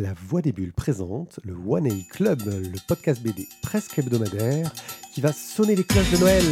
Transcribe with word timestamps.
La 0.00 0.14
Voix 0.14 0.42
des 0.42 0.52
Bulles 0.52 0.72
présente 0.72 1.40
le 1.42 1.56
One 1.66 1.88
A 1.88 1.94
Club, 2.08 2.40
le 2.46 2.78
podcast 2.86 3.20
BD 3.20 3.48
presque 3.62 3.98
hebdomadaire 3.98 4.72
qui 5.12 5.20
va 5.20 5.32
sonner 5.32 5.74
les 5.74 5.82
cloches 5.82 6.12
de 6.12 6.18
Noël. 6.18 6.44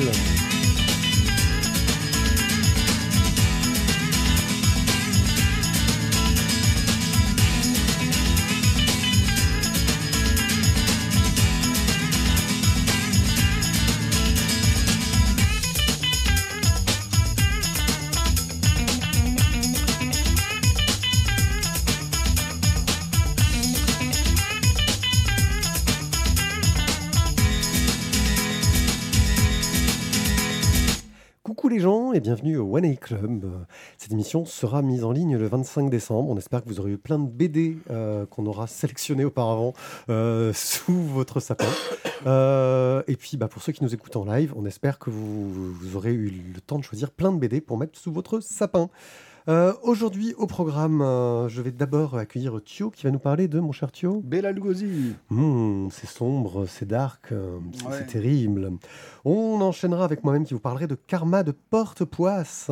Bienvenue 32.36 32.58
au 32.58 32.76
One 32.76 32.84
A 32.84 32.95
Club. 32.96 33.46
Cette 33.96 34.12
émission 34.12 34.45
sera 34.45 34.82
mise 34.82 35.04
en 35.04 35.10
ligne 35.10 35.38
le 35.38 35.46
25 35.46 35.88
décembre. 35.88 36.28
On 36.28 36.36
espère 36.36 36.62
que 36.62 36.68
vous 36.68 36.80
aurez 36.80 36.90
eu 36.90 36.98
plein 36.98 37.18
de 37.18 37.26
BD 37.26 37.78
euh, 37.90 38.26
qu'on 38.26 38.45
aura 38.45 38.66
sélectionnées 38.66 39.24
auparavant 39.24 39.72
euh, 40.10 40.52
sous 40.54 41.00
votre 41.00 41.40
sapin. 41.40 41.64
Euh, 42.26 43.02
et 43.09 43.16
puis 43.16 43.38
bah, 43.38 43.48
pour 43.48 43.62
ceux 43.62 43.72
qui 43.72 43.82
nous 43.82 43.95
écoutent 43.95 44.16
en 44.16 44.26
live, 44.26 44.52
on 44.54 44.66
espère 44.66 44.98
que 44.98 45.09
vous, 45.09 45.72
vous 45.72 45.96
aurez 45.96 46.12
eu 46.12 46.28
le 46.54 46.60
temps 46.60 46.78
de 46.78 46.84
choisir 46.84 47.10
plein 47.10 47.32
de 47.32 47.38
BD 47.38 47.62
pour 47.62 47.78
mettre 47.78 47.98
sous 47.98 48.12
votre 48.12 48.40
sapin. 48.40 48.90
Euh, 49.48 49.73
Aujourd'hui 49.84 50.34
au 50.38 50.46
programme, 50.48 51.00
euh, 51.02 51.48
je 51.48 51.62
vais 51.62 51.70
d'abord 51.70 52.16
accueillir 52.16 52.60
Thio 52.64 52.91
qui 52.91 53.04
va 53.04 53.12
nous 53.12 53.20
parler 53.20 53.46
de 53.46 53.60
mon 53.60 53.70
cher 53.70 53.92
Thio. 53.92 54.20
Bella 54.24 54.50
Lugosi. 54.50 55.15
Hmm, 55.30 55.88
c'est 55.90 56.09
sombre, 56.09 56.66
c'est 56.66 56.87
dark, 56.88 57.30
euh, 57.30 57.59
c'est 57.79 57.87
Ouais. 57.87 58.06
terrible. 58.06 58.73
On 59.24 59.60
enchaînera 59.60 60.04
avec 60.04 60.24
moi-même 60.24 60.45
qui 60.45 60.54
vous 60.54 60.60
parlerai 60.60 60.88
de 60.88 60.96
Karma 60.96 61.45
de 61.45 61.52
Porte-Poisse. 61.52 62.71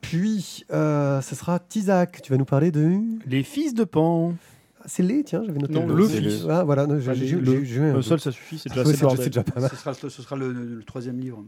Puis, 0.00 0.64
euh, 0.72 1.20
ce 1.20 1.34
sera 1.34 1.58
Tizak. 1.58 2.22
Tu 2.22 2.32
vas 2.32 2.38
nous 2.38 2.44
parler 2.46 2.70
de. 2.70 2.98
Les 3.26 3.42
fils 3.42 3.74
de 3.74 3.84
Pan. 3.84 4.32
Ah, 4.84 4.88
C'est 4.88 5.04
les, 5.04 5.22
tiens, 5.22 5.42
j'avais 5.46 5.60
noté. 5.60 5.74
Non, 5.74 5.86
le 5.86 5.94
le 5.94 6.08
fils. 6.08 6.44
Ah, 6.50 6.64
voilà, 6.64 6.86
non, 6.88 6.98
j'ai 6.98 7.10
Enfin, 7.10 7.14
j'ai- 7.14 7.36
le- 7.36 7.62
j'ai- 7.64 7.92
Le 7.92 8.02
seul, 8.02 8.18
ça 8.18 8.32
suffit, 8.32 8.58
c'est 8.58 8.68
déjà 8.68 8.82
Ouais, 8.82 8.90
assez 8.90 9.16
c'est 9.22 9.26
déjà- 9.26 9.44
pas 9.44 9.60
mal. 9.60 9.70
Ce 9.70 9.76
sera, 9.76 9.94
ce 9.94 10.08
sera 10.08 10.34
le, 10.36 10.52
le 10.52 10.82
troisième 10.82 11.20
livre. 11.20 11.44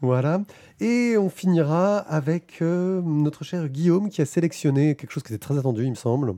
Voilà. 0.00 0.40
Et 0.80 1.16
on 1.18 1.28
finira 1.28 1.98
avec 1.98 2.58
euh, 2.62 3.02
notre 3.04 3.44
cher 3.44 3.68
Guillaume 3.68 4.08
qui 4.08 4.22
a 4.22 4.26
sélectionné 4.26 4.94
quelque 4.94 5.10
chose 5.12 5.22
qui 5.22 5.32
était 5.34 5.38
très 5.44 5.58
attendu, 5.58 5.84
il 5.84 5.90
me 5.90 5.94
semble. 5.96 6.30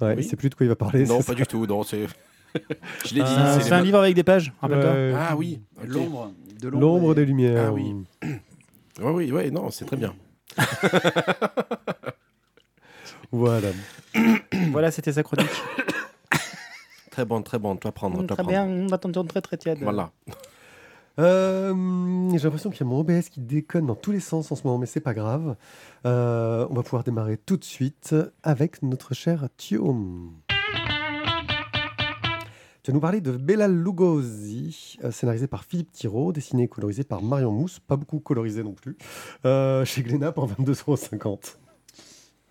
Ouais, 0.00 0.08
Oui. 0.08 0.14
il 0.18 0.24
sait 0.24 0.34
plus 0.36 0.48
de 0.50 0.54
quoi 0.56 0.66
il 0.66 0.68
va 0.70 0.74
parler. 0.76 1.04
Non, 1.04 1.18
pas 1.18 1.22
ça 1.22 1.34
du 1.34 1.46
tout. 1.46 1.64
Non, 1.66 1.84
c'est. 1.84 2.06
Je 3.06 3.14
l'ai 3.14 3.22
dit. 3.22 3.30
Euh, 3.38 3.60
c'est 3.60 3.72
un 3.72 3.82
livre 3.82 3.98
avec 4.00 4.14
des 4.16 4.24
pages. 4.24 4.52
Ah 4.60 5.36
oui. 5.36 5.60
L'ombre. 5.86 6.32
De 6.60 6.68
L'ombre 6.68 7.12
et- 7.12 7.14
des 7.14 7.24
lumières. 7.26 7.66
Ah 7.68 7.72
oui. 7.72 7.94
Ouais, 9.00 9.10
oui, 9.10 9.32
ouais, 9.32 9.50
non, 9.50 9.70
c'est 9.70 9.86
très 9.86 9.96
bien. 9.96 10.12
Voilà. 13.32 13.68
Voilà, 14.70 14.90
c'était 14.90 15.12
sa 15.12 15.22
chronique. 15.22 15.48
Très 17.10 17.24
bon, 17.26 17.42
très 17.42 17.58
bon. 17.58 17.76
Toi 17.76 17.92
prendre, 17.92 18.18
toi 18.18 18.36
très 18.36 18.36
prendre. 18.36 18.48
bien, 18.48 18.64
on 18.64 18.88
attend 18.90 19.10
très 19.24 19.42
très 19.42 19.56
tiède. 19.58 19.78
Voilà. 19.82 20.12
Euh, 21.18 21.74
J'ai 22.32 22.38
l'impression 22.44 22.70
qu'il 22.70 22.80
y 22.80 22.82
a 22.84 22.86
mon 22.86 23.00
OBS 23.00 23.28
qui 23.30 23.40
déconne 23.40 23.86
dans 23.86 23.94
tous 23.94 24.12
les 24.12 24.20
sens 24.20 24.50
en 24.50 24.56
ce 24.56 24.66
moment, 24.66 24.78
mais 24.78 24.86
c'est 24.86 25.00
pas 25.00 25.12
grave. 25.12 25.56
Euh, 26.06 26.66
on 26.70 26.74
va 26.74 26.82
pouvoir 26.82 27.04
démarrer 27.04 27.36
tout 27.36 27.58
de 27.58 27.64
suite 27.64 28.14
avec 28.42 28.82
notre 28.82 29.12
cher 29.14 29.48
Thio. 29.58 29.94
Tu 32.82 32.90
vas 32.90 32.94
nous 32.94 33.00
parler 33.00 33.20
de 33.20 33.32
Bella 33.32 33.68
Lugosi, 33.68 34.96
euh, 35.04 35.10
scénarisé 35.10 35.46
par 35.46 35.64
Philippe 35.64 35.92
Thiraud, 35.92 36.32
dessiné 36.32 36.64
et 36.64 36.68
colorisé 36.68 37.04
par 37.04 37.22
Marion 37.22 37.52
Mousse, 37.52 37.78
pas 37.78 37.96
beaucoup 37.96 38.20
colorisé 38.20 38.62
non 38.64 38.72
plus, 38.72 38.96
euh, 39.44 39.84
chez 39.84 40.02
Glénat 40.02 40.32
pour 40.32 40.48
22,50€. 40.48 41.58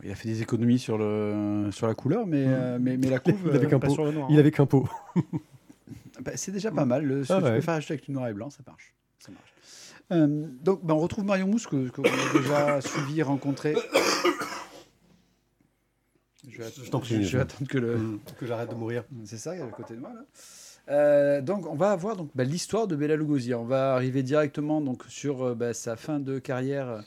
Il 0.04 0.12
a 0.12 0.16
fait 0.16 0.30
des 0.30 0.42
économies 0.42 0.80
sur, 0.80 0.98
le, 0.98 1.70
sur 1.72 1.88
la 1.88 1.94
couleur, 1.94 2.26
mais, 2.26 2.46
euh, 2.48 2.78
mais, 2.82 2.98
mais 2.98 3.10
la 3.10 3.20
couve, 3.20 3.40
Il 3.46 3.56
avait 3.56 3.66
euh, 3.66 3.70
qu'un 3.70 3.80
pot. 3.80 3.98
Il 4.30 4.40
avait 4.40 4.52
qu'un 4.52 4.66
pot. 4.66 4.90
bah, 6.22 6.32
c'est 6.36 6.52
déjà 6.52 6.72
pas 6.72 6.86
mal. 6.86 7.06
Le, 7.06 7.24
Ah 7.30 7.36
que 7.36 7.40
tu 7.40 7.44
ouais. 7.44 7.56
peux 7.56 7.62
faire 7.62 7.74
acheter 7.76 7.94
avec 7.94 8.06
du 8.06 8.12
noir 8.12 8.28
et 8.28 8.34
blanc, 8.34 8.50
ça 8.50 8.64
marche. 8.66 8.94
Ça 9.20 9.32
marche. 9.32 9.54
Euh, 10.12 10.48
donc, 10.62 10.84
bah, 10.84 10.94
on 10.94 11.00
retrouve 11.00 11.26
Marion 11.26 11.48
Mousse, 11.48 11.68
que, 11.68 11.90
que 11.90 12.02
a 12.02 12.40
déjà 12.40 12.82
suivi, 12.88 13.22
rencontré. 13.22 13.76
Je 16.48 16.58
vais, 16.58 16.70
Je 16.84 16.90
t'en 16.90 17.00
prie, 17.00 17.24
Je, 17.24 17.38
vais 17.38 17.44
attendre 17.44 17.70
que 17.70 17.78
le. 17.78 18.20
Que 18.40 18.46
j'arrête 18.46 18.70
de 18.70 18.76
mourir. 18.76 19.04
C'est 19.26 19.38
ça, 19.38 19.56
il 19.56 19.60
y 19.60 19.62
a 19.62 19.66
le 19.66 19.72
côté 19.72 19.94
de 19.96 20.00
moi 20.00 20.12
là. 20.14 20.26
Euh, 20.90 21.42
donc 21.42 21.68
on 21.68 21.76
va 21.76 21.92
avoir 21.92 22.16
donc 22.18 22.32
bah, 22.36 22.44
l'histoire 22.44 22.88
de 22.88 22.96
Bella 22.96 23.16
Lugosi. 23.16 23.54
On 23.54 23.66
va 23.66 23.94
arriver 23.94 24.24
directement 24.24 24.82
donc 24.82 25.04
sur 25.08 25.44
euh, 25.44 25.56
bah, 25.56 25.74
sa 25.74 25.96
fin 25.96 26.20
de 26.20 26.40
carrière 26.40 26.90
euh, 26.90 27.02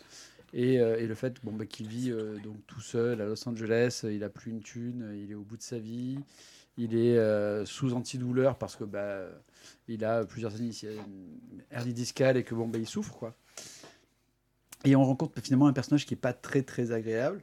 et, 0.54 0.78
euh, 0.78 0.96
et 0.98 1.06
le 1.06 1.14
fait 1.14 1.34
bah, 1.42 1.66
qu'il 1.66 1.88
vit 1.88 2.10
euh, 2.10 2.38
donc 2.38 2.56
tout 2.66 2.80
seul 2.80 3.20
à 3.20 3.26
Los 3.26 3.46
Angeles. 3.48 4.02
Il 4.04 4.22
a 4.22 4.30
plus 4.30 4.52
une 4.52 4.62
thune, 4.62 5.12
il 5.20 5.30
est 5.30 5.34
au 5.34 5.42
bout 5.42 5.56
de 5.56 5.62
sa 5.62 5.78
vie, 5.78 6.18
il 6.78 6.96
est 6.96 7.18
euh, 7.18 7.66
sous 7.66 7.92
antidouleur 7.92 8.56
parce 8.56 8.76
que 8.76 8.84
bah, 8.84 9.24
il 9.88 10.04
a 10.04 10.24
plusieurs 10.24 10.52
hernie 11.70 11.92
discale 11.92 12.36
et 12.36 12.44
que 12.44 12.54
bon 12.54 12.68
bah, 12.68 12.78
il 12.78 12.86
souffre. 12.86 13.32
Et 14.84 14.94
on 14.94 15.04
rencontre 15.04 15.40
finalement 15.40 15.66
un 15.66 15.72
personnage 15.72 16.06
qui 16.06 16.14
est 16.14 16.18
pas 16.18 16.32
très 16.32 16.62
très 16.62 16.92
agréable. 16.92 17.42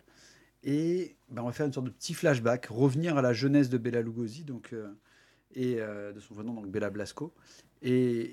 Et 0.64 1.18
bah, 1.30 1.42
on 1.44 1.48
va 1.48 1.52
faire 1.52 1.66
une 1.66 1.74
sorte 1.74 1.88
de 1.88 1.92
petit 1.92 2.14
flashback, 2.14 2.68
revenir 2.68 3.18
à 3.18 3.22
la 3.22 3.34
jeunesse 3.34 3.70
de 3.70 3.78
Bella 3.78 4.02
Lugosi, 4.02 4.44
donc, 4.44 4.74
et 5.56 5.76
de 5.76 6.20
son 6.20 6.36
vrai 6.36 6.44
nom, 6.44 6.54
donc 6.54 6.68
Bella 6.68 6.92
Blasco. 6.92 7.34
Et, 7.82 8.32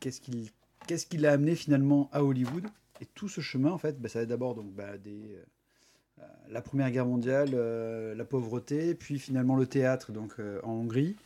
qu'est-ce 0.00 0.20
qui 0.20 1.18
l'a 1.18 1.32
amené 1.32 1.54
finalement 1.54 2.08
à 2.12 2.24
Hollywood? 2.24 2.66
Et 3.00 3.06
tout 3.06 3.28
ce 3.28 3.40
chemin, 3.40 3.70
en 3.70 3.78
fait, 3.78 4.00
bah, 4.00 4.08
ça 4.08 4.18
va 4.18 4.22
être 4.24 4.28
d'abord 4.28 4.54
donc, 4.54 4.72
bah, 4.72 4.96
des, 4.98 5.34
euh, 5.34 5.44
euh, 6.20 6.22
la 6.50 6.62
Première 6.62 6.90
Guerre 6.90 7.06
mondiale, 7.06 7.50
euh, 7.54 8.14
la 8.14 8.24
pauvreté, 8.24 8.94
puis 8.94 9.18
finalement 9.18 9.56
le 9.56 9.66
théâtre 9.66 10.12
donc, 10.12 10.34
euh, 10.38 10.60
en 10.62 10.72
Hongrie, 10.72 11.16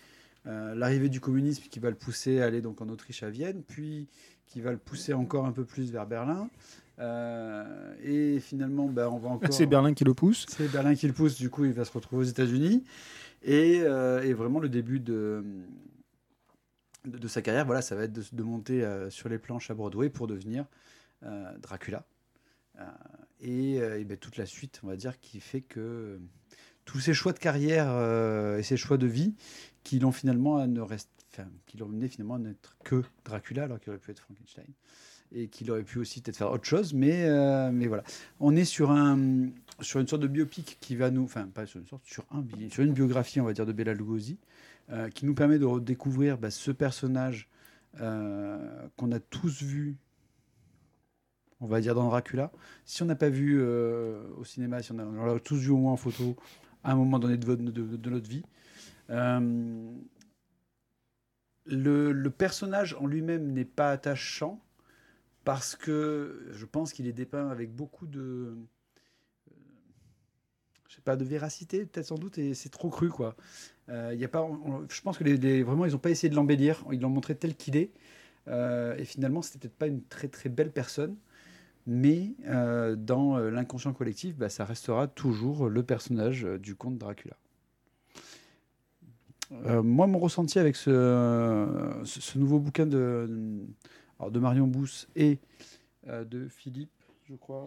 l'arrivée 0.44 1.10
du 1.10 1.20
communisme 1.20 1.64
qui 1.70 1.80
va 1.80 1.90
le 1.90 1.96
pousser 1.96 2.40
à 2.40 2.46
aller 2.46 2.62
donc, 2.62 2.80
en 2.80 2.88
Autriche 2.88 3.22
à 3.22 3.30
Vienne, 3.30 3.62
puis 3.62 4.08
qui 4.46 4.60
va 4.60 4.72
le 4.72 4.78
pousser 4.78 5.12
encore 5.12 5.44
un 5.44 5.52
peu 5.52 5.64
plus 5.64 5.92
vers 5.92 6.06
Berlin. 6.06 6.48
Et 8.02 8.40
finalement, 8.40 8.86
bah, 8.86 9.10
on 9.10 9.18
va 9.18 9.28
encore... 9.28 9.52
C'est 9.52 9.66
Berlin 9.66 9.92
qui 9.94 10.04
le 10.04 10.14
pousse. 10.14 10.46
C'est 10.48 10.72
Berlin 10.72 10.94
qui 10.94 11.06
le 11.06 11.12
pousse, 11.12 11.36
du 11.36 11.50
coup 11.50 11.66
il 11.66 11.72
va 11.72 11.84
se 11.84 11.92
retrouver 11.92 12.22
aux 12.22 12.28
États-Unis. 12.28 12.84
Et, 13.42 13.76
et 13.76 14.32
vraiment 14.32 14.60
le 14.60 14.68
début 14.68 14.98
de, 14.98 15.44
de, 17.04 17.18
de 17.18 17.28
sa 17.28 17.42
carrière, 17.42 17.66
voilà, 17.66 17.82
ça 17.82 17.94
va 17.94 18.04
être 18.04 18.12
de, 18.12 18.22
de 18.32 18.42
monter 18.42 18.84
euh, 18.84 19.10
sur 19.10 19.28
les 19.28 19.38
planches 19.38 19.70
à 19.70 19.74
Broadway 19.74 20.10
pour 20.10 20.26
devenir 20.26 20.64
Dracula. 21.22 22.04
Euh, 22.78 22.84
et, 23.40 23.80
euh, 23.80 24.04
ben, 24.04 24.16
toute 24.16 24.36
la 24.36 24.46
suite, 24.46 24.80
on 24.82 24.88
va 24.88 24.96
dire, 24.96 25.20
qui 25.20 25.40
fait 25.40 25.60
que 25.60 25.80
euh, 25.80 26.18
tous 26.84 27.00
ses 27.00 27.14
choix 27.14 27.32
de 27.32 27.38
carrière 27.38 27.86
euh, 27.88 28.58
et 28.58 28.62
ses 28.62 28.76
choix 28.76 28.96
de 28.96 29.06
vie 29.06 29.34
qui 29.84 29.98
l'ont 29.98 30.12
finalement 30.12 30.56
à 30.56 30.66
ne 30.66 30.80
rester, 30.80 31.10
qui 31.66 31.78
l'ont 31.78 31.88
mené 31.88 32.08
finalement 32.08 32.34
à 32.34 32.38
n'être 32.38 32.76
que 32.84 33.02
Dracula 33.24 33.64
alors 33.64 33.78
qu'il 33.80 33.90
aurait 33.90 34.00
pu 34.00 34.10
être 34.10 34.20
Frankenstein 34.20 34.66
et 35.32 35.48
qu'il 35.48 35.70
aurait 35.70 35.84
pu 35.84 35.98
aussi 35.98 36.20
peut-être 36.20 36.36
faire 36.36 36.50
autre 36.50 36.64
chose, 36.64 36.92
mais, 36.92 37.24
euh, 37.24 37.70
mais 37.72 37.86
voilà. 37.86 38.02
On 38.40 38.56
est 38.56 38.64
sur, 38.64 38.90
un, 38.90 39.48
sur 39.80 40.00
une 40.00 40.08
sorte 40.08 40.22
de 40.22 40.26
biopic 40.26 40.78
qui 40.80 40.96
va 40.96 41.10
nous, 41.10 41.22
enfin 41.22 41.46
pas 41.46 41.66
sur 41.66 41.78
une 41.78 41.86
sorte, 41.86 42.04
sur, 42.04 42.24
un, 42.32 42.44
sur 42.68 42.82
une 42.82 42.92
biographie, 42.92 43.40
on 43.40 43.44
va 43.44 43.52
dire, 43.52 43.66
de 43.66 43.72
Bela 43.72 43.94
Lugosi, 43.94 44.38
euh, 44.90 45.08
qui 45.08 45.26
nous 45.26 45.34
permet 45.34 45.58
de 45.58 45.64
redécouvrir 45.64 46.36
bah, 46.36 46.50
ce 46.50 46.72
personnage 46.72 47.48
euh, 48.00 48.88
qu'on 48.96 49.12
a 49.12 49.20
tous 49.20 49.62
vu, 49.62 49.96
on 51.60 51.66
va 51.66 51.80
dire, 51.80 51.94
dans 51.94 52.08
Dracula. 52.08 52.50
Si 52.84 53.02
on 53.02 53.06
n'a 53.06 53.16
pas 53.16 53.28
vu 53.28 53.58
euh, 53.60 54.22
au 54.38 54.44
cinéma, 54.44 54.82
si 54.82 54.92
on 54.92 54.98
a- 54.98 55.04
on 55.04 55.24
l'a 55.26 55.38
tous 55.40 55.56
vu 55.56 55.70
au 55.70 55.76
moins 55.76 55.92
en 55.92 55.96
photo 55.96 56.36
à 56.82 56.92
un 56.92 56.94
moment 56.94 57.18
donné 57.18 57.36
de, 57.36 58.10
notre 58.10 58.28
vie. 58.28 58.42
Euh, 59.10 59.92
le, 61.66 62.28
personnage 62.28 62.94
en 62.94 63.06
lui-même 63.06 63.52
n'est 63.52 63.66
pas 63.66 63.90
attachant 63.90 64.60
parce 65.44 65.76
que 65.76 66.46
je 66.52 66.64
pense 66.64 66.92
qu'il 66.92 67.06
est 67.06 67.12
dépeint 67.12 67.48
avec 67.50 67.74
beaucoup 67.74 68.06
de 68.06 68.20
euh, 68.20 68.54
je 70.88 70.96
sais 70.96 71.02
pas 71.02 71.16
de 71.16 71.24
véracité 71.24 71.84
peut-être 71.84 72.06
sans 72.06 72.18
doute 72.18 72.38
et 72.38 72.54
c'est 72.54 72.68
trop 72.68 72.88
cru 72.88 73.08
quoi 73.08 73.36
a 73.88 74.28
pas 74.28 74.48
je 74.88 75.00
pense 75.02 75.18
que 75.18 75.24
ils 75.24 75.94
ont 75.94 75.98
pas 75.98 76.10
essayé 76.10 76.28
de 76.28 76.36
l'embellir 76.36 76.84
ils 76.92 77.00
l'ont 77.00 77.10
montré 77.10 77.34
tel 77.34 77.56
qu'il 77.56 77.76
est 77.76 77.90
et 78.46 79.04
finalement 79.04 79.42
c'était 79.42 79.58
peut-être 79.58 79.78
pas 79.78 79.86
une 79.86 80.02
très 80.04 80.28
très 80.28 80.48
belle 80.48 80.72
personne 80.72 81.16
mais 81.90 82.34
euh, 82.46 82.94
dans 82.94 83.36
euh, 83.36 83.50
l'inconscient 83.50 83.92
collectif 83.92 84.36
bah, 84.36 84.48
ça 84.48 84.64
restera 84.64 85.08
toujours 85.08 85.68
le 85.68 85.82
personnage 85.82 86.44
euh, 86.44 86.56
du 86.56 86.76
comte 86.76 86.96
Dracula 86.96 87.36
Euh, 89.66 89.82
moi, 89.82 90.06
mon 90.06 90.20
ressenti 90.20 90.60
avec 90.60 90.76
ce, 90.76 92.38
nouveau 92.38 92.60
bouquin 92.60 92.86
de, 92.86 93.28
alors 94.20 94.30
de 94.30 94.38
Marion 94.38 94.68
Bousse 94.68 95.08
et 95.16 95.40
euh, 96.06 96.24
de 96.24 96.46
Philippe, 96.46 96.92
je 97.28 97.34
crois, 97.34 97.66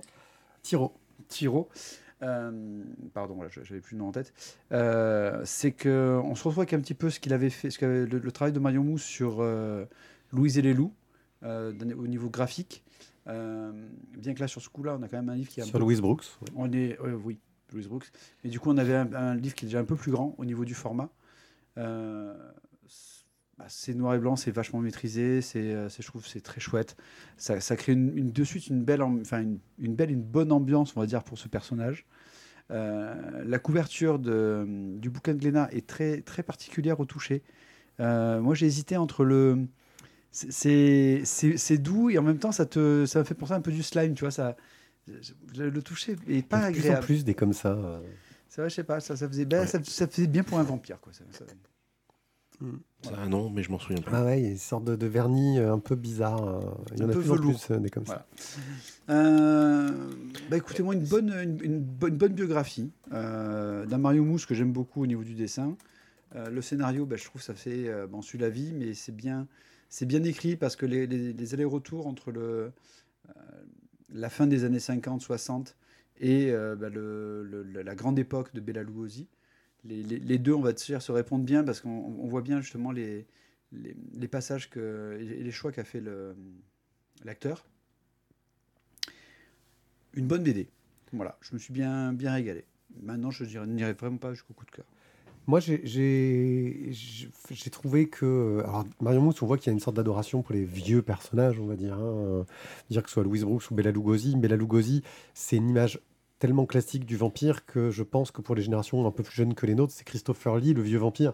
Tiro. 0.61 0.93
Thiraud, 1.27 1.67
euh, 2.21 2.83
pardon, 3.13 3.37
j'avais 3.49 3.81
plus 3.81 3.95
le 3.95 3.99
nom 3.99 4.07
en 4.07 4.11
tête, 4.13 4.33
euh, 4.71 5.41
c'est 5.43 5.73
que 5.73 6.21
on 6.23 6.35
se 6.35 6.43
retrouve 6.43 6.61
avec 6.61 6.73
un 6.73 6.79
petit 6.79 6.93
peu 6.93 7.09
ce 7.09 7.19
qu'il 7.19 7.33
avait 7.33 7.49
fait, 7.49 7.69
ce 7.69 7.83
le, 7.83 8.05
le 8.05 8.31
travail 8.31 8.53
de 8.53 8.59
Marion 8.59 8.85
Mousse 8.85 9.03
sur 9.03 9.43
Louise 10.31 10.57
et 10.57 10.61
les 10.61 10.73
loups, 10.73 10.93
au 11.43 12.07
niveau 12.07 12.29
graphique. 12.29 12.83
Euh, 13.27 13.71
bien 14.17 14.33
que 14.33 14.39
là, 14.41 14.47
sur 14.47 14.61
ce 14.61 14.69
coup-là, 14.69 14.97
on 14.99 15.03
a 15.03 15.07
quand 15.07 15.17
même 15.17 15.29
un 15.29 15.35
livre 15.35 15.49
qui 15.49 15.59
est 15.59 15.63
un 15.63 15.65
Sur 15.65 15.73
peu 15.73 15.79
Louise 15.79 16.01
Brooks. 16.01 16.25
on 16.55 16.71
est, 16.73 16.97
oui, 17.23 17.39
Louise 17.71 17.87
Brooks. 17.87 18.11
Mais 18.43 18.49
du 18.49 18.59
coup, 18.59 18.69
on 18.69 18.77
avait 18.77 18.95
un, 18.95 19.13
un 19.13 19.35
livre 19.35 19.55
qui 19.55 19.65
est 19.65 19.67
déjà 19.69 19.79
un 19.79 19.85
peu 19.85 19.95
plus 19.95 20.11
grand 20.11 20.35
au 20.37 20.45
niveau 20.45 20.65
du 20.65 20.73
format. 20.73 21.09
Euh, 21.77 22.33
c'est- 22.87 23.23
bah, 23.57 23.65
c'est 23.69 23.93
noir 23.93 24.15
et 24.15 24.19
blanc, 24.19 24.35
c'est 24.35 24.49
vachement 24.51 24.79
maîtrisé, 24.79 25.39
c'est, 25.41 25.73
euh, 25.73 25.87
je 25.87 26.05
trouve, 26.07 26.25
c'est 26.25 26.41
très 26.41 26.59
chouette. 26.59 26.97
Ça, 27.37 27.59
ça 27.61 27.75
crée 27.75 27.93
une, 27.93 28.11
une- 28.17 28.31
de 28.31 28.43
suite 28.43 28.67
une 28.67 28.83
belle, 28.83 29.01
enfin 29.03 29.41
une, 29.41 29.59
une 29.77 29.95
belle, 29.95 30.09
une 30.11 30.23
bonne 30.23 30.51
ambiance, 30.51 30.95
on 30.97 30.99
va 30.99 31.05
dire, 31.05 31.23
pour 31.23 31.37
ce 31.37 31.47
personnage. 31.47 32.05
La 32.69 33.59
couverture 33.59 34.17
de, 34.17 34.65
du 34.97 35.11
bouquin 35.11 35.33
de 35.35 35.39
Glénat 35.39 35.69
est 35.71 35.85
très, 35.85 36.21
très 36.21 36.41
particulière 36.41 36.99
au 36.99 37.05
toucher. 37.05 37.43
Moi, 37.99 38.55
j'ai 38.55 38.65
hésité 38.65 38.97
entre 38.97 39.23
le. 39.23 39.67
C'est- 40.33 40.51
C'est 40.51 41.21
c'est- 41.23 41.57
c'est 41.57 41.77
doux 41.77 42.09
et 42.09 42.17
en 42.17 42.23
même 42.23 42.39
temps, 42.39 42.51
ça, 42.51 42.65
te, 42.65 43.05
ça 43.05 43.19
me 43.19 43.23
fait 43.23 43.35
penser 43.35 43.53
un 43.53 43.61
peu 43.61 43.71
du 43.71 43.83
slime, 43.83 44.13
tu 44.15 44.25
vois. 44.25 44.31
Ça, 44.31 44.57
le, 45.55 45.69
le 45.69 45.81
toucher 45.81 46.17
est 46.27 46.45
pas 46.45 46.57
de 46.57 46.73
plus 46.73 46.81
en 46.81 46.83
agréable. 46.89 47.05
plus 47.05 47.23
des 47.23 47.33
comme 47.35 47.53
ça. 47.53 47.69
euh, 47.73 48.01
Ça, 48.49 48.61
va, 48.63 48.67
je 48.69 48.75
sais 48.75 48.83
pas, 48.83 48.99
ça, 48.99 49.15
ça, 49.15 49.27
faisait, 49.27 49.45
ben, 49.45 49.65
ça, 49.65 49.79
ça 49.83 50.07
faisait 50.07 50.27
bien 50.27 50.43
pour 50.43 50.59
un 50.59 50.63
vampire. 50.63 50.99
Quoi. 50.99 51.13
Ça- 51.13 51.23
ça- 51.31 51.45
Ça 53.01 53.15
a 53.17 53.19
un 53.21 53.27
nom, 53.29 53.49
mais 53.49 53.63
je 53.63 53.71
m'en 53.71 53.79
souviens 53.79 54.01
pas. 54.01 54.11
Ah 54.13 54.23
ouais, 54.25 54.39
il 54.39 54.43
y 54.45 54.47
a 54.47 54.51
une 54.51 54.57
sorte 54.57 54.85
de, 54.85 54.95
de 54.95 55.07
vernis 55.07 55.59
euh, 55.59 55.73
un 55.73 55.79
peu 55.79 55.95
bizarre. 55.95 56.47
euh, 56.47 56.61
Il 56.93 56.99
y 57.01 57.03
en 57.03 57.09
a 57.09 57.13
plus 57.13 57.31
en 57.31 57.35
plus 57.37 57.71
euh, 57.71 57.79
des 57.79 57.89
comme 57.89 58.05
ça. 58.05 58.25
Voilà. 59.09 59.19
Euh, 59.21 59.91
bah, 60.49 60.57
écoutez, 60.57 60.81
moi, 60.83 60.93
une 60.93 61.03
bonne, 61.03 61.29
une, 61.29 61.59
une 61.63 61.79
bonne, 61.81 62.15
bonne 62.15 62.33
biographie 62.33 62.91
euh, 63.11 63.85
d'un 63.85 63.97
Mario 63.97 64.23
Mousse 64.23 64.45
que 64.45 64.53
j'aime 64.55 64.71
beaucoup 64.71 65.01
au 65.01 65.07
niveau 65.07 65.23
du 65.23 65.33
dessin. 65.33 65.75
Euh, 66.35 66.49
le 66.49 66.61
scénario, 66.61 67.05
bah, 67.05 67.17
je 67.17 67.25
trouve 67.25 67.41
ça 67.41 67.53
fait. 67.53 67.89
Euh, 67.89 68.07
bon, 68.07 68.19
on 68.19 68.21
suit 68.21 68.37
la 68.37 68.49
vie, 68.49 68.71
mais 68.73 68.93
c'est 68.93 69.15
bien, 69.15 69.47
c'est 69.93 70.07
bien 70.07 70.23
écrit 70.23 70.55
parce 70.55 70.75
que 70.75 70.87
les, 70.87 71.53
allers-retours 71.53 72.07
entre 72.07 72.33
euh, 72.35 72.71
la 74.09 74.31
fin 74.31 74.47
des 74.47 74.63
années 74.63 74.79
50-60 74.79 75.75
et 76.19 76.49
euh, 76.49 76.75
bah, 76.75 76.89
la 76.89 77.93
grande 77.93 78.17
époque 78.17 78.55
de 78.55 78.59
Bela 78.59 78.81
Lugosi, 78.81 79.27
les, 79.83 80.39
deux, 80.39 80.53
on 80.53 80.61
va 80.61 80.73
dire, 80.73 80.99
se 80.99 81.11
répondent 81.11 81.45
bien 81.45 81.63
parce 81.63 81.79
qu'on 81.79 81.91
on 81.91 82.27
voit 82.27 82.41
bien 82.41 82.59
justement 82.59 82.91
les, 82.91 83.27
passages 84.31 84.67
et 84.75 85.43
les 85.43 85.51
choix 85.51 85.71
qu'a 85.71 85.83
fait 85.83 86.01
l'acteur. 87.23 87.63
Une 90.15 90.25
bonne 90.25 90.41
BD. 90.41 90.69
Voilà, 91.11 91.37
je 91.41 91.53
me 91.53 91.59
suis 91.59 91.71
bien, 91.71 92.13
bien 92.13 92.33
régalé. 92.33 92.65
Maintenant, 92.99 93.29
je 93.29 93.43
n'irai 93.59 93.93
vraiment 93.93 94.17
pas 94.17 94.33
jusqu'au 94.33 94.55
coup 94.55 94.65
de 94.65 94.71
cœur. 94.71 94.85
Moi, 95.45 95.59
j'ai- 95.59 96.91
trouvé 97.71 98.07
que. 98.07 98.61
Alors, 98.65 98.85
Marion 99.01 99.21
Mousse, 99.21 99.41
on 99.41 99.45
voit 99.45 99.57
qu'il 99.57 99.67
y 99.67 99.69
a 99.71 99.73
une 99.73 99.79
sorte 99.79 99.95
d'adoration 99.97 100.41
pour 100.41 100.53
les 100.55 100.63
vieux 100.63 101.01
personnages, 101.01 101.59
on 101.59 101.65
va 101.65 101.75
dire. 101.75 101.93
hein. 101.95 102.45
Dire 102.89 103.03
que 103.03 103.09
ce 103.09 103.13
soit 103.13 103.23
Louise 103.23 103.43
Brooks 103.43 103.69
ou 103.71 103.75
Bella 103.75 103.91
Lugosi. 103.91 104.35
Bella 104.37 104.55
Lugosi, 104.55 105.03
c'est 105.33 105.57
une 105.57 105.69
image 105.69 105.99
tellement 106.39 106.65
classique 106.65 107.05
du 107.05 107.15
vampire 107.17 107.65
que 107.65 107.89
je 107.91 108.03
pense 108.03 108.31
que 108.31 108.41
pour 108.41 108.55
les 108.55 108.61
générations 108.61 109.05
un 109.05 109.11
peu 109.11 109.23
plus 109.23 109.35
jeunes 109.35 109.53
que 109.53 109.65
les 109.65 109.75
nôtres, 109.75 109.93
c'est 109.95 110.03
Christopher 110.05 110.57
Lee, 110.57 110.73
le 110.73 110.81
vieux 110.81 110.97
vampire. 110.99 111.33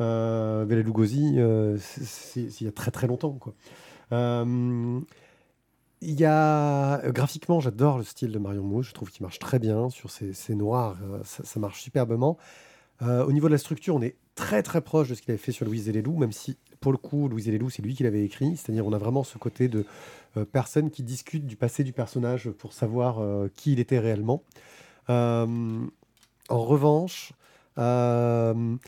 Euh, 0.00 0.64
Bella 0.64 0.82
Lugosi, 0.82 1.34
euh, 1.38 1.76
c'est- 1.78 2.60
il 2.60 2.64
y 2.64 2.68
a 2.68 2.72
très 2.72 2.90
très 2.90 3.06
longtemps. 3.06 3.38
Euh, 4.12 5.00
y 6.02 6.24
a 6.24 7.02
graphiquement, 7.10 7.60
j'adore 7.60 7.98
le 7.98 8.04
style 8.04 8.32
de 8.32 8.38
Marion 8.38 8.62
Mousse. 8.64 8.88
Je 8.88 8.94
trouve 8.94 9.10
qu'il 9.10 9.22
marche 9.22 9.38
très 9.38 9.58
bien 9.58 9.90
sur 9.90 10.10
ces 10.10 10.54
noirs. 10.54 10.96
ça 11.24 11.60
marche 11.60 11.80
superbement. 11.82 12.36
Euh, 13.02 13.24
au 13.24 13.32
niveau 13.32 13.48
de 13.48 13.52
la 13.52 13.58
structure, 13.58 13.94
on 13.94 14.02
est 14.02 14.16
très 14.34 14.62
très 14.62 14.80
proche 14.80 15.08
de 15.08 15.14
ce 15.14 15.22
qu'il 15.22 15.30
avait 15.32 15.38
fait 15.38 15.52
sur 15.52 15.66
Louise 15.66 15.88
et 15.88 15.92
les 15.92 16.02
loups, 16.02 16.16
même 16.16 16.32
si 16.32 16.56
pour 16.80 16.92
le 16.92 16.98
coup, 16.98 17.28
Louise 17.28 17.48
et 17.48 17.50
les 17.50 17.58
loups, 17.58 17.70
c'est 17.70 17.82
lui 17.82 17.94
qui 17.94 18.02
l'avait 18.02 18.24
écrit. 18.24 18.56
C'est-à-dire, 18.56 18.86
on 18.86 18.92
a 18.92 18.98
vraiment 18.98 19.24
ce 19.24 19.38
côté 19.38 19.68
de 19.68 19.86
euh, 20.36 20.44
personnes 20.44 20.90
qui 20.90 21.02
discutent 21.02 21.46
du 21.46 21.56
passé 21.56 21.82
du 21.82 21.92
personnage 21.92 22.50
pour 22.50 22.72
savoir 22.72 23.20
euh, 23.20 23.48
qui 23.54 23.72
il 23.72 23.80
était 23.80 23.98
réellement. 23.98 24.42
En 25.08 25.48
revanche, 26.50 27.32
je, 27.76 28.78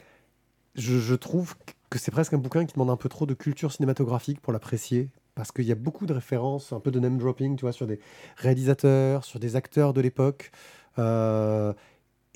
je 0.75 1.15
trouve 1.15 1.55
que 1.91 1.99
c'est 1.99 2.11
presque 2.11 2.35
un 2.35 2.39
bouquin 2.39 2.65
qui 2.67 2.75
demande 2.75 2.91
un 2.91 2.97
peu 2.97 3.09
trop 3.09 3.27
de 3.27 3.35
culture 3.35 3.73
cinématographique 3.73 4.41
pour 4.41 4.53
l'apprécier. 4.53 5.11
Parce 5.35 5.53
qu'il 5.53 5.65
y 5.65 5.73
a 5.73 5.77
beaucoup 5.77 6.07
de 6.07 6.15
références, 6.15 6.73
un 6.73 6.81
peu 6.81 6.91
de 6.91 6.99
name 6.99 7.19
dropping, 7.19 7.57
tu 7.57 7.63
vois, 7.63 7.73
sur 7.73 7.87
des 7.87 8.01
réalisateurs, 8.37 9.25
sur 9.25 9.39
des 9.39 9.55
acteurs 9.55 9.93
de 9.93 10.01
l'époque. 10.01 10.51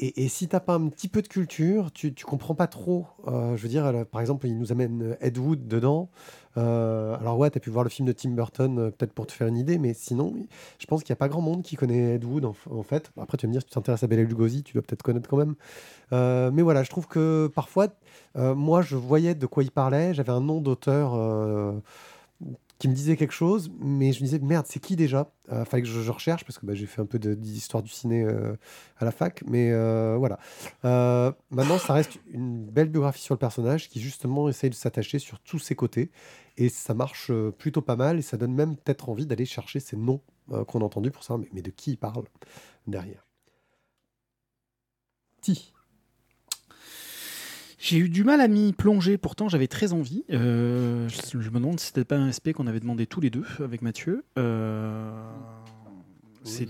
Euh, 0.00 0.06
et, 0.06 0.24
et 0.24 0.28
si 0.28 0.48
t'as 0.48 0.60
pas 0.60 0.74
un 0.74 0.88
petit 0.88 1.08
peu 1.08 1.22
de 1.22 1.28
culture, 1.28 1.92
tu, 1.92 2.14
tu 2.14 2.24
comprends 2.24 2.54
pas 2.54 2.66
trop. 2.66 3.06
Euh, 3.28 3.56
je 3.56 3.62
veux 3.62 3.68
dire, 3.68 3.92
là, 3.92 4.04
par 4.04 4.20
exemple, 4.20 4.46
il 4.46 4.58
nous 4.58 4.72
amène 4.72 5.16
Ed 5.20 5.38
Wood 5.38 5.66
dedans. 5.68 6.10
Euh, 6.56 7.16
alors 7.18 7.38
ouais, 7.38 7.48
t'as 7.50 7.60
pu 7.60 7.70
voir 7.70 7.84
le 7.84 7.90
film 7.90 8.08
de 8.08 8.12
Tim 8.12 8.30
Burton, 8.30 8.78
euh, 8.78 8.90
peut-être 8.90 9.12
pour 9.12 9.26
te 9.26 9.32
faire 9.32 9.46
une 9.46 9.56
idée, 9.56 9.78
mais 9.78 9.94
sinon, 9.94 10.34
je 10.78 10.86
pense 10.86 11.04
qu'il 11.04 11.12
n'y 11.12 11.16
a 11.16 11.22
pas 11.22 11.28
grand 11.28 11.40
monde 11.42 11.62
qui 11.62 11.76
connaît 11.76 12.16
Ed 12.16 12.24
Wood 12.24 12.44
en, 12.44 12.82
fait. 12.82 13.12
Après, 13.20 13.38
tu 13.38 13.46
vas 13.46 13.48
me 13.48 13.52
dire, 13.52 13.62
si 13.62 13.68
tu 13.68 13.74
t'intéresses 13.74 14.02
à 14.02 14.08
Bela 14.08 14.22
Lugosi, 14.22 14.64
tu 14.64 14.72
dois 14.72 14.82
peut-être 14.82 15.02
connaître 15.02 15.28
quand 15.28 15.36
même. 15.36 15.54
Euh, 16.12 16.50
mais 16.52 16.62
voilà, 16.62 16.82
je 16.82 16.90
trouve 16.90 17.06
que 17.06 17.48
parfois, 17.54 17.88
euh, 18.36 18.54
moi, 18.54 18.82
je 18.82 18.96
voyais 18.96 19.34
de 19.34 19.46
quoi 19.46 19.62
il 19.62 19.70
parlait. 19.70 20.12
J'avais 20.12 20.32
un 20.32 20.40
nom 20.40 20.60
d'auteur 20.60 21.12
euh, 21.14 21.72
qui 22.80 22.88
me 22.88 22.94
disait 22.94 23.18
quelque 23.18 23.34
chose, 23.34 23.70
mais 23.78 24.10
je 24.12 24.20
me 24.20 24.24
disais, 24.24 24.38
merde, 24.38 24.64
c'est 24.66 24.80
qui 24.80 24.96
déjà? 24.96 25.30
Euh, 25.52 25.66
Fallait 25.66 25.82
que 25.82 25.88
je, 25.88 26.10
recherche, 26.10 26.46
parce 26.46 26.58
que 26.58 26.64
bah, 26.64 26.74
j'ai 26.74 26.86
fait 26.86 27.02
un 27.02 27.06
peu 27.06 27.18
d'histoire 27.18 27.82
du 27.82 27.90
ciné 27.90 28.24
euh, 28.24 28.56
à 28.96 29.04
la 29.04 29.12
fac. 29.12 29.42
Mais 29.46 29.70
euh, 29.70 30.16
voilà. 30.18 30.38
Maintenant, 31.50 31.78
ça 31.78 31.92
reste 31.92 32.18
une 32.30 32.64
belle 32.64 32.88
biographie 32.88 33.20
sur 33.20 33.34
le 33.34 33.38
personnage 33.38 33.90
qui, 33.90 34.00
justement, 34.00 34.48
essaye 34.48 34.70
de 34.70 34.74
s'attacher 34.74 35.18
sur 35.18 35.40
tous 35.40 35.58
ses 35.58 35.74
côtés. 35.74 36.10
Et 36.56 36.70
ça 36.70 36.94
marche 36.94 37.30
plutôt 37.58 37.82
pas 37.82 37.96
mal. 37.96 38.18
Et 38.18 38.22
ça 38.22 38.38
donne 38.38 38.54
même 38.54 38.76
peut-être 38.76 39.10
envie 39.10 39.26
d'aller 39.26 39.44
chercher 39.44 39.78
ces 39.78 39.98
noms 39.98 40.22
qu'on 40.48 40.80
a 40.80 40.84
entendus 40.84 41.10
pour 41.10 41.22
savoir, 41.22 41.40
mais, 41.40 41.50
mais 41.52 41.62
de 41.62 41.70
qui 41.70 41.92
il 41.92 41.96
parle 41.98 42.24
derrière? 42.86 43.26
Ti. 45.42 45.74
J'ai 47.82 47.96
eu 47.96 48.10
du 48.10 48.24
mal 48.24 48.42
à 48.42 48.46
m'y 48.48 48.74
plonger, 48.74 49.16
pourtant 49.16 49.48
j'avais 49.48 49.66
très 49.66 49.94
envie. 49.94 50.22
Euh, 50.30 51.08
je, 51.08 51.38
me 51.38 51.54
demande 51.54 51.80
si 51.80 51.86
c'était 51.86 52.04
pas 52.04 52.16
un 52.16 52.30
SP 52.30 52.52
qu'on 52.52 52.66
avait 52.66 52.78
demandé 52.80 53.06
tous 53.06 53.20
les 53.22 53.30
deux 53.30 53.44
avec 53.58 53.80
Mathieu. 53.80 54.22
Euh, 54.38 55.10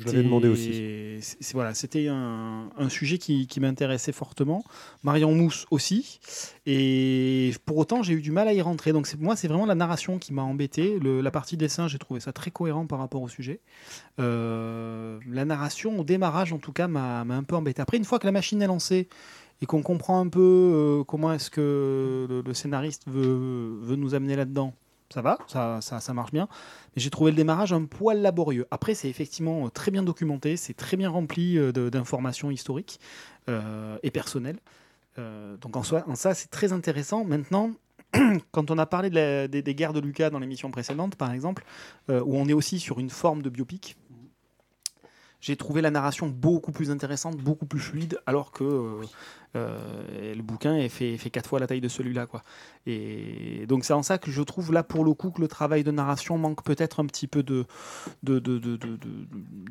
l'avais 0.06 0.22
demandé 0.22 0.46
aussi. 0.48 1.18
c'est- 1.20 1.52
voilà, 1.52 1.74
c'était 1.74 2.06
un, 2.06 2.70
un 2.76 2.88
sujet 2.88 3.18
qui, 3.18 3.48
qui 3.48 3.58
m'intéressait 3.58 4.12
fortement. 4.12 4.64
Marion 5.02 5.34
Mousse 5.34 5.66
aussi. 5.72 6.20
Et 6.64 7.52
pour 7.66 7.78
autant, 7.78 8.04
j'ai 8.04 8.14
eu 8.14 8.20
du 8.22 8.30
mal 8.30 8.46
à 8.46 8.52
y 8.52 8.62
rentrer. 8.62 8.92
Donc 8.92 9.12
moi, 9.18 9.34
c'est 9.34 9.48
vraiment 9.48 9.66
la 9.66 9.74
narration 9.74 10.18
qui 10.20 10.32
m'a 10.32 10.42
embêté. 10.42 10.98
Le- 11.00 11.20
la 11.22 11.30
partie 11.32 11.56
dessin, 11.56 11.88
j'ai 11.88 11.98
trouvé 11.98 12.20
ça 12.20 12.32
très 12.32 12.52
cohérent 12.52 12.86
par 12.86 13.00
rapport 13.00 13.22
au 13.22 13.28
sujet. 13.28 13.60
Euh, 14.20 15.18
la 15.28 15.44
narration, 15.44 15.98
au 15.98 16.04
démarrage 16.04 16.52
en 16.52 16.58
tout 16.58 16.72
cas, 16.72 16.86
m'a 16.86 17.24
m'a 17.24 17.34
un 17.36 17.42
peu 17.42 17.56
embêté. 17.56 17.82
Après, 17.82 17.96
une 17.96 18.04
fois 18.04 18.18
que 18.20 18.26
la 18.26 18.32
machine 18.32 18.62
est 18.62 18.66
lancée 18.68 19.08
et 19.62 19.66
qu'on 19.66 19.82
comprend 19.82 20.20
un 20.20 20.28
peu 20.28 20.40
euh, 20.40 21.04
comment 21.04 21.32
est-ce 21.32 21.50
que 21.50 22.42
le, 22.44 22.54
scénariste 22.54 23.04
veut, 23.06 23.96
nous 23.96 24.14
amener 24.14 24.36
là-dedans, 24.36 24.74
ça 25.12 25.22
va, 25.22 25.38
ça, 25.46 26.14
marche 26.14 26.32
bien. 26.32 26.48
Mais 26.94 27.02
j'ai 27.02 27.10
trouvé 27.10 27.30
le 27.30 27.36
démarrage 27.36 27.72
un 27.72 27.84
poil 27.84 28.20
laborieux. 28.22 28.66
Après, 28.70 28.94
c'est 28.94 29.08
effectivement 29.08 29.66
euh, 29.66 29.68
très 29.68 29.90
bien 29.90 30.02
documenté, 30.02 30.56
c'est 30.56 30.74
très 30.74 30.96
bien 30.96 31.10
rempli 31.10 31.58
euh, 31.58 31.72
d'informations 31.72 32.50
historiques 32.50 33.00
et 34.04 34.12
personnelles. 34.12 34.60
Donc 35.16 35.76
en, 35.76 35.82
soi, 35.82 36.04
ça, 36.14 36.34
c'est 36.34 36.50
très 36.50 36.72
intéressant. 36.72 37.24
Maintenant, 37.24 37.72
quand 38.52 38.70
on 38.70 38.78
a 38.78 38.86
parlé 38.86 39.10
des, 39.10 39.74
guerres 39.74 39.92
de 39.92 39.98
Lucas 39.98 40.30
dans 40.30 40.38
l'émission 40.38 40.70
précédente, 40.70 41.16
par 41.16 41.32
exemple, 41.32 41.64
où 42.08 42.36
on 42.36 42.46
est 42.46 42.52
aussi 42.52 42.78
sur 42.78 43.00
une 43.00 43.10
forme 43.10 43.42
de 43.42 43.50
biopic, 43.50 43.96
j'ai 45.40 45.56
trouvé 45.56 45.80
la 45.80 45.90
narration 45.90 46.28
beaucoup 46.28 46.70
plus 46.70 46.90
intéressante, 46.90 47.36
beaucoup 47.38 47.66
plus 47.66 47.80
fluide, 47.80 48.20
alors 48.26 48.52
que 48.52 49.00
euh, 49.56 50.34
le 50.34 50.42
bouquin 50.42 50.88
fait, 50.88 51.16
quatre 51.30 51.48
fois 51.48 51.58
la 51.58 51.66
taille 51.66 51.80
de 51.80 51.88
celui-là. 51.88 52.26
quoi. 52.26 52.42
Et 52.86 53.66
donc 53.68 53.84
c'est 53.84 53.92
en 53.92 54.02
ça 54.02 54.18
que 54.18 54.30
je 54.30 54.42
trouve 54.42 54.72
là 54.72 54.82
pour 54.82 55.04
le 55.04 55.12
coup 55.14 55.30
que 55.30 55.40
le 55.40 55.48
travail 55.48 55.84
de 55.84 55.90
narration 55.90 56.38
manque 56.38 56.62
peut-être 56.62 57.00
un 57.00 57.06
petit 57.06 57.26
peu 57.26 57.42
de, 57.42 57.64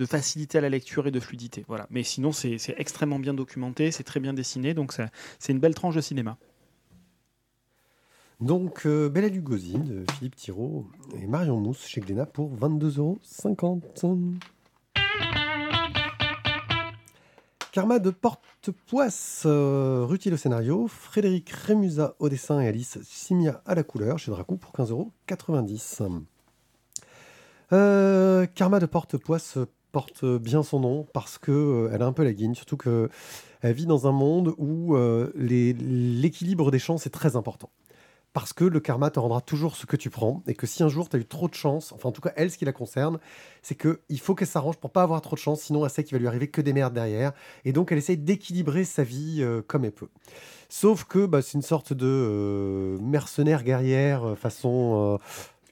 facilité 0.05 0.57
à 0.57 0.61
la 0.61 0.69
lecture 0.69 1.07
et 1.07 1.11
de 1.11 1.19
fluidité. 1.19 1.65
Voilà. 1.67 1.87
Mais 1.89 2.03
sinon 2.03 2.31
c'est 2.31 2.57
extrêmement 2.77 3.19
bien 3.19 3.33
documenté, 3.33 3.91
c'est 3.91 4.03
très 4.03 4.19
bien 4.19 4.33
dessiné, 4.33 4.73
donc 4.73 4.93
c'est 5.39 5.51
une 5.51 5.59
belle 5.59 5.75
tranche 5.75 5.95
de 5.95 6.01
cinéma. 6.01 6.37
Donc, 8.39 8.85
euh, 8.85 9.09
Bella 9.09 9.27
Lugosi 9.27 9.77
de 9.77 10.05
Philippe 10.13 10.37
Thiraud 10.37 10.87
et 11.21 11.27
Marion 11.27 11.59
Mousse 11.59 11.85
chez 11.85 11.99
Glénat 11.99 12.25
pour 12.25 12.55
22,50€. 12.55 14.39
Karma 17.71 17.99
de 17.99 18.09
Porte-Poisse, 18.09 19.43
euh, 19.45 20.03
Rutil 20.03 20.33
au 20.33 20.37
scénario, 20.37 20.87
Frédéric 20.87 21.51
Rémusa 21.51 22.15
au 22.17 22.27
dessin 22.27 22.59
et 22.61 22.67
Alice 22.67 22.97
Simia 23.03 23.61
à 23.65 23.75
la 23.75 23.83
couleur 23.83 24.17
chez 24.17 24.31
Dracou 24.31 24.57
pour 24.57 24.71
15,90€. 24.71 26.23
Euh, 27.71 28.47
Karma 28.55 28.79
de 28.79 28.87
Porte-Poisse 28.87 29.59
porte 29.91 30.25
bien 30.25 30.63
son 30.63 30.79
nom 30.79 31.07
parce 31.13 31.37
que 31.37 31.51
euh, 31.51 31.91
elle 31.93 32.01
a 32.01 32.07
un 32.07 32.13
peu 32.13 32.23
la 32.23 32.33
guigne, 32.33 32.55
surtout 32.55 32.77
que 32.77 33.09
elle 33.61 33.73
vit 33.73 33.85
dans 33.85 34.07
un 34.07 34.11
monde 34.11 34.55
où 34.57 34.95
euh, 34.95 35.31
l'équilibre 35.35 36.71
des 36.71 36.79
chances 36.79 37.05
est 37.05 37.11
très 37.11 37.35
important. 37.35 37.69
Parce 38.31 38.53
que 38.53 38.63
le 38.63 38.79
karma 38.79 39.09
te 39.09 39.19
rendra 39.19 39.41
toujours 39.41 39.75
ce 39.75 39.87
que 39.87 39.95
tu 39.95 40.09
prends, 40.09 40.43
et 40.47 40.53
que 40.53 40.67
si 40.67 40.83
un 40.83 40.87
jour 40.87 41.09
tu 41.09 41.15
as 41.15 41.19
eu 41.19 41.25
trop 41.25 41.47
de 41.47 41.55
chance, 41.55 41.91
enfin 41.93 42.09
en 42.09 42.11
tout 42.11 42.21
cas 42.21 42.31
elle, 42.35 42.51
ce 42.51 42.57
qui 42.57 42.65
la 42.65 42.71
concerne, 42.71 43.19
c'est 43.63 43.75
qu'il 43.75 44.19
faut 44.19 44.35
qu'elle 44.35 44.47
s'arrange 44.47 44.77
pour 44.77 44.91
pas 44.91 45.01
avoir 45.01 45.19
trop 45.21 45.35
de 45.35 45.41
chance, 45.41 45.61
sinon 45.61 45.83
elle 45.83 45.89
sait 45.89 46.03
qu'il 46.03 46.13
va 46.13 46.19
lui 46.19 46.27
arriver 46.27 46.47
que 46.47 46.61
des 46.61 46.73
merdes 46.73 46.93
derrière, 46.93 47.33
et 47.65 47.73
donc 47.73 47.91
elle 47.91 47.97
essaye 47.97 48.17
d'équilibrer 48.17 48.83
sa 48.83 49.03
vie 49.03 49.39
euh, 49.41 49.61
comme 49.65 49.83
elle 49.83 49.93
peut. 49.93 50.09
Sauf 50.69 51.05
que 51.05 51.25
bah, 51.25 51.41
c'est 51.41 51.53
une 51.53 51.63
sorte 51.63 51.93
de 51.93 52.05
euh, 52.05 52.97
mercenaire 52.99 53.63
guerrière 53.63 54.23
euh, 54.23 54.35
façon 54.35 55.19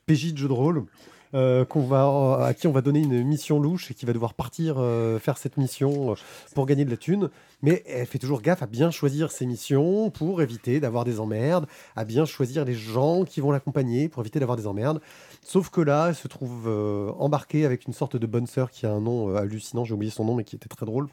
PJ 0.08 0.34
de 0.34 0.38
jeu 0.38 0.48
de 0.48 0.54
rôle. 0.54 0.86
Euh, 1.34 1.66
qu'on 1.66 1.82
va, 1.82 2.46
à 2.46 2.54
qui 2.54 2.68
on 2.68 2.72
va 2.72 2.82
donner 2.82 3.00
une 3.00 3.24
mission 3.24 3.60
louche 3.60 3.92
et 3.92 3.94
qui 3.94 4.06
va 4.06 4.14
devoir 4.14 4.34
partir 4.34 4.76
euh, 4.78 5.20
faire 5.20 5.38
cette 5.38 5.58
mission 5.58 6.16
pour 6.56 6.66
gagner 6.66 6.86
de 6.86 6.90
la 6.90 6.98
thune. 6.98 7.30
Mais 7.62 7.84
elle 7.86 8.06
fait 8.06 8.20
toujours 8.20 8.42
gaffe 8.42 8.62
à 8.62 8.66
bien 8.66 8.92
choisir 8.92 9.32
ses 9.32 9.46
missions 9.46 10.10
pour 10.10 10.42
éviter 10.42 10.80
d'avoir 10.80 11.04
des 11.04 11.20
emmerdes, 11.20 11.68
à 11.96 12.06
bien 12.06 12.26
choisir 12.26 12.64
les 12.64 12.76
gens 12.76 13.26
qui 13.26 13.42
vont 13.42 13.52
l'accompagner 13.52 14.08
pour 14.08 14.22
éviter 14.22 14.40
d'avoir 14.40 14.58
des 14.58 14.68
emmerdes. 14.68 15.02
Sauf 15.44 15.70
que 15.70 15.82
là, 15.82 16.08
elle 16.10 16.16
se 16.16 16.30
trouve 16.30 16.68
euh, 16.68 17.12
embarquée 17.18 17.66
avec 17.66 17.88
une 17.88 17.94
sorte 17.94 18.16
de 18.16 18.26
bonne 18.26 18.48
sœur 18.48 18.72
qui 18.72 18.86
a 18.86 18.92
un 18.92 19.02
nom 19.02 19.36
hallucinant, 19.36 19.84
j'ai 19.84 19.94
oublié 19.94 20.12
son 20.12 20.24
nom, 20.24 20.36
mais 20.36 20.44
qui 20.44 20.56
était 20.56 20.70
très 20.70 20.86
drôle. 20.86 21.08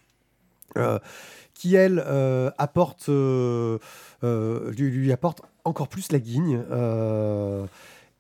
Qui 1.55 1.77
elle 1.77 2.05
apporte, 2.59 3.09
lui 3.09 5.13
apporte 5.13 5.43
encore 5.65 5.89
plus 5.89 6.13
la 6.13 6.19
guigne. 6.19 6.63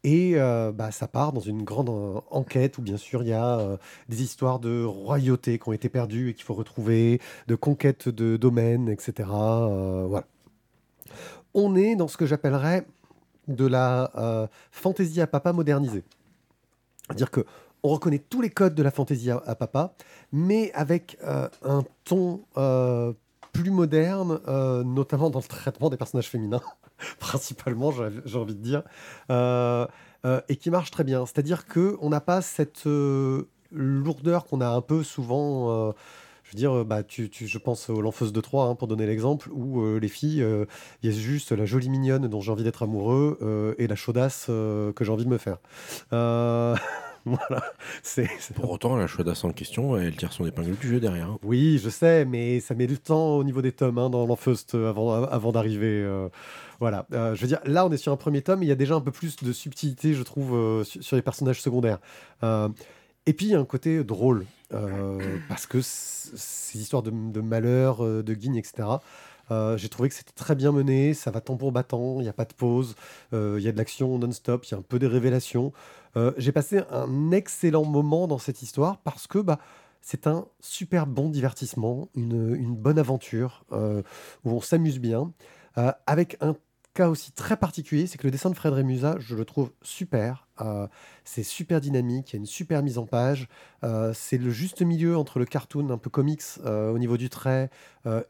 Et 0.05 0.33
euh, 0.35 0.71
bah, 0.71 0.93
ça 0.93 1.09
part 1.09 1.33
dans 1.33 1.41
une 1.41 1.65
grande 1.65 1.89
euh, 1.89 2.21
enquête 2.31 2.77
où 2.77 2.83
bien 2.83 2.99
sûr 2.99 3.23
il 3.23 3.31
y 3.31 3.33
a 3.33 3.59
euh, 3.59 3.77
des 4.11 4.23
histoires 4.23 4.61
de 4.61 4.85
royautés 4.85 5.59
qui 5.59 5.69
ont 5.69 5.73
été 5.73 5.89
perdues 5.89 6.31
et 6.31 6.35
qu'il 6.35 6.45
faut 6.45 6.55
retrouver, 6.55 7.21
de 7.49 7.55
conquête 7.55 8.11
de 8.11 8.37
domaines, 8.37 8.89
etc. 8.91 9.29
voilà. 9.29 10.25
On 11.55 11.75
est 11.75 11.97
dans 11.97 12.09
ce 12.09 12.17
que 12.17 12.27
j'appellerais 12.27 12.87
de 13.49 13.67
la 13.67 14.49
fantaisie 14.73 15.21
à 15.21 15.27
papa 15.27 15.53
modernisée. 15.53 16.03
C'est-à-dire 17.07 17.31
que 17.31 17.45
on 17.83 17.91
reconnaît 17.91 18.19
tous 18.19 18.41
les 18.41 18.51
codes 18.51 18.75
de 18.75 18.83
la 18.83 18.91
fantaisie 18.91 19.31
à, 19.31 19.55
papa, 19.55 19.95
mais 20.33 20.73
avec 20.73 21.19
un 21.27 21.85
ton 22.05 22.43
plus 23.53 23.71
moderne, 23.71 24.41
notamment 24.85 25.31
dans 25.31 25.39
le 25.39 25.45
traitement 25.45 25.91
des 25.91 25.97
personnages 25.97 26.29
féminins, 26.29 26.63
principalement, 27.19 27.93
j'ai 27.93 28.39
envie 28.39 28.55
de 28.55 28.63
dire, 28.63 28.83
euh, 29.31 29.87
euh, 30.25 30.41
et 30.49 30.57
qui 30.57 30.71
marche 30.71 30.91
très 30.91 31.05
bien. 31.05 31.27
C'est-à-dire 31.27 31.67
que 31.67 31.97
on 32.01 32.11
n'a 32.11 32.21
pas 32.21 32.43
cette 32.43 32.87
euh, 32.87 33.49
lourdeur 33.73 34.45
qu'on 34.45 34.61
a 34.61 34.69
un 34.69 34.81
peu 34.81 35.03
souvent. 35.03 35.93
je 36.45 36.51
veux 36.51 36.57
dire, 36.57 36.85
bah, 36.85 37.03
tu, 37.03 37.31
je 37.33 37.59
pense 37.59 37.91
aux 37.91 38.01
L'Enfeuse 38.01 38.33
de 38.33 38.41
Troyes, 38.41 38.67
hein, 38.67 38.75
pour 38.75 38.89
donner 38.89 39.07
l'exemple, 39.07 39.51
où 39.53 39.99
les 39.99 40.09
filles, 40.09 40.45
il 41.03 41.11
y 41.11 41.13
a 41.13 41.17
juste 41.17 41.53
la 41.53 41.65
jolie 41.65 41.89
mignonne 41.89 42.29
dont 42.29 42.41
j'ai 42.41 42.53
envie 42.53 42.65
d'être 42.65 42.83
amoureux 42.83 43.75
et 43.79 43.87
la 43.87 43.97
chaudasse 43.97 44.47
que 44.47 44.95
j'ai 45.01 45.11
envie 45.11 45.25
de 45.25 45.31
me 45.31 45.39
faire. 45.39 45.59
Voilà. 47.27 47.63
C'est, 48.03 48.29
c'est- 48.39 48.55
Pour 48.55 48.71
autant, 48.71 48.97
la 48.97 49.07
chaudasse 49.07 49.45
en 49.45 49.53
question, 49.53 49.97
elle 49.97 50.15
tire 50.17 50.33
son 50.33 50.47
épingle 50.47 50.77
du 50.77 50.89
jeu 50.89 51.01
derrière. 51.01 51.31
hein. 51.31 51.39
Oui, 51.43 51.79
je 51.83 51.89
sais, 51.89 52.25
mais 52.27 52.61
ça 52.61 52.75
met 52.75 52.87
du 52.87 52.99
temps 52.99 53.37
au 53.37 53.45
niveau 53.45 53.63
des 53.63 53.73
tomes 53.73 53.97
hein, 53.99 54.11
dans 54.11 54.27
l'Enfeust 54.27 54.75
euh, 54.75 54.91
avant, 54.91 55.11
avant 55.25 55.53
d'arriver. 55.53 56.03
euh, 56.03 56.29
voilà. 56.81 57.07
Euh, 57.13 57.35
je 57.35 57.41
veux 57.41 57.47
dire, 57.49 57.61
là, 57.65 57.87
on 57.87 57.93
est 57.93 57.97
sur 57.97 58.13
un 58.13 58.17
premier 58.17 58.43
tome, 58.43 58.63
il 58.63 58.69
y 58.69 58.73
a 58.73 58.75
déjà 58.77 58.95
un 58.95 59.01
peu 59.01 59.11
plus 59.13 59.37
de 59.37 59.53
subtilité, 59.53 60.13
je 60.13 60.23
trouve, 60.23 60.55
euh, 60.55 60.85
sur, 60.85 61.03
sur 61.03 61.17
les 61.17 61.23
personnages 61.23 61.63
secondaires. 61.63 61.99
Et 63.27 63.33
puis, 63.33 63.47
il 63.47 63.53
y 63.53 63.55
a 63.55 63.59
un 63.59 63.65
côté 63.65 64.05
drôle, 64.05 64.45
parce 65.49 65.67
que 65.67 65.79
ces 65.81 66.79
histoires 66.79 67.03
de, 67.03 67.11
de 67.11 67.41
malheur, 67.41 68.03
de 68.05 68.35
guigne, 68.35 68.57
etc., 68.57 68.89
euh, 69.51 69.77
j'ai 69.77 69.89
trouvé 69.91 70.09
que 70.09 70.15
c'était 70.15 70.33
très 70.35 70.55
bien 70.55 70.73
mené, 70.73 71.13
ça 71.13 71.31
va 71.31 71.41
tambour 71.43 71.71
battant, 71.71 72.17
il 72.21 72.23
n'y 72.23 72.29
a 72.31 72.33
pas 72.33 72.47
de 72.47 72.55
pause, 72.55 72.97
euh, 73.35 73.57
il 73.59 73.65
y 73.65 73.69
a 73.69 73.73
de 73.73 73.77
l'action 73.77 74.19
non-stop, 74.19 74.65
il 74.67 74.73
y 74.73 74.75
a 74.75 74.79
un 74.79 74.83
peu 74.83 74.99
des 74.99 75.07
révélations. 75.07 75.73
Euh, 76.17 76.33
j'ai 76.37 76.53
passé 76.53 76.83
un 76.91 77.31
excellent 77.31 77.85
moment 77.85 78.27
dans 78.27 78.39
cette 78.39 78.63
histoire 78.63 78.99
parce 78.99 79.27
que 79.27 79.39
bah, 79.39 79.59
c'est 80.01 80.27
un 80.27 80.47
super 80.61 81.07
bon 81.07 81.29
divertissement, 81.29 82.09
une, 82.15 82.55
une 82.55 82.77
bonne 82.77 82.99
aventure 82.99 83.65
euh, 83.73 84.03
où 84.45 84.51
on 84.51 84.61
s'amuse 84.61 84.99
bien, 84.99 85.33
euh, 85.79 85.93
avec 86.07 86.37
un 86.41 86.57
cas 86.93 87.09
aussi 87.09 87.33
très 87.33 87.57
particulier, 87.57 88.07
c'est 88.07 88.19
que 88.19 88.27
le 88.27 88.31
dessin 88.31 88.51
de 88.51 88.55
Fred 88.55 88.73
Remusa, 88.73 89.17
je 89.19 89.35
le 89.35 89.45
trouve 89.45 89.73
super. 89.83 90.47
c'est 91.25 91.43
super 91.43 91.81
dynamique, 91.81 92.31
il 92.31 92.33
y 92.35 92.37
a 92.37 92.39
une 92.39 92.47
super 92.47 92.85
mise 92.85 92.99
en 92.99 93.07
page. 93.07 93.49
c'est 94.13 94.39
le 94.39 94.51
juste 94.51 94.81
milieu 94.81 95.17
entre 95.17 95.41
le 95.41 95.45
cartoon 95.45 95.91
un 95.91 95.99
peu 95.99 96.09
comics 96.09 96.45
au 96.65 96.97
niveau 96.97 97.17
du 97.17 97.31
trait 97.31 97.69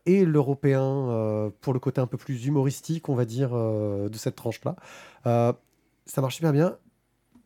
et 0.07 0.25
l'européen 0.25 1.53
pour 1.61 1.75
le 1.75 1.79
côté 1.79 2.01
un 2.01 2.07
peu 2.07 2.17
plus 2.17 2.47
humoristique, 2.47 3.11
on 3.11 3.15
va 3.15 3.27
dire, 3.27 3.51
de 3.51 4.17
cette 4.17 4.37
tranche-là. 4.37 4.77
Ça 6.07 6.21
marche 6.23 6.37
super 6.37 6.55
bien. 6.55 6.79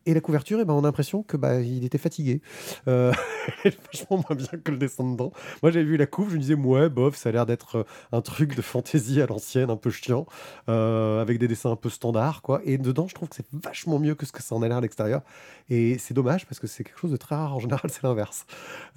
Et 0.05 0.13
la 0.13 0.21
couverture, 0.21 0.59
eh 0.61 0.65
ben, 0.65 0.73
on 0.73 0.79
a 0.79 0.83
l'impression 0.83 1.23
que 1.23 1.37
bah, 1.37 1.59
il 1.59 1.83
était 1.83 1.97
fatigué. 1.97 2.41
Euh, 2.87 3.11
vachement 3.63 4.23
moins 4.27 4.35
bien 4.35 4.59
que 4.63 4.71
le 4.71 4.77
descendant. 4.77 5.31
Moi, 5.61 5.71
j'avais 5.71 5.85
vu 5.85 5.97
la 5.97 6.05
couve, 6.05 6.29
je 6.29 6.35
me 6.35 6.41
disais, 6.41 6.53
ouais, 6.53 6.89
bof, 6.89 7.15
ça 7.15 7.29
a 7.29 7.31
l'air 7.31 7.45
d'être 7.45 7.77
euh, 7.77 7.83
un 8.11 8.21
truc 8.21 8.55
de 8.55 8.61
fantaisie 8.61 9.21
à 9.21 9.27
l'ancienne, 9.27 9.69
un 9.69 9.75
peu 9.75 9.89
chiant, 9.89 10.25
euh, 10.69 11.21
avec 11.21 11.37
des 11.37 11.47
dessins 11.47 11.71
un 11.71 11.75
peu 11.75 11.89
standards, 11.89 12.41
quoi. 12.41 12.61
Et 12.65 12.77
dedans, 12.77 13.07
je 13.07 13.15
trouve 13.15 13.29
que 13.29 13.35
c'est 13.35 13.45
vachement 13.51 13.99
mieux 13.99 14.15
que 14.15 14.25
ce 14.25 14.31
que 14.31 14.41
ça 14.41 14.55
en 14.55 14.61
a 14.61 14.67
l'air 14.67 14.77
à 14.77 14.81
l'extérieur. 14.81 15.21
Et 15.69 15.97
c'est 15.97 16.13
dommage 16.13 16.45
parce 16.45 16.59
que 16.59 16.67
c'est 16.67 16.83
quelque 16.83 16.99
chose 16.99 17.11
de 17.11 17.17
très 17.17 17.35
rare. 17.35 17.55
En 17.55 17.59
général, 17.59 17.81
c'est 17.91 18.03
l'inverse. 18.03 18.45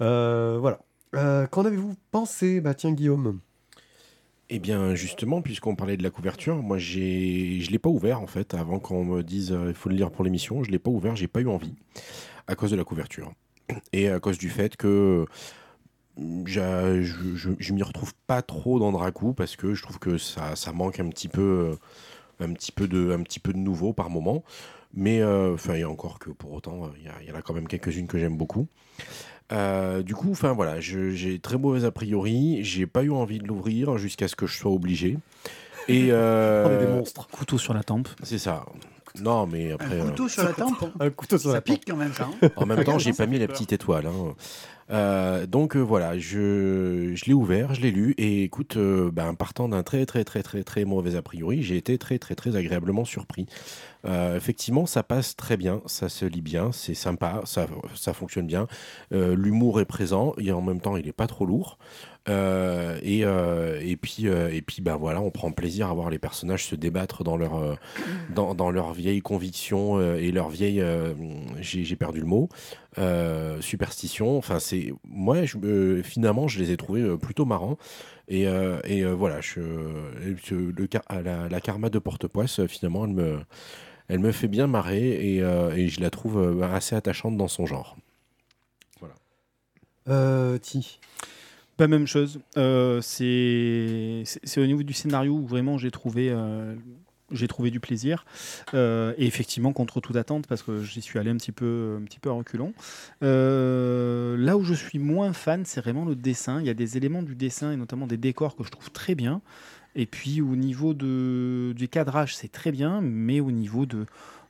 Euh, 0.01 0.57
voilà. 0.59 0.79
Qu'en 1.51 1.63
avez-vous 1.63 1.95
pensé? 2.09 2.59
Bah, 2.59 2.73
tiens, 2.73 2.91
Guillaume. 2.91 3.39
Eh 4.49 4.59
bien, 4.59 4.93
justement, 4.93 5.41
puisqu'on 5.41 5.75
parlait 5.75 5.97
de 5.97 6.03
la 6.03 6.09
couverture, 6.09 6.61
moi, 6.61 6.77
j'ai, 6.77 7.59
je 7.61 7.71
l'ai 7.71 7.79
pas 7.79 7.89
ouvert 7.89 8.21
en 8.21 8.27
fait 8.27 8.53
avant 8.53 8.77
qu'on 8.79 9.03
me 9.05 9.23
dise 9.23 9.51
euh, 9.51 9.67
il 9.69 9.73
faut 9.73 9.89
le 9.89 9.95
lire 9.95 10.11
pour 10.11 10.23
l'émission. 10.23 10.63
Je 10.63 10.69
l'ai 10.71 10.79
pas 10.79 10.91
ouvert, 10.91 11.15
j'ai 11.15 11.27
pas 11.27 11.41
eu 11.41 11.47
envie 11.47 11.73
à 12.47 12.55
cause 12.55 12.71
de 12.71 12.75
la 12.75 12.83
couverture 12.83 13.33
et 13.93 14.09
à 14.09 14.19
cause 14.19 14.37
du 14.37 14.49
fait 14.49 14.75
que 14.75 15.25
mm, 16.17 16.43
je, 16.45 17.03
je, 17.59 17.73
m'y 17.73 17.83
retrouve 17.83 18.13
pas 18.27 18.41
trop 18.41 18.79
dans 18.79 18.91
Dracou 18.91 19.33
parce 19.33 19.55
que 19.55 19.73
je 19.73 19.81
trouve 19.81 19.99
que 19.99 20.17
ça, 20.17 20.55
manque 20.73 20.99
un 20.99 21.09
petit 21.09 21.29
peu, 21.29 21.77
euh, 22.41 22.45
un 22.45 22.53
petit 22.53 22.71
peu 22.71 22.87
de, 22.87 23.11
un 23.11 23.53
nouveau 23.57 23.93
par 23.93 24.09
moment. 24.09 24.43
Mais 24.93 25.21
euh, 25.21 25.55
enfin, 25.55 25.75
il 25.75 25.79
y 25.81 25.83
a 25.83 25.89
encore 25.89 26.19
que 26.19 26.29
pour 26.31 26.53
autant, 26.53 26.91
il 26.97 27.05
y, 27.05 27.07
a- 27.07 27.21
il 27.21 27.29
y 27.29 27.31
en 27.31 27.35
a 27.35 27.41
quand 27.41 27.53
même 27.53 27.67
quelques-unes 27.67 28.07
que 28.07 28.19
j'aime 28.19 28.37
beaucoup. 28.37 28.67
Euh, 29.51 30.01
du 30.01 30.15
coup, 30.15 30.31
enfin 30.31 30.53
voilà, 30.53 30.79
j'ai 30.79 31.39
très 31.39 31.57
mauvais 31.57 31.85
a 31.85 31.91
priori. 31.91 32.63
J'ai 32.63 32.87
pas 32.87 33.03
eu 33.03 33.11
envie 33.11 33.39
de 33.39 33.47
l'ouvrir 33.47 33.97
jusqu'à 33.97 34.27
ce 34.27 34.35
que 34.35 34.47
je 34.47 34.57
sois 34.57 34.71
obligé. 34.71 35.17
Et 35.87 36.07
euh, 36.11 36.65
On 36.67 36.71
est 36.71 36.85
des 36.85 36.91
monstres. 36.91 37.27
Couteau 37.27 37.57
sur 37.57 37.73
la 37.73 37.83
tempe. 37.83 38.07
c'est 38.23 38.37
ça. 38.39 38.65
Non, 39.21 39.45
mais 39.45 39.71
après, 39.73 39.99
Un 39.99 40.05
euh, 40.05 40.09
couteau 40.09 40.27
sur 40.27 40.43
la 40.43 40.53
tempe, 40.53 40.85
Un 40.99 41.09
couteau 41.11 41.37
sur 41.37 41.49
ça 41.51 41.57
la 41.57 41.61
tempe. 41.61 41.75
pique 41.75 41.83
quand 41.87 41.95
même 41.97 42.13
ça. 42.13 42.27
hein. 42.41 42.49
en 42.55 42.65
même 42.65 42.83
temps, 42.85 42.97
j'ai 42.97 43.13
pas 43.13 43.27
mis 43.27 43.37
la 43.37 43.47
petite 43.47 43.71
étoile. 43.73 44.07
hein. 44.07 44.33
Euh, 44.93 45.47
donc 45.47 45.75
euh, 45.75 45.79
voilà, 45.79 46.17
je, 46.17 47.13
je 47.15 47.25
l'ai 47.25 47.33
ouvert, 47.33 47.73
je 47.73 47.81
l'ai 47.81 47.91
lu, 47.91 48.13
et 48.17 48.43
écoute, 48.43 48.77
euh, 48.77 49.09
ben, 49.11 49.33
partant 49.33 49.67
d'un 49.67 49.81
très 49.81 50.05
très 50.05 50.23
très 50.23 50.43
très 50.43 50.63
très 50.63 50.85
mauvais 50.85 51.15
a 51.15 51.21
priori, 51.21 51.63
j'ai 51.63 51.77
été 51.77 51.97
très 51.97 52.19
très 52.19 52.35
très 52.35 52.55
agréablement 52.55 53.05
surpris. 53.05 53.47
Effectivement, 54.05 54.85
ça 54.85 55.01
passe 55.01 55.37
très 55.37 55.55
bien, 55.55 55.81
ça 55.85 56.09
se 56.09 56.25
lit 56.25 56.41
bien, 56.41 56.73
c'est 56.73 56.93
sympa, 56.93 57.41
ça, 57.45 57.67
ça 57.95 58.11
fonctionne 58.11 58.45
bien. 58.45 58.67
L'humour 59.11 59.79
est 59.79 59.85
présent, 59.85 60.33
et 60.37 60.51
en 60.51 60.61
même 60.61 60.81
temps, 60.81 60.97
il 60.97 61.07
est 61.07 61.13
pas 61.13 61.27
trop 61.27 61.45
lourd. 61.45 61.77
Euh, 62.29 62.99
et, 63.03 63.25
euh, 63.25 63.81
et 63.83 63.97
puis 63.97 64.27
euh, 64.29 64.49
et 64.49 64.61
puis 64.61 64.81
ben 64.81 64.95
voilà, 64.95 65.19
on 65.19 65.29
prend 65.29 65.51
plaisir 65.51 65.89
à 65.89 65.93
voir 65.93 66.09
les 66.09 66.19
personnages 66.19 66.65
se 66.65 66.75
débattre 66.75 67.25
dans 67.25 67.35
leur 67.35 67.77
dans, 68.33 68.55
dans 68.55 68.71
leurs 68.71 68.93
vieilles 68.93 69.21
convictions 69.21 69.97
euh, 69.97 70.15
et 70.15 70.31
leurs 70.31 70.47
vieilles 70.47 70.79
euh, 70.79 71.13
j'ai 71.59 71.95
perdu 71.97 72.21
le 72.21 72.25
mot 72.25 72.49
superstition. 73.59 74.37
Enfin, 74.37 74.59
c'est 74.59 74.82
moi, 75.07 75.45
je, 75.45 75.57
euh, 75.63 76.03
finalement, 76.03 76.47
je 76.47 76.59
les 76.59 76.71
ai 76.71 76.77
trouvés 76.77 77.01
euh, 77.01 77.17
plutôt 77.17 77.45
marrants. 77.45 77.77
Et, 78.27 78.47
euh, 78.47 78.79
et 78.85 79.03
euh, 79.05 79.13
voilà, 79.13 79.39
je, 79.41 79.61
je- 80.43 80.55
le, 80.55 80.87
car- 80.87 81.03
la, 81.23 81.47
la 81.49 81.61
karma 81.61 81.89
de 81.89 81.99
Porte-Poisse, 81.99 82.65
finalement, 82.67 83.05
elle 83.05 83.13
me, 83.13 83.39
elle 84.07 84.19
me 84.19 84.31
fait 84.31 84.47
bien 84.47 84.67
marrer 84.67 85.35
et, 85.35 85.41
euh, 85.41 85.71
et 85.75 85.87
je 85.89 86.01
la 86.01 86.09
trouve 86.09 86.61
assez 86.63 86.95
attachante 86.95 87.37
dans 87.37 87.47
son 87.47 87.65
genre. 87.65 87.95
Euh, 90.09 90.57
Ti. 90.57 90.99
Pas 91.77 91.87
même 91.87 92.05
chose. 92.07 92.39
Euh, 92.57 93.01
c'est 93.01 94.23
c'est- 94.25 94.41
c'est 94.43 94.61
au 94.61 94.65
niveau 94.65 94.83
du 94.83 94.93
scénario 94.93 95.33
où 95.33 95.45
vraiment 95.47 95.77
j'ai 95.77 95.91
trouvé, 95.91 96.27
euh, 96.29 96.75
j'ai 97.33 97.47
trouvé 97.47 97.71
du 97.71 97.79
plaisir. 97.79 98.25
Euh, 98.73 99.13
et 99.17 99.25
effectivement, 99.25 99.73
contre 99.73 99.99
toute 99.99 100.15
attente, 100.15 100.47
parce 100.47 100.63
que 100.63 100.83
j'y 100.83 101.01
suis 101.01 101.19
allé 101.19 101.29
un 101.29 101.37
petit 101.37 101.51
peu, 101.51 101.97
un 101.99 102.03
petit 102.03 102.19
peu 102.19 102.29
à 102.29 102.33
reculons. 102.33 102.73
Euh, 103.23 104.37
là 104.37 104.57
où 104.57 104.63
je 104.63 104.73
suis 104.73 104.99
moins 104.99 105.33
fan, 105.33 105.65
c'est 105.65 105.81
vraiment 105.81 106.05
le 106.05 106.15
dessin. 106.15 106.59
Il 106.59 106.67
y 106.67 106.69
a 106.69 106.73
des 106.73 106.97
éléments 106.97 107.23
du 107.23 107.35
dessin 107.35 107.71
et 107.71 107.75
notamment 107.75 108.07
des 108.07 108.17
décors 108.17 108.55
que 108.55 108.63
je 108.63 108.69
trouve 108.69 108.91
très 108.91 109.15
bien. 109.15 109.41
Et 109.95 110.05
puis 110.05 110.41
au 110.41 110.55
niveau 110.55 110.93
de, 110.93 111.73
du 111.75 111.87
cadrage, 111.87 112.35
c'est 112.35 112.51
très 112.51 112.71
bien, 112.71 113.01
mais 113.01 113.39
au 113.39 113.51
niveau 113.51 113.85
de, 113.85 114.05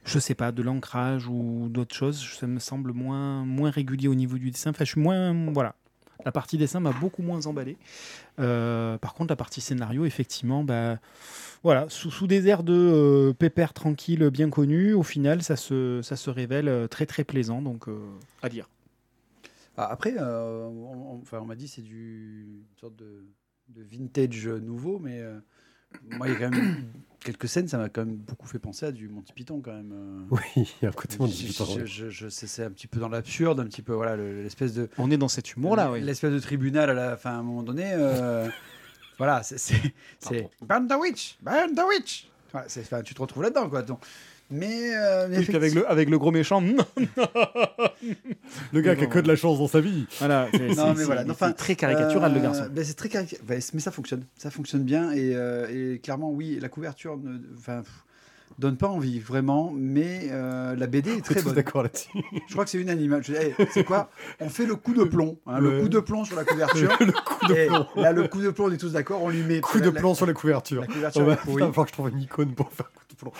je 0.05 0.19
sais 0.19 0.35
pas, 0.35 0.51
de 0.51 0.61
l'ancrage 0.61 1.27
ou 1.27 1.67
d'autres 1.69 1.95
choses. 1.95 2.25
Ça 2.39 2.47
me 2.47 2.59
semble 2.59 2.93
moins, 2.93 3.45
moins 3.45 3.69
régulier 3.69 4.07
au 4.07 4.15
niveau 4.15 4.37
du 4.37 4.51
dessin. 4.51 4.69
Enfin, 4.69 4.85
je 4.85 4.91
suis 4.91 5.01
moins. 5.01 5.33
Voilà. 5.51 5.75
La 6.25 6.31
partie 6.31 6.57
dessin 6.57 6.79
m'a 6.79 6.91
beaucoup 6.91 7.21
moins 7.21 7.45
emballé. 7.47 7.77
Euh, 8.39 8.97
par 8.97 9.13
contre, 9.13 9.31
la 9.31 9.35
partie 9.35 9.61
scénario, 9.61 10.05
effectivement, 10.05 10.63
bah, 10.63 10.99
voilà, 11.63 11.85
sous, 11.89 12.27
des 12.27 12.47
airs 12.47 12.63
de 12.63 12.73
euh, 12.73 13.33
pépère 13.33 13.73
tranquille, 13.73 14.29
bien 14.29 14.49
connu, 14.49 14.93
au 14.93 15.03
final, 15.03 15.43
ça 15.43 15.55
se, 15.55 16.01
ça 16.01 16.15
se 16.15 16.29
révèle 16.29 16.67
euh, 16.67 16.87
très 16.87 17.05
très 17.05 17.23
plaisant. 17.23 17.61
Donc, 17.61 17.87
à 18.41 18.49
lire. 18.49 18.69
Ah, 19.75 19.87
après, 19.91 20.13
on, 20.19 21.19
enfin, 21.21 21.39
on 21.41 21.45
m'a 21.45 21.55
dit 21.55 21.67
c'est 21.67 21.81
du 21.81 22.45
une 22.47 22.79
sorte 22.79 22.95
de, 22.95 23.25
vintage 23.75 24.47
nouveau, 24.47 24.99
mais 24.99 25.21
moi, 26.17 26.27
il 26.27 26.33
y 26.33 26.35
a 26.35 26.39
quand 26.39 26.49
même 26.49 26.85
quelques 27.19 27.47
scènes, 27.47 27.67
ça 27.67 27.77
m'a 27.77 27.87
quand 27.89 28.05
même 28.05 28.15
beaucoup 28.15 28.47
fait 28.47 28.59
penser 28.59 28.85
à 28.85 28.91
du 28.91 29.07
Monty 29.07 29.31
Python 29.33 29.61
quand 29.63 29.71
même. 29.73 29.91
euh. 29.93 30.25
Oui, 30.31 30.39
il 30.57 30.65
y 30.81 30.85
a 30.85 30.89
un 30.89 30.91
côté 30.91 31.17
Monty 31.19 31.45
Python, 31.45 31.65
je- 31.79 31.85
je- 31.85 32.09
je 32.09 32.27
sais, 32.29 32.47
c'est 32.47 32.63
un 32.65 32.71
petit 32.71 32.87
peu 32.87 32.99
dans 32.99 33.07
l'absurde, 33.09 33.59
un 33.61 33.65
petit 33.65 33.81
peu 33.81 33.93
voilà 33.93 34.15
le- 34.17 34.41
l'espèce 34.43 34.73
de 34.73 34.89
On 34.97 35.09
est 35.09 35.17
dans 35.17 35.27
cet 35.29 35.53
humour-là, 35.53 35.91
oui. 35.91 36.01
l'espèce 36.01 36.33
de 36.33 36.39
tribunal 36.39 36.89
à 36.89 36.93
la 36.93 37.15
fin 37.17 37.31
à 37.31 37.35
un 37.35 37.43
moment 37.43 37.63
donné. 37.63 37.91
euh, 37.93 38.47
voilà, 39.17 39.41
c'est 39.43 39.57
burn 40.61 40.87
the 40.87 40.95
witch, 40.99 41.37
burn 41.41 41.73
the 41.75 41.81
witch. 41.87 42.27
Voilà, 42.51 42.67
tu 43.03 43.13
te 43.13 43.21
retrouves 43.21 43.43
là-dedans 43.43 43.69
quoi. 43.69 43.81
donc. 43.81 43.99
Mais, 44.55 44.95
euh, 44.95 45.27
mais 45.29 45.39
Oui, 45.39 45.45
puis 45.45 45.55
avec, 45.55 45.73
le, 45.73 45.89
avec 45.89 46.09
le 46.11 46.19
gros 46.19 46.29
méchant, 46.31 46.61
Le 48.71 48.81
gars 48.81 48.95
qui 48.95 49.03
a 49.03 49.07
que 49.07 49.19
de 49.19 49.27
la 49.27 49.35
chance 49.35 49.57
dans 49.57 49.67
sa 49.67 49.81
vie. 49.81 50.05
voilà, 50.19 50.47
Non, 50.75 50.93
mais 50.95 51.31
enfin, 51.31 51.51
très 51.53 51.75
caricatural 51.75 52.31
le 52.33 52.39
Euh, 52.39 52.43
garçon. 52.43 52.63
ben, 52.71 52.83
c'est 52.83 52.93
très 52.93 53.09
carica- 53.09 53.39
ben, 53.43 53.59
mais 53.73 53.79
ça 53.79 53.91
fonctionne. 53.91 54.23
Ça 54.37 54.51
fonctionne 54.51 54.83
bien. 54.83 55.11
Et, 55.11 55.31
euh, 55.35 55.93
et 55.95 55.99
clairement, 55.99 56.31
oui, 56.31 56.59
la 56.61 56.69
couverture 56.69 57.17
ne 57.17 57.37
enfin, 57.57 57.81
pff, 57.81 58.03
donne 58.59 58.77
pas 58.77 58.87
envie, 58.87 59.19
vraiment. 59.19 59.71
Mais 59.75 60.27
euh, 60.31 60.75
la 60.75 60.87
BD 60.87 61.17
est 61.17 61.21
très 61.25 61.41
bonne. 61.41 61.53
d'accord 61.53 61.83
là-dessus? 61.83 62.09
Je 62.47 62.51
crois 62.53 62.63
que 62.65 62.69
c'est 62.69 62.77
unanime. 62.79 63.19
Je- 63.23 63.33
hey, 63.33 63.53
c'est 63.71 63.83
quoi? 63.83 64.09
On 64.39 64.49
fait 64.49 64.65
le 64.65 64.75
coup 64.75 64.93
de 64.93 65.03
plomb. 65.03 65.37
hein, 65.47 65.59
Le- 65.59 65.77
Le 65.77 65.81
coup 65.81 65.89
de 65.89 65.99
plomb 65.99 66.23
sur 66.25 66.35
la 66.35 66.43
couverture. 66.45 66.91
le 66.99 67.11
coup 67.11 67.47
de 67.47 67.53
Et 67.55 67.67
plomb. 67.67 67.85
Là, 67.95 68.11
le 68.11 68.27
coup 68.27 68.41
de 68.41 68.49
plomb, 68.51 68.65
on 68.67 68.71
est 68.71 68.77
tous 68.77 68.91
d'accord. 68.93 69.21
On 69.23 69.29
lui 69.29 69.43
met. 69.43 69.61
Coup 69.61 69.79
de 69.79 69.85
la- 69.89 69.91
plomb 69.99 70.13
sur 70.15 70.25
la 70.25 70.33
couverture. 70.33 70.81
La 70.81 70.87
Oh, 70.89 70.93
couverture 70.93 71.25
bah, 71.25 71.33
est 71.33 71.37
pourrie. 71.37 71.55
putain, 71.63 71.73
faut 71.73 71.83
que 71.83 71.89
je 71.89 71.93
trouve 71.93 72.09
une 72.09 72.21
icône 72.21 72.53
pour 72.53 72.71
faire 72.71 72.91
coup 72.91 73.03
de 73.09 73.15
plomb. 73.15 73.31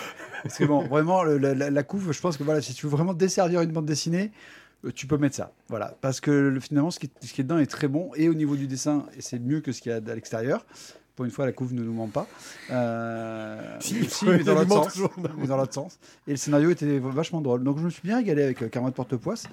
Parce 0.44 0.58
que 0.58 0.66
bon, 0.66 0.84
vraiment, 0.88 1.24
le- 1.24 1.38
la, 1.38 1.84
couve, 1.84 2.12
je 2.12 2.20
pense 2.22 2.38
que 2.38 2.44
voilà, 2.44 2.62
si 2.62 2.74
tu 2.74 2.86
veux 2.86 2.92
vraiment 2.92 3.14
desservir 3.14 3.62
une 3.62 3.72
bande 3.72 3.86
dessinée, 3.86 4.32
euh, 4.86 4.92
tu 4.94 5.08
peux 5.08 5.18
mettre 5.18 5.36
ça. 5.36 5.52
Voilà. 5.70 5.96
Parce 6.02 6.20
que 6.20 6.32
le- 6.32 6.60
finalement, 6.60 6.92
ce 6.92 7.00
qui, 7.00 7.06
est, 7.08 7.26
ce 7.26 7.34
qui 7.34 7.42
est 7.42 7.44
dedans 7.44 7.58
est 7.60 7.66
très 7.68 7.88
bon. 7.88 8.12
Et 8.16 8.28
au 8.30 8.34
niveau 8.34 8.56
du 8.56 8.68
dessin, 8.68 9.06
c'est 9.20 9.40
mieux 9.40 9.62
que 9.62 9.72
ce 9.72 9.82
qu'il 9.82 9.92
y 9.92 9.96
a 9.96 9.98
à 9.98 10.16
l'extérieur. 10.16 10.66
Pour 11.16 11.26
une 11.26 11.32
fois, 11.32 11.46
la 11.46 11.52
couve 11.52 11.74
ne 11.74 11.84
nous 11.84 11.94
ment 11.94 12.08
pas. 12.08 12.28
Euh, 12.72 13.78
Si, 13.80 13.96
mais 14.26 14.40
dans 14.44 14.54
elle 14.54 14.58
l'autre 14.60 14.68
ment 14.68 14.84
sens. 14.84 14.94
toujours. 14.94 15.14
Mais 15.38 15.48
dans 15.48 15.58
l'autre 15.58 15.74
sens. 15.74 16.00
Et 16.28 16.32
le 16.32 16.38
scénario 16.38 16.72
était 16.72 16.98
vachement 17.00 17.42
drôle. 17.42 17.64
Donc 17.64 17.78
je 17.78 17.84
me 17.84 17.90
suis 17.90 18.02
bien 18.04 18.18
régalé 18.18 18.44
avec 18.44 18.64
euh, 18.64 18.68
Carmin 18.68 18.90
de 18.90 18.96
Portepoisse. 18.96 19.46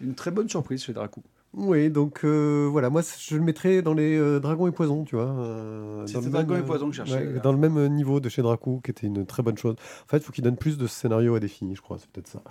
Une 0.00 0.14
très 0.14 0.30
bonne 0.30 0.48
surprise 0.48 0.82
chez 0.84 0.92
Dracou. 0.92 1.22
Oui, 1.52 1.90
donc 1.90 2.20
euh, 2.24 2.68
voilà, 2.70 2.90
moi 2.90 3.02
je 3.18 3.36
le 3.36 3.42
mettrais 3.42 3.82
dans 3.82 3.92
les 3.92 4.16
euh, 4.16 4.38
Dragons 4.38 4.68
et 4.68 4.70
Poisons, 4.70 5.02
tu 5.04 5.16
vois. 5.16 5.24
euh, 5.24 6.06
C'était 6.06 6.20
dans 6.20 6.26
le 6.26 6.30
Dragons 6.30 6.54
même, 6.54 6.62
et 6.62 6.66
Poisons 6.66 6.86
que 6.86 6.92
je 6.92 6.96
cherchais, 6.98 7.26
ouais, 7.26 7.40
dans 7.42 7.50
le 7.50 7.58
même 7.58 7.88
niveau 7.88 8.20
de 8.20 8.28
chez 8.28 8.40
Dracou, 8.40 8.80
qui 8.84 8.92
était 8.92 9.08
une 9.08 9.26
très 9.26 9.42
bonne 9.42 9.58
chose. 9.58 9.74
En 9.74 10.08
fait, 10.08 10.18
il 10.18 10.22
faut 10.22 10.30
qu'il 10.32 10.44
donne 10.44 10.56
plus 10.56 10.78
de 10.78 10.86
scénarios 10.86 11.34
à 11.34 11.40
filles, 11.40 11.74
je 11.74 11.80
crois, 11.82 11.98
c'est 11.98 12.08
peut-être 12.08 12.28
ça. 12.28 12.42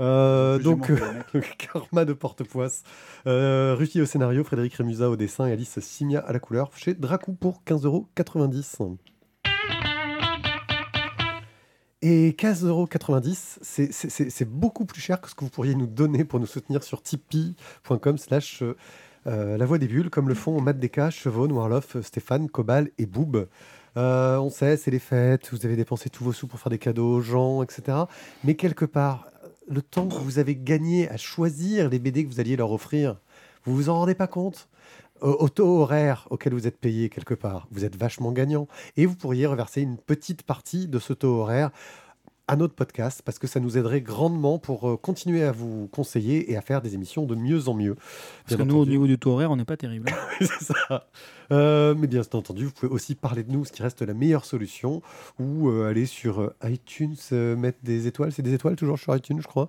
Euh, 0.00 0.58
donc. 0.58 0.90
Karma 1.58 2.06
de 2.06 2.14
Portepoisse, 2.14 2.84
euh, 3.26 3.74
Ruki 3.78 4.00
au 4.00 4.06
scénario, 4.06 4.42
Frédéric 4.44 4.72
Rémusat 4.74 5.10
au 5.10 5.16
dessin 5.16 5.46
et 5.46 5.52
Alice 5.52 5.78
Simia 5.80 6.20
à 6.20 6.32
la 6.32 6.40
couleur, 6.40 6.70
chez 6.74 6.94
Dracou 6.94 7.34
pour 7.34 7.62
15,90€. 7.66 8.96
Et 12.00 12.34
15,90€, 12.38 13.58
c'est- 13.62 14.44
beaucoup 14.44 14.84
plus 14.84 15.00
cher 15.00 15.20
que 15.20 15.28
ce 15.28 15.34
que 15.34 15.44
vous 15.44 15.50
pourriez 15.50 15.74
nous 15.74 15.86
donner 15.88 16.24
pour 16.24 16.38
nous 16.38 16.46
soutenir 16.46 16.84
sur 16.84 17.02
tipeee.com 17.02 18.18
slash 18.18 18.62
euh, 19.26 19.56
la 19.58 19.66
voix 19.66 19.78
des 19.78 19.88
bulles, 19.88 20.08
comme 20.08 20.28
le 20.28 20.34
font 20.34 20.60
Matt 20.60 20.78
Deka, 20.78 21.10
Chevaux, 21.10 21.48
Noirloff, 21.48 22.00
Stéphane, 22.02 22.48
Cobal 22.48 22.90
et 22.98 23.06
Boob. 23.06 23.48
Euh, 23.96 24.38
on 24.38 24.48
sait, 24.48 24.76
c'est 24.76 24.92
les 24.92 25.00
fêtes, 25.00 25.50
vous 25.50 25.66
avez 25.66 25.74
dépensé 25.74 26.08
tous 26.08 26.22
vos 26.22 26.32
sous 26.32 26.46
pour 26.46 26.60
faire 26.60 26.70
des 26.70 26.78
cadeaux 26.78 27.14
aux 27.16 27.20
gens, 27.20 27.62
etc. 27.64 27.98
Mais 28.44 28.54
quelque 28.54 28.84
part, 28.84 29.26
le 29.68 29.82
temps 29.82 30.06
que 30.06 30.14
vous 30.14 30.38
avez 30.38 30.54
gagné 30.54 31.10
à 31.10 31.16
choisir 31.16 31.88
les 31.88 31.98
BD 31.98 32.24
que 32.24 32.30
vous 32.32 32.38
alliez 32.40 32.56
leur 32.56 32.70
offrir, 32.70 33.16
vous 33.64 33.74
vous 33.74 33.88
en 33.88 33.94
rendez 33.94 34.14
pas 34.14 34.28
compte 34.28 34.68
au, 35.20 35.44
au 35.44 35.48
taux 35.48 35.80
horaire 35.80 36.26
auquel 36.30 36.54
vous 36.54 36.66
êtes 36.66 36.78
payé 36.78 37.08
quelque 37.08 37.34
part, 37.34 37.66
vous 37.70 37.84
êtes 37.84 37.96
vachement 37.96 38.32
gagnant. 38.32 38.68
Et 38.96 39.06
vous 39.06 39.14
pourriez 39.14 39.46
reverser 39.46 39.82
une 39.82 39.96
petite 39.96 40.42
partie 40.42 40.88
de 40.88 40.98
ce 40.98 41.12
taux 41.12 41.40
horaire 41.40 41.70
à 42.48 42.56
notre 42.56 42.74
podcast 42.74 43.22
parce 43.24 43.38
que 43.38 43.46
ça 43.46 43.60
nous 43.60 43.76
aiderait 43.78 44.00
grandement 44.00 44.58
pour 44.58 44.88
euh, 44.88 44.96
continuer 44.96 45.44
à 45.44 45.52
vous 45.52 45.86
conseiller 45.88 46.50
et 46.50 46.56
à 46.56 46.62
faire 46.62 46.80
des 46.80 46.94
émissions 46.94 47.26
de 47.26 47.34
mieux 47.34 47.68
en 47.68 47.74
mieux. 47.74 47.94
Parce 48.46 48.56
que 48.56 48.62
nous, 48.66 48.76
au 48.76 48.86
niveau 48.86 49.06
du 49.06 49.18
taux 49.18 49.32
horaire, 49.32 49.50
on 49.50 49.56
n'est 49.56 49.66
pas 49.66 49.76
terrible. 49.76 50.10
c'est 50.40 50.64
ça. 50.64 51.06
Euh, 51.50 51.94
mais 51.96 52.06
bien 52.06 52.20
entendu, 52.20 52.66
vous 52.66 52.72
pouvez 52.72 52.92
aussi 52.92 53.14
parler 53.14 53.42
de 53.42 53.50
nous, 53.50 53.64
ce 53.64 53.72
qui 53.72 53.82
reste 53.82 54.02
la 54.02 54.14
meilleure 54.14 54.44
solution, 54.44 55.00
ou 55.38 55.68
euh, 55.70 55.88
aller 55.88 56.04
sur 56.06 56.40
euh, 56.40 56.54
iTunes, 56.64 57.16
euh, 57.32 57.56
mettre 57.56 57.78
des 57.82 58.06
étoiles, 58.06 58.32
c'est 58.32 58.42
des 58.42 58.52
étoiles 58.52 58.76
toujours 58.76 58.98
sur 58.98 59.14
iTunes, 59.16 59.40
je 59.40 59.46
crois, 59.46 59.68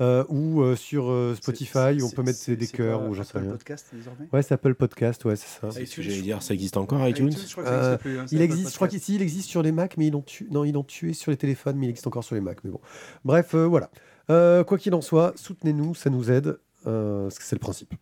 Euh, 0.00 0.24
ou 0.28 0.62
euh, 0.62 0.76
sur 0.76 1.10
euh, 1.10 1.34
Spotify, 1.34 2.00
on 2.02 2.10
peut 2.10 2.22
mettre 2.22 2.50
des 2.50 2.66
cœurs, 2.68 3.08
ou 3.08 3.14
j'en 3.14 3.24
sais 3.24 3.30
Apple 3.30 3.40
rien. 3.40 3.50
podcast 3.50 3.86
désormais 3.92 4.28
Ouais, 4.32 4.42
c'est 4.42 4.54
Apple 4.54 4.74
Podcast, 4.74 5.24
ouais, 5.24 5.36
c'est 5.36 5.60
ça. 5.60 5.70
C'est 5.70 5.84
ce 5.86 5.96
que 5.96 6.00
iTunes, 6.00 6.04
j'allais 6.04 6.22
dire, 6.22 6.42
ça 6.42 6.54
existe 6.54 6.76
encore 6.76 7.06
iTunes 7.08 7.32
je 7.32 7.52
crois 7.52 7.64
que 7.64 7.68
ça 7.68 7.76
existe 7.76 8.00
plus, 8.00 8.18
hein, 8.18 8.26
Il 8.30 8.40
existe, 8.40 8.70
je 8.70 8.74
crois 8.76 8.88
qu'ici, 8.88 9.16
il 9.16 9.22
existe 9.22 9.48
sur 9.48 9.62
les 9.62 9.72
Mac, 9.72 9.96
mais 9.96 10.06
ils 10.06 10.12
l'ont 10.12 10.22
tué. 10.22 10.46
Non, 10.50 10.64
ils 10.64 10.72
l'ont 10.72 10.84
tué 10.84 11.12
sur 11.14 11.30
les 11.30 11.36
téléphones, 11.36 11.76
mais 11.76 11.86
il 11.86 11.90
existe 11.90 12.06
encore 12.06 12.24
sur 12.24 12.36
les 12.36 12.40
Mac. 12.40 12.58
Mais 12.64 12.70
bon, 12.70 12.80
bref, 13.24 13.54
euh, 13.54 13.66
voilà. 13.66 13.90
Euh, 14.30 14.62
quoi 14.62 14.78
qu'il 14.78 14.94
en 14.94 15.00
soit, 15.00 15.32
soutenez-nous, 15.36 15.94
ça 15.94 16.10
nous 16.10 16.30
aide, 16.30 16.58
euh, 16.86 17.24
parce 17.24 17.38
que 17.38 17.44
c'est 17.44 17.56
le 17.56 17.60
principe, 17.60 17.94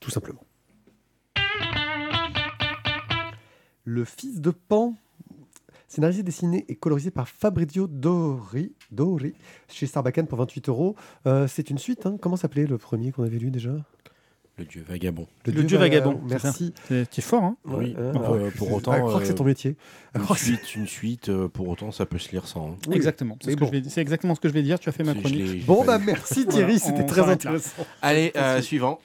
tout 0.00 0.10
simplement. 0.10 0.40
Le 3.84 4.04
fils 4.04 4.40
de 4.40 4.50
Pan, 4.50 4.94
scénarisé, 5.88 6.22
dessiné 6.22 6.64
et 6.68 6.74
colorisé 6.74 7.10
par 7.10 7.28
Fabrizio 7.28 7.86
Dori, 7.86 8.72
Dori 8.90 9.34
chez 9.68 9.86
Sarbacane 9.86 10.26
pour 10.26 10.38
28 10.38 10.68
euros. 10.68 10.96
Euh, 11.26 11.46
c'est 11.46 11.70
une 11.70 11.78
suite, 11.78 12.06
hein. 12.06 12.16
comment 12.20 12.36
s'appelait 12.36 12.66
le 12.66 12.78
premier 12.78 13.12
qu'on 13.12 13.24
avait 13.24 13.38
lu 13.38 13.50
déjà? 13.50 13.72
Le 14.56 14.64
dieu 14.64 14.84
vagabond. 14.88 15.26
Le 15.46 15.64
Dieu 15.64 15.76
vagabond. 15.76 16.20
Merci. 16.28 16.72
C'est 16.86 17.12
c'est 17.12 17.22
fort, 17.22 17.42
hein 17.42 17.56
Oui, 17.64 17.92
euh, 17.98 18.12
pour, 18.12 18.34
euh, 18.34 18.76
autant, 18.76 18.92
Ah, 18.92 18.98
je 18.98 19.02
crois 19.02 19.18
que 19.18 19.26
c'est 19.26 19.32
euh, 19.32 19.34
ton 19.34 19.42
métier. 19.44 19.76
Je 20.14 20.20
Une 20.20 20.36
suite, 20.36 20.74
une 20.76 20.86
suite, 20.86 21.28
euh, 21.28 21.48
pour 21.48 21.68
autant, 21.68 21.90
ça 21.90 22.06
peut 22.06 22.18
se 22.18 22.30
lire 22.30 22.46
sans. 22.46 22.68
hein. 22.70 22.76
Oui. 22.86 22.94
Exactement. 22.94 23.36
C'est 23.42 23.50
ce 23.50 23.56
bon. 23.56 23.68
exactement 23.72 24.36
ce 24.36 24.40
que 24.40 24.46
je 24.46 24.54
vais 24.54 24.62
dire. 24.62 24.78
Tu 24.78 24.88
as 24.88 24.92
fait 24.92 25.02
ma 25.02 25.14
chronique. 25.14 25.66
Bon, 25.66 25.84
bah 25.84 25.98
merci 25.98 26.46
Thierry, 26.46 26.78
Voilà, 26.78 26.96
c'était 26.98 27.04
très 27.04 27.22
là. 27.22 27.32
intéressant. 27.32 27.84
Allez, 28.00 28.30
euh, 28.36 28.62
suivant. 28.62 29.00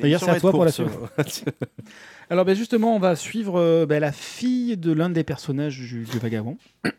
D'ailleurs, 0.00 0.20
c'est 0.20 0.30
à 0.30 0.40
toi 0.40 0.50
pour 0.52 0.64
la 0.64 0.72
courtes. 0.72 1.44
Alors, 2.30 2.44
ben, 2.44 2.54
justement, 2.56 2.94
on 2.96 2.98
va 2.98 3.16
suivre 3.16 3.60
euh, 3.60 3.86
ben, 3.86 4.00
la 4.00 4.12
fille 4.12 4.76
de 4.76 4.92
l'un 4.92 5.10
des 5.10 5.24
personnages 5.24 5.78
du, 5.78 6.04
du 6.04 6.18
vagabond. 6.18 6.56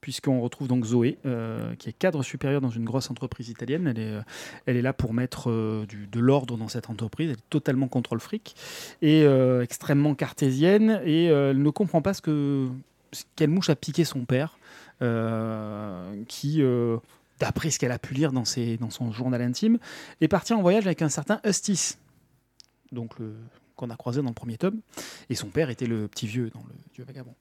Puisqu'on 0.00 0.40
retrouve 0.40 0.68
donc 0.68 0.84
Zoé, 0.84 1.18
euh, 1.26 1.74
qui 1.74 1.88
est 1.88 1.92
cadre 1.92 2.22
supérieur 2.22 2.60
dans 2.60 2.70
une 2.70 2.84
grosse 2.84 3.10
entreprise 3.10 3.48
italienne. 3.48 3.88
Elle 3.88 3.98
est, 3.98 4.12
euh, 4.12 4.20
elle 4.66 4.76
est 4.76 4.82
là 4.82 4.92
pour 4.92 5.12
mettre 5.12 5.50
euh, 5.50 5.86
du- 5.86 6.06
de 6.06 6.20
l'ordre 6.20 6.56
dans 6.56 6.68
cette 6.68 6.88
entreprise. 6.88 7.30
Elle 7.30 7.36
est 7.36 7.50
totalement 7.50 7.88
contre 7.88 8.14
le 8.14 8.20
fric 8.20 8.54
et 9.02 9.24
euh, 9.24 9.60
extrêmement 9.60 10.14
cartésienne. 10.14 11.00
Et 11.04 11.30
euh, 11.30 11.50
elle 11.50 11.60
ne 11.62 11.70
comprend 11.70 12.00
pas 12.00 12.14
ce 12.14 12.22
que 12.22 12.68
ce- 13.12 13.24
quelle 13.34 13.50
mouche 13.50 13.70
a 13.70 13.76
piqué 13.76 14.04
son 14.04 14.24
père, 14.24 14.56
euh, 15.02 16.14
qui, 16.28 16.62
euh, 16.62 16.96
d'après 17.38 17.70
ce 17.70 17.78
qu'elle 17.78 17.92
a 17.92 17.98
pu 17.98 18.14
lire 18.14 18.32
dans, 18.32 18.44
son 18.44 19.12
journal 19.12 19.42
intime, 19.42 19.78
est 20.20 20.28
parti 20.28 20.52
en 20.52 20.62
voyage 20.62 20.86
avec 20.86 21.02
un 21.02 21.08
certain 21.08 21.40
Eustace. 21.46 21.98
Donc 22.92 23.14
qu'on 23.78 23.90
a 23.90 23.96
croisé 23.96 24.20
dans 24.20 24.28
le 24.28 24.34
premier 24.34 24.58
tome, 24.58 24.80
et 25.30 25.36
son 25.36 25.48
père 25.48 25.70
était 25.70 25.86
le 25.86 26.08
petit 26.08 26.26
vieux 26.26 26.50
dans 26.50 26.60
le 26.60 26.74
Dieu 26.94 27.04
vagabond. 27.04 27.34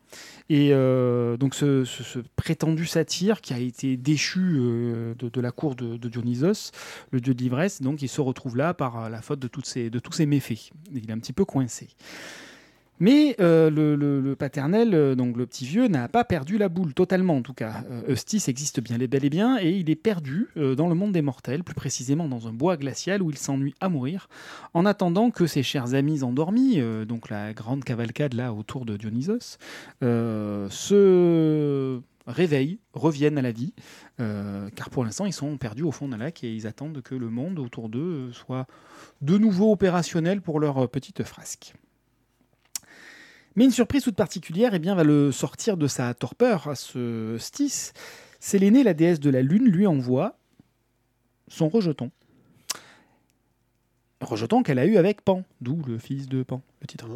Et 0.50 0.70
euh, 0.72 1.36
donc 1.36 1.56
ce, 1.56 1.84
prétendu 2.36 2.86
satyre 2.86 3.42
qui 3.42 3.54
a 3.54 3.60
été 3.60 3.98
déchu 3.98 4.58
euh, 4.60 5.16
de, 5.16 5.42
la 5.42 5.52
cour 5.52 5.76
de, 5.76 5.98
Dionysos, 5.98 6.72
le 7.12 7.20
dieu 7.20 7.34
de 7.34 7.42
l'ivresse, 7.42 7.82
donc 7.82 8.04
il 8.04 8.08
se 8.08 8.22
retrouve 8.22 8.56
là 8.56 8.76
par 8.76 9.10
la 9.10 9.22
faute 9.24 9.40
de, 9.40 9.48
de 9.90 10.00
tous 10.00 10.12
ses 10.12 10.26
méfaits. 10.28 10.70
Il 10.94 11.10
est 11.10 11.14
un 11.14 11.20
petit 11.20 11.34
peu 11.34 11.44
coincé. 11.44 11.88
Mais 13.00 13.36
euh, 13.40 13.70
le, 13.70 14.36
paternel, 14.36 14.94
euh, 14.94 15.16
donc 15.16 15.38
le 15.38 15.46
petit 15.46 15.66
vieux, 15.66 15.88
n'a 15.88 16.08
pas 16.08 16.24
perdu 16.24 16.58
la 16.58 16.70
boule, 16.70 16.94
totalement 16.94 17.38
en 17.38 17.42
tout 17.42 17.54
cas. 17.54 17.84
Euh, 17.92 18.14
Eustace 18.14 18.50
existe 18.50 18.82
bien 18.82 19.00
et 19.00 19.08
bel 19.08 19.26
et 19.26 19.30
bien, 19.30 19.58
et 19.60 19.72
il 19.72 19.90
est 19.90 19.96
perdu 19.96 20.48
euh, 20.58 20.76
dans 20.76 20.88
le 20.88 20.96
monde 20.96 21.12
des 21.12 21.22
mortels, 21.22 21.64
plus 21.64 21.76
précisément 21.76 22.28
dans 22.28 22.48
un 22.48 22.54
bois 22.54 22.78
glacial 22.78 23.22
où 23.22 23.30
il 23.30 23.38
s'ennuie 23.38 23.76
à 23.82 23.90
mourir, 23.90 24.30
en 24.74 24.86
attendant 24.86 25.32
que 25.32 25.46
ses 25.46 25.64
chers 25.64 25.94
amis 25.94 26.24
endormis, 26.24 26.76
euh, 26.78 27.06
donc 27.06 27.30
la 27.30 27.54
grande 27.54 27.84
cavalcade 27.84 28.34
là 28.34 28.54
autour 28.54 28.86
de 28.86 28.98
Dionysos, 28.98 29.58
euh, 30.04 30.68
se 30.70 32.02
réveillent, 32.28 32.80
reviennent 32.94 33.38
à 33.38 33.42
la 33.42 33.52
vie, 33.52 33.74
euh, 34.20 34.70
car 34.76 34.90
pour 34.90 35.04
l'instant 35.04 35.26
ils 35.26 35.34
sont 35.34 35.58
perdus 35.58 35.84
au 35.84 35.92
fond 35.92 36.10
d'un 36.10 36.18
lac 36.18 36.44
et 36.44 36.54
ils 36.54 36.68
attendent 36.68 37.02
que 37.02 37.16
le 37.16 37.30
monde 37.30 37.58
autour 37.58 37.90
d'eux 37.90 38.30
euh, 38.30 38.34
soit 38.34 38.68
de 39.22 39.38
nouveau 39.38 39.72
opérationnel 39.72 40.42
pour 40.42 40.60
leur 40.60 40.84
euh, 40.84 40.88
petite 40.88 41.24
frasque. 41.24 41.74
Mais 43.58 43.66
une 43.66 43.72
surprise 43.72 44.04
toute 44.04 44.16
particulière 44.16 44.76
eh 44.76 44.80
bien, 44.80 44.94
va 44.94 45.04
le 45.04 45.32
sortir 45.32 45.78
de 45.78 45.88
sa 45.88 46.14
torpeur 46.14 46.68
à 46.68 46.76
ce 46.76 47.38
Stis, 47.40 47.92
Sélénée, 48.40 48.84
la 48.84 48.94
déesse 48.94 49.20
de 49.20 49.32
la 49.32 49.42
lune, 49.42 49.66
lui 49.66 49.88
envoie 49.88 50.38
son 51.48 51.68
rejeton. 51.68 52.12
Rejeton 54.22 54.62
qu'elle 54.62 54.78
a 54.78 54.86
eu 54.86 54.98
avec 54.98 55.22
Pan, 55.22 55.44
d'où 55.60 55.82
le 55.88 55.98
fils 55.98 56.30
de 56.30 56.44
Pan, 56.44 56.62
le 56.82 56.88
titre. 56.88 57.08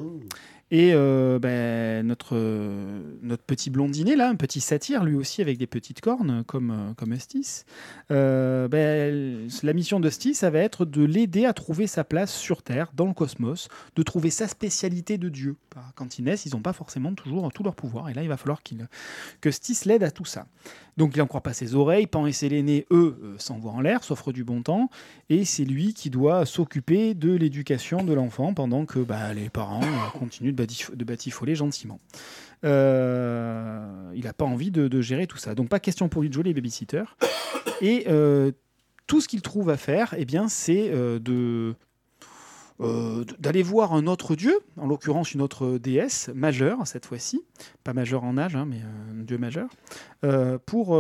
Et 0.74 0.94
euh, 0.94 1.38
ben, 1.38 2.08
notre, 2.08 2.38
notre 3.22 3.44
petit 3.44 3.70
blondinet, 3.70 4.16
là, 4.16 4.30
un 4.30 4.36
petit 4.36 4.62
satyre, 4.62 5.04
lui 5.04 5.16
aussi 5.16 5.42
avec 5.42 5.58
des 5.58 5.68
petites 5.68 6.00
cornes, 6.00 6.46
comme, 6.48 6.72
euh, 6.72 6.94
comme 6.94 7.14
euh, 8.10 8.68
ben, 8.70 9.50
la 9.64 9.74
mission 9.74 10.00
de 10.00 10.10
Stis, 10.10 10.34
ça 10.34 10.50
va 10.50 10.60
être 10.60 10.86
de 10.86 11.04
l'aider 11.04 11.46
à 11.46 11.52
trouver 11.52 11.88
sa 11.88 12.06
place 12.06 12.34
sur 12.34 12.64
Terre, 12.64 12.92
dans 12.96 13.06
le 13.06 13.14
cosmos, 13.14 13.68
de 13.98 14.04
trouver 14.04 14.30
sa 14.30 14.48
spécialité 14.48 15.18
de 15.18 15.28
Dieu. 15.28 15.58
Quand 15.96 16.18
ils 16.18 16.24
naissent, 16.24 16.46
ils 16.46 16.54
n'ont 16.54 16.62
pas 16.62 16.74
forcément 16.74 17.14
toujours 17.14 17.52
tout 17.52 17.64
leur 17.64 17.76
pouvoir, 17.76 18.08
et 18.08 18.14
là, 18.14 18.24
il 18.24 18.30
va 18.30 18.38
falloir 18.38 18.62
que 19.42 19.52
Stis 19.52 19.80
l'aide 19.86 20.04
à 20.04 20.12
tout 20.12 20.26
ça. 20.26 20.48
Donc, 20.98 21.16
il 21.16 21.20
n'en 21.20 21.28
croit 21.28 21.42
pas 21.42 21.54
ses 21.54 21.74
oreilles, 21.76 22.06
Pan 22.08 22.26
et 22.26 22.32
Séléné, 22.34 22.86
eux, 22.92 23.18
euh, 23.24 23.36
s'envoient 23.38 23.72
en 23.72 23.82
l'air, 23.82 24.04
s'offrent 24.04 24.32
du 24.34 24.44
bon 24.44 24.62
temps, 24.62 24.90
et 25.30 25.46
c'est 25.46 25.64
lui 25.64 25.94
qui 25.94 26.10
doit 26.10 26.46
s'occuper 26.46 27.14
de 27.14 27.34
l'éducation 27.34 28.04
de 28.04 28.14
l'enfant 28.14 28.54
pendant 28.54 28.86
que 28.86 29.00
bah, 29.00 29.34
les 29.34 29.50
parents 29.50 29.82
euh, 29.84 30.18
continuent 30.20 30.54
de, 30.54 30.64
batif- 30.64 30.96
de 30.96 31.04
batifoler 31.06 31.56
gentiment. 31.56 32.00
Euh, 32.64 34.12
il 34.16 34.24
n'a 34.26 34.34
pas 34.34 34.46
envie 34.46 34.72
de, 34.72 34.88
de 34.88 35.02
gérer 35.02 35.28
tout 35.28 35.38
ça. 35.38 35.56
Donc 35.56 35.70
pas 35.70 35.80
question 35.80 36.10
pour 36.10 36.22
lui 36.22 36.30
de 36.30 36.34
jouer 36.34 36.44
les 36.44 36.54
babysitters. 36.54 37.16
Et 37.82 38.06
tout 39.08 39.22
ce 39.22 39.28
qu'il 39.28 39.42
trouve 39.42 39.70
à 39.70 39.78
faire, 39.78 40.14
eh 40.18 40.26
bien, 40.26 40.48
c'est 40.48 40.90
de 40.90 41.76
euh, 42.82 43.26
d'aller 43.40 43.62
voir 43.62 43.94
un 43.94 44.08
autre 44.08 44.36
dieu, 44.36 44.60
en 44.78 44.88
l'occurrence 44.88 45.34
une 45.34 45.42
autre 45.42 45.78
déesse 45.78 46.30
majeure 46.34 46.88
cette 46.88 47.06
fois-ci, 47.06 47.44
pas 47.84 47.94
majeure 47.94 48.24
en 48.24 48.38
âge, 48.38 48.56
hein, 48.56 48.66
mais 48.68 48.78
euh, 48.78 49.22
un 49.22 49.24
dieu 49.24 49.38
majeur, 49.38 49.70
euh, 50.24 50.58
pour, 50.66 50.98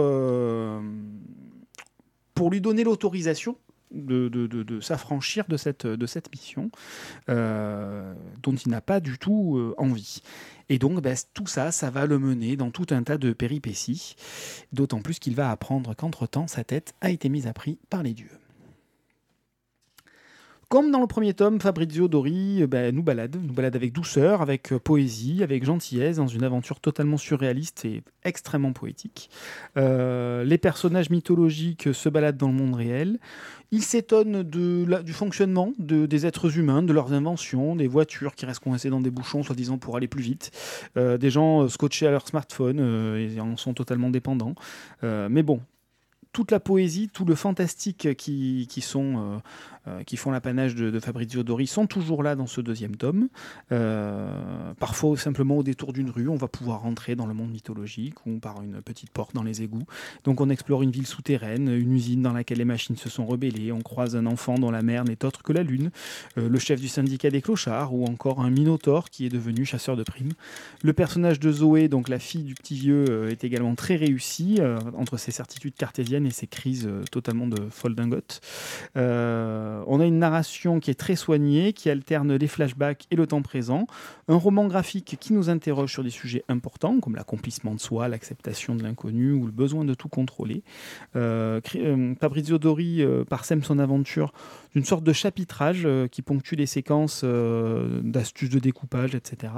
lui 2.50 2.62
donner 2.62 2.84
l'autorisation 2.84 3.56
de, 3.91 4.80
s'affranchir 4.82 5.46
de 5.48 5.58
cette, 5.58 5.86
mission 6.32 6.72
dont 7.28 8.56
il 8.56 8.70
n'a 8.70 8.82
pas 8.82 9.00
du 9.00 9.20
tout 9.20 9.74
envie. 9.78 10.22
Et 10.70 10.80
donc 10.80 11.02
ben, 11.02 11.15
tout 11.34 11.46
ça, 11.46 11.72
ça 11.72 11.91
va 11.91 12.08
le 12.08 12.17
mener 12.17 12.58
dans 12.58 12.72
tout 12.72 12.88
un 12.89 13.04
tas 13.04 13.17
de 13.20 13.32
péripéties, 13.32 14.15
d'autant 14.74 15.02
plus 15.02 15.20
qu'il 15.20 15.36
va 15.36 15.52
apprendre 15.52 15.96
qu'entre-temps, 15.96 16.48
sa 16.48 16.63
tête 16.63 16.96
a 17.02 17.12
été 17.12 17.30
mise 17.30 17.46
à 17.46 17.54
prix 17.54 17.78
par 17.89 18.02
les 18.02 18.13
dieux. 18.13 18.40
Comme 20.71 20.89
dans 20.89 21.01
le 21.01 21.07
premier 21.07 21.34
tome, 21.34 21.60
Fabrizio 21.60 22.07
Dori 22.07 22.62
euh, 22.62 22.67
ben, 22.67 22.95
nous 22.95 23.03
balade, 23.03 23.36
nous 23.36 23.53
balade 23.53 23.75
avec 23.75 23.91
douceur, 23.91 24.41
avec 24.41 24.71
euh, 24.71 24.79
poésie, 24.79 25.43
avec 25.43 25.65
gentillesse, 25.65 26.15
dans 26.15 26.27
une 26.27 26.45
aventure 26.45 26.79
totalement 26.79 27.17
surréaliste 27.17 27.84
et 27.84 28.03
extrêmement 28.23 28.71
poétique. 28.71 29.29
Euh, 29.75 30.45
les 30.45 30.57
personnages 30.57 31.10
mythologiques 31.10 31.93
se 31.93 32.07
baladent 32.07 32.38
dans 32.38 32.47
le 32.47 32.53
monde 32.53 32.75
réel. 32.75 33.19
Ils 33.71 33.84
s'étonnent 33.84 34.43
du 34.43 35.12
fonctionnement 35.12 35.73
de- 35.77 36.05
des 36.05 36.25
êtres 36.25 36.57
humains, 36.57 36.84
de 36.84 36.93
leurs 36.93 37.12
inventions, 37.12 37.75
des 37.75 37.88
voitures 37.88 38.34
qui 38.34 38.45
restent 38.45 38.63
coincées 38.63 38.89
dans 38.89 39.01
des 39.01 39.12
bouchons, 39.12 39.43
soi-disant 39.43 39.77
pour 39.77 39.97
aller 39.97 40.07
plus 40.07 40.23
vite, 40.23 40.51
des 40.95 41.29
gens 41.29 41.67
scotchés 41.67 42.07
à 42.07 42.12
leur 42.12 42.25
smartphone 42.25 42.77
euh, 42.79 43.29
et 43.36 43.41
en 43.41 43.57
sont 43.57 43.73
totalement 43.73 44.10
dépendants. 44.10 44.55
Mais 45.03 45.43
bon, 45.43 45.60
toute 46.34 46.51
la 46.51 46.62
poésie, 46.62 47.10
tout 47.10 47.25
le 47.25 47.36
fantastique 47.36 48.15
qui, 48.15 48.67
qui, 48.69 48.79
sont, 48.81 49.41
qui 50.06 50.17
font 50.17 50.32
l'apanage 50.32 50.76
de, 50.76 51.00
Fabrizio 51.00 51.44
Dori 51.44 51.67
sont 51.67 51.88
toujours 51.88 52.24
là 52.24 52.36
dans 52.36 52.48
ce 52.48 52.62
deuxième 52.62 52.96
tome. 52.96 53.30
Euh, 53.72 54.74
parfois, 54.80 55.17
simplement 55.17 55.58
au 55.58 55.63
détour 55.63 55.94
d'une 55.94 56.10
rue, 56.10 56.28
on 56.28 56.36
va 56.36 56.48
pouvoir 56.48 56.82
rentrer 56.82 57.15
dans 57.15 57.26
le 57.26 57.34
monde 57.34 57.52
mythologique 57.52 58.26
ou 58.26 58.39
par 58.39 58.62
une 58.62 58.82
petite 58.82 59.10
porte 59.10 59.34
dans 59.34 59.44
les 59.44 59.62
égouts. 59.62 59.86
Donc 60.24 60.41
on 60.41 60.50
explore 60.50 60.84
une 60.84 60.91
ville 60.91 61.08
souterraine, 61.08 61.70
une 61.70 61.94
usine 61.94 62.22
dans 62.22 62.34
laquelle 62.34 62.60
les 62.60 62.65
machines 62.65 62.98
se 62.98 63.10
sont 63.10 63.26
rebellées, 63.26 63.72
on 63.72 63.82
croise 63.82 64.15
un 64.15 64.26
enfant 64.26 64.56
dont 64.56 64.72
la 64.72 64.82
mère 64.82 65.04
n'est 65.04 65.26
autre 65.26 65.44
que 65.44 65.54
la 65.54 65.63
lune, 65.63 65.91
euh, 66.38 66.50
le 66.50 66.60
chef 66.60 66.80
du 66.80 66.88
syndicat 66.88 67.30
des 67.30 67.41
clochards 67.41 67.94
ou 67.94 68.06
encore 68.06 68.41
un 68.41 68.50
minotaure 68.50 69.10
qui 69.10 69.26
est 69.26 69.30
devenu 69.30 69.65
chasseur 69.65 69.96
de 69.96 70.04
primes. 70.04 70.34
Le 70.84 70.94
personnage 70.94 71.39
de 71.39 71.52
Zoé, 71.52 71.88
donc 71.88 72.10
la 72.10 72.20
fille 72.20 72.44
du 72.44 72.54
petit 72.54 72.76
vieux, 72.76 73.06
euh, 73.10 73.30
est 73.30 73.44
également 73.44 73.76
très 73.76 73.96
réussi 73.96 74.58
euh, 74.60 74.80
entre 74.96 75.17
ses 75.17 75.32
certitudes 75.32 75.76
cartésiennes 75.76 76.26
et 76.26 76.32
ses 76.32 76.48
crises 76.48 76.88
euh, 76.88 77.04
totalement 77.12 77.48
de 77.48 77.70
folle 77.70 77.96
dingote. 77.96 78.41
Euh, 78.98 79.70
on 79.88 79.99
a 79.99 80.05
une 80.05 80.19
narration 80.19 80.79
qui 80.79 80.91
est 80.91 80.99
très 80.99 81.15
soignée, 81.15 81.73
qui 81.73 81.89
alterne 81.89 82.36
les 82.36 82.47
flashbacks 82.47 83.05
et 83.12 83.15
le 83.15 83.27
temps 83.27 83.41
présent. 83.41 83.88
Un 84.27 84.36
roman 84.36 84.67
graphique 84.67 85.17
qui 85.19 85.34
nous 85.34 85.49
interroge 85.49 85.91
sur 85.91 86.03
des 86.03 86.10
sujets 86.10 86.43
importants 86.47 86.99
comme 86.99 87.15
l'accomplissement 87.15 87.75
de 87.75 87.79
soi, 87.79 88.07
l'acceptation 88.07 88.75
de 88.75 88.84
l'inconnu 88.84 89.31
ou 89.31 89.45
le 89.45 89.51
besoin 89.51 89.86
de 89.86 89.93
tout 89.93 90.10
contrôler. 90.10 90.63
Euh, 91.15 91.60
euh, 91.75 92.13
Fabrizio 92.19 92.57
Dori 92.57 93.01
euh, 93.01 93.23
parsème 93.23 93.63
son 93.63 93.79
aventure 93.79 94.34
d'une 94.73 94.86
sorte 94.86 95.03
de 95.03 95.13
chapitrage 95.13 95.84
euh, 95.86 96.07
qui 96.07 96.21
ponctue 96.21 96.55
les 96.55 96.65
séquences 96.65 97.21
euh, 97.23 98.01
d'astuces 98.03 98.49
de 98.49 98.60
découpage, 98.60 99.15
etc. 99.15 99.53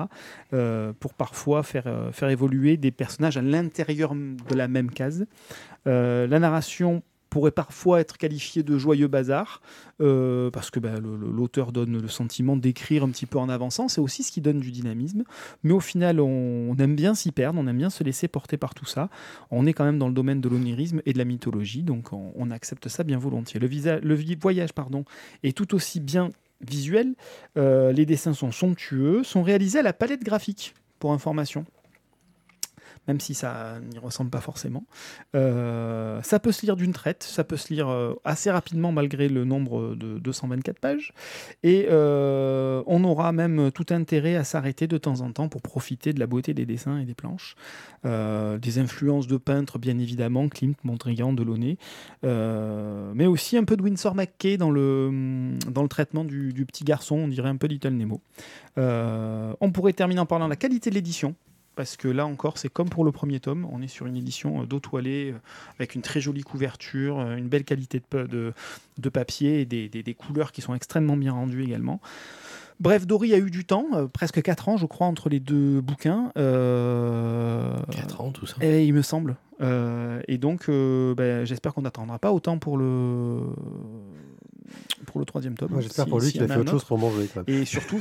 euh, 0.54 0.94
pour 1.00 1.14
parfois 1.14 1.64
faire, 1.64 1.88
euh, 1.88 2.12
faire 2.12 2.30
évoluer 2.30 2.78
des 2.78 2.92
personnages 2.92 3.38
à 3.38 3.42
l'intérieur 3.42 4.16
de 4.16 4.56
la 4.56 4.68
même 4.68 4.92
case. 4.92 5.26
Euh, 5.88 6.28
la 6.28 6.40
narration 6.40 7.04
pourrait 7.34 7.50
parfois 7.50 8.00
être 8.00 8.20
qualifiée 8.20 8.62
de 8.62 8.78
joyeux 8.78 9.08
bazar, 9.08 9.60
euh, 10.02 10.52
parce 10.52 10.70
que 10.70 10.80
bah, 10.80 11.00
l'auteur 11.00 11.72
donne 11.72 12.00
le 12.00 12.08
sentiment 12.08 12.56
d'écrire 12.56 13.04
un 13.04 13.10
petit 13.10 13.26
peu 13.26 13.40
en 13.40 13.50
avançant, 13.50 13.88
c'est 13.88 14.02
aussi 14.02 14.22
ce 14.22 14.32
qui 14.32 14.40
donne 14.40 14.60
du 14.60 14.70
dynamisme, 14.70 15.24
mais 15.64 15.74
au 15.74 15.80
final 15.80 16.20
on, 16.20 16.76
aime 16.78 16.96
bien 16.96 17.16
s'y 17.16 17.32
perdre, 17.32 17.60
on 17.60 17.66
aime 17.66 17.80
bien 17.80 17.90
se 17.90 18.04
laisser 18.04 18.28
porter 18.28 18.58
par 18.58 18.76
tout 18.76 18.86
ça, 18.86 19.10
on 19.50 19.66
est 19.66 19.74
quand 19.74 19.84
même 19.84 19.98
dans 19.98 20.10
le 20.10 20.14
domaine 20.14 20.42
de 20.42 20.48
l'onirisme 20.48 21.02
et 21.08 21.14
de 21.14 21.18
la 21.18 21.26
mythologie, 21.26 21.82
donc 21.82 22.14
on, 22.14 22.52
accepte 22.52 22.88
ça 22.88 23.04
bien 23.04 23.18
volontiers. 23.18 23.60
Le, 23.60 24.36
voyage 24.40 24.74
pardon, 24.74 25.04
est 25.42 25.58
tout 25.58 25.74
aussi 25.74 26.00
bien 26.02 26.30
visuel, 26.62 27.16
euh, 27.58 27.92
les 27.94 28.06
dessins 28.06 28.36
sont 28.36 28.52
somptueux, 28.52 29.24
sont 29.24 29.42
réalisés 29.42 29.80
à 29.80 29.84
la 29.84 29.94
palette 29.94 30.24
graphique, 30.24 30.76
pour 31.00 31.14
information 31.14 31.66
même 33.08 33.20
si 33.20 33.34
ça 33.34 33.80
n'y 33.92 34.00
ressemble 34.00 34.30
pas 34.30 34.42
forcément. 34.42 34.86
Euh, 35.36 36.22
ça 36.22 36.40
peut 36.40 36.52
se 36.52 36.66
lire 36.66 36.76
d'une 36.76 36.94
traite, 36.94 37.24
ça 37.24 37.44
peut 37.44 37.58
se 37.58 37.74
lire 37.74 37.90
euh, 37.90 38.14
assez 38.24 38.50
rapidement 38.50 38.92
malgré 38.92 39.28
le 39.28 39.46
nombre 39.46 39.96
de 39.96 40.20
224 40.20 40.80
pages, 40.80 41.14
et 41.64 41.88
euh, 41.90 42.82
on 42.86 43.04
aura 43.04 43.32
même 43.32 43.72
tout 43.72 43.86
intérêt 43.90 44.36
à 44.36 44.44
s'arrêter 44.44 44.88
de 44.88 44.98
temps 44.98 45.22
en 45.22 45.32
temps 45.32 45.50
pour 45.50 45.62
profiter 45.62 46.14
de 46.14 46.20
la 46.20 46.28
beauté 46.28 46.54
des 46.54 46.66
dessins 46.66 47.00
et 47.00 47.06
des 47.06 47.16
planches. 47.16 47.56
Des 48.04 48.80
influences 48.80 49.28
de 49.28 49.38
peintres, 49.38 49.80
bien 49.80 49.98
évidemment, 49.98 50.50
Klimt, 50.50 50.76
Mondrian, 50.84 51.32
Delaunay, 51.32 51.78
mais 52.22 53.26
aussi 53.26 53.56
un 53.56 53.64
peu 53.64 53.78
de 53.78 53.82
Winsor 53.82 54.14
McKay 54.14 54.58
dans 54.58 54.72
le, 54.72 55.58
traitement 55.90 56.26
du, 56.26 56.52
du 56.52 56.66
petit 56.66 56.84
garçon, 56.84 57.16
on 57.16 57.28
dirait 57.30 57.48
un 57.48 57.56
peu 57.56 57.68
Little 57.68 57.94
Nemo. 57.94 58.20
On 58.76 59.72
pourrait 59.74 59.94
terminer 59.94 60.20
en 60.20 60.26
parlant 60.26 60.46
de 60.46 60.50
la 60.50 60.58
qualité 60.58 60.90
de 60.90 60.96
l'édition, 60.96 61.34
parce 61.76 61.98
que 61.98 62.08
là 62.08 62.26
encore, 62.26 62.58
c'est 62.58 62.70
comme 62.70 62.90
pour 62.90 63.04
le 63.04 63.12
premier 63.12 63.40
tome, 63.40 63.68
on 63.72 63.82
est 63.82 63.88
sur 63.88 64.06
une 64.06 64.16
édition 64.18 64.62
euh, 64.62 64.66
d'eau 64.66 64.80
toilée, 64.80 65.32
euh, 65.34 65.40
avec 65.80 65.96
une 65.96 66.02
très 66.02 66.22
jolie 66.22 66.44
couverture, 66.44 67.20
euh, 67.20 67.36
une 67.36 67.48
belle 67.48 67.64
qualité 67.64 68.02
de, 68.12 68.24
de, 68.28 68.54
de 68.98 69.10
papier 69.10 69.62
et 69.62 69.66
des, 69.66 69.90
des- 69.90 70.04
des 70.04 70.14
couleurs 70.14 70.52
qui 70.52 70.62
sont 70.62 70.74
extrêmement 70.76 71.18
bien 71.18 71.34
rendues 71.34 71.64
également. 71.64 72.00
Bref, 72.80 73.06
Dory 73.06 73.34
a 73.34 73.38
eu 73.38 73.52
du 73.52 73.66
temps, 73.66 73.86
euh, 73.94 74.08
presque 74.08 74.42
4 74.42 74.68
ans, 74.70 74.78
je 74.78 74.86
crois, 74.88 75.08
entre 75.08 75.30
les 75.30 75.40
deux 75.40 75.80
bouquins. 75.82 76.32
Euh, 76.38 77.76
4 77.92 78.22
ans, 78.22 78.32
tout 78.32 78.46
ça. 78.46 78.56
et 78.62 78.86
il 78.86 78.94
me 78.94 79.02
semble. 79.02 79.36
Euh, 79.62 80.22
et 80.28 80.38
donc, 80.38 80.68
ben, 80.70 81.46
j'espère 81.46 81.74
qu'on 81.74 81.84
n'attendra 81.84 82.18
pas 82.20 82.32
autant 82.34 82.58
pour 82.58 82.78
le 82.78 83.40
pour 85.06 85.20
le 85.20 85.26
troisième 85.26 85.56
tome. 85.56 85.80
J'espère 85.82 86.06
si- 86.06 86.10
pour 86.10 86.20
lui 86.20 86.26
s'il 86.28 86.34
qu'il 86.42 86.44
a 86.44 86.54
fait 86.54 86.60
autre 86.60 86.72
chose 86.72 86.84
pour 86.84 86.98
manger. 86.98 87.28
Même. 87.36 87.46
Et 87.48 87.66
surtout, 87.66 88.00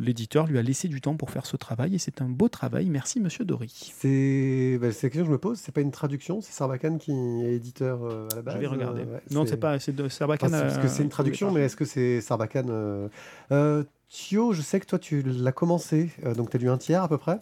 l'éditeur 0.00 0.46
lui 0.46 0.58
a 0.58 0.62
laissé 0.62 0.88
du 0.88 1.00
temps 1.00 1.14
pour 1.16 1.30
faire 1.30 1.46
ce 1.46 1.56
travail 1.56 1.94
et 1.94 1.98
c'est 1.98 2.20
un 2.22 2.28
beau 2.28 2.48
travail. 2.48 2.88
Merci, 2.90 3.20
Monsieur 3.20 3.44
Dory. 3.44 3.72
C'est 3.96 4.78
bah, 4.80 4.86
la 4.88 4.92
question 4.92 5.08
que 5.10 5.24
je 5.26 5.30
me 5.30 5.38
pose. 5.38 5.58
C'est 5.58 5.72
pas 5.72 5.80
une 5.80 5.90
traduction 5.90 6.40
C'est 6.40 6.52
Sarbacane 6.52 6.98
qui 6.98 7.12
est 7.12 7.54
éditeur 7.54 8.00
euh, 8.04 8.28
à 8.32 8.36
la 8.36 8.42
base 8.42 8.54
Je 8.54 8.60
vais 8.60 8.66
regarder. 8.66 9.02
euh, 9.02 9.14
ouais, 9.14 9.22
non, 9.30 9.44
c'est 9.46 9.56
pas, 9.56 9.78
c'est 9.78 9.94
de 9.94 10.08
Sarbacane. 10.08 10.48
Enfin, 10.54 10.58
c'est- 10.58 10.64
parce 10.64 10.78
que 10.78 10.86
euh, 10.86 10.94
c'est 10.96 11.02
une 11.02 11.08
traduction, 11.08 11.50
mais 11.50 11.62
est-ce 11.62 11.76
que 11.76 11.84
c'est 11.84 12.20
Sarbacane 12.20 12.68
euh, 12.70 13.08
euh, 13.52 13.84
Thio, 14.08 14.52
je 14.52 14.62
sais 14.62 14.78
que 14.80 14.86
toi 14.86 14.98
tu 14.98 15.22
l'as 15.22 15.52
commencé, 15.52 16.10
euh, 16.24 16.34
donc 16.34 16.50
tu 16.50 16.56
as 16.56 16.60
lu 16.60 16.68
un 16.70 16.78
tiers 16.78 17.02
à 17.02 17.08
peu 17.08 17.18
près? 17.18 17.38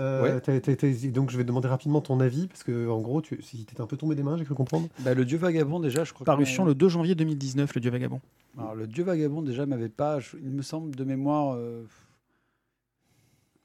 Euh, 0.00 0.22
Ouais. 0.22 1.10
donc 1.10 1.30
je 1.30 1.36
vais 1.36 1.42
te 1.44 1.48
demander 1.48 1.68
rapidement 1.68 2.00
ton 2.00 2.18
avis, 2.20 2.48
parce 2.48 2.62
que 2.64 2.88
en 2.88 3.00
gros, 3.00 3.22
tu 3.22 3.40
si 3.42 3.64
t'étais 3.64 3.80
un 3.80 3.86
peu 3.86 3.96
tombé 3.96 4.14
des 4.14 4.22
mains, 4.22 4.36
j'ai 4.36 4.44
cru 4.44 4.54
comprendre. 4.54 4.88
Bah, 5.00 5.14
le 5.14 5.24
Dieu 5.24 5.38
Vagabond, 5.38 5.78
déjà, 5.80 6.04
je 6.04 6.12
crois 6.12 6.24
Parution 6.24 6.64
le 6.64 6.74
2 6.74 6.88
janvier 6.88 7.14
2019, 7.14 7.74
Le 7.74 7.80
Dieu 7.80 7.90
Vagabond. 7.90 8.20
Alors, 8.58 8.74
le 8.74 8.86
Dieu 8.86 9.04
Vagabond, 9.04 9.42
déjà, 9.42 9.66
m'avait 9.66 9.88
pas. 9.88 10.20
je- 10.20 10.36
Il 10.42 10.50
me 10.50 10.62
semble 10.62 10.94
de 10.96 11.04
mémoire. 11.04 11.54
euh, 11.56 11.84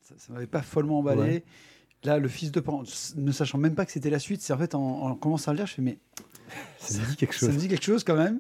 ça 0.02 0.16
ça 0.18 0.34
m'avait 0.34 0.48
pas 0.48 0.62
follement 0.62 1.00
emballé. 1.00 1.22
Ouais. 1.22 1.44
Là, 2.04 2.18
le 2.18 2.28
fils 2.30 2.52
de 2.52 2.60
Pan, 2.60 2.84
ne 3.18 3.32
sachant 3.32 3.58
même 3.58 3.76
pas 3.76 3.86
que 3.86 3.92
c'était 3.92 4.10
la 4.10 4.20
suite, 4.20 4.42
c'est 4.42 4.54
en 4.54 4.58
fait 4.58 4.74
en, 4.74 4.82
en 4.82 5.16
commençant 5.16 5.52
à 5.52 5.54
le 5.54 5.58
lire, 5.58 5.68
je 5.68 5.74
fais 5.74 5.82
mais 5.82 5.98
Ça 6.80 7.00
me 7.02 7.06
dit 7.06 7.16
quelque 7.18 7.34
ça 7.36 7.42
chose. 7.48 7.50
me 7.56 7.60
dit 7.60 7.68
quelque 7.68 7.84
chose 7.86 8.04
quand 8.04 8.16
même. 8.16 8.40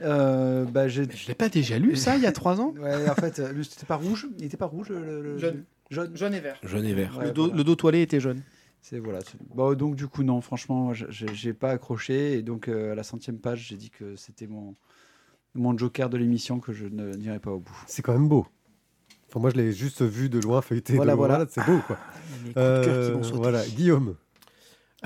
Euh, 0.00 0.64
bah, 0.64 0.88
Je 0.88 1.02
l'ai 1.02 1.34
pas 1.34 1.48
déjà 1.48 1.78
lu, 1.78 1.96
ça, 1.96 2.16
il 2.16 2.22
y 2.22 2.26
a 2.26 2.32
3 2.32 2.60
ans 2.60 2.72
Ouais, 2.80 3.08
en 3.08 3.14
fait, 3.14 3.38
euh, 3.38 3.62
c'était 3.62 3.86
pas 3.86 3.96
rouge. 3.96 4.26
Il 4.38 4.44
était 4.44 4.56
pas 4.56 4.66
rouge. 4.66 4.88
Le, 4.88 5.22
le- 5.22 5.38
Jaune. 5.38 5.64
Jaune. 5.94 6.16
Jaune 6.16 6.34
et 6.34 6.40
vert. 6.40 6.58
Jaune 6.62 6.84
et 6.84 6.92
vert. 6.92 7.16
Ouais, 7.18 7.26
le, 7.26 7.30
dos, 7.32 7.44
voilà. 7.44 7.56
le 7.56 7.64
dos 7.64 7.74
toilé 7.76 8.02
était 8.02 8.20
jaune. 8.20 8.42
C'est 8.82 8.98
voilà. 8.98 9.20
Bon, 9.54 9.74
donc 9.74 9.96
du 9.96 10.06
coup 10.08 10.22
non, 10.22 10.42
franchement, 10.42 10.92
j'ai 10.92 11.54
pas 11.54 11.70
accroché 11.70 12.34
et 12.34 12.42
donc 12.42 12.68
euh, 12.68 12.92
à 12.92 12.94
la 12.94 13.02
centième 13.02 13.38
page, 13.38 13.68
j'ai 13.68 13.76
dit 13.76 13.88
que 13.88 14.14
c'était 14.16 14.46
mon 14.46 14.74
mon 15.54 15.76
joker 15.78 16.10
de 16.10 16.18
l'émission 16.18 16.60
que 16.60 16.72
je 16.72 16.86
ne 16.86 17.14
n'irai 17.14 17.38
pas 17.38 17.52
au 17.52 17.60
bout. 17.60 17.84
C'est 17.86 18.02
quand 18.02 18.12
même 18.12 18.28
beau. 18.28 18.46
Enfin, 19.28 19.40
moi, 19.40 19.50
je 19.50 19.56
l'ai 19.56 19.72
juste 19.72 20.02
vu 20.02 20.28
de 20.28 20.38
loin, 20.38 20.60
feuilleté. 20.62 20.94
Voilà, 20.94 21.12
de 21.12 21.16
loin. 21.16 21.26
voilà. 21.28 21.46
C'est 21.48 21.64
beau, 21.64 21.78
quoi. 21.86 21.96
Qui 22.44 22.52
Euh, 22.56 23.16
voilà, 23.34 23.66
Guillaume. 23.66 24.16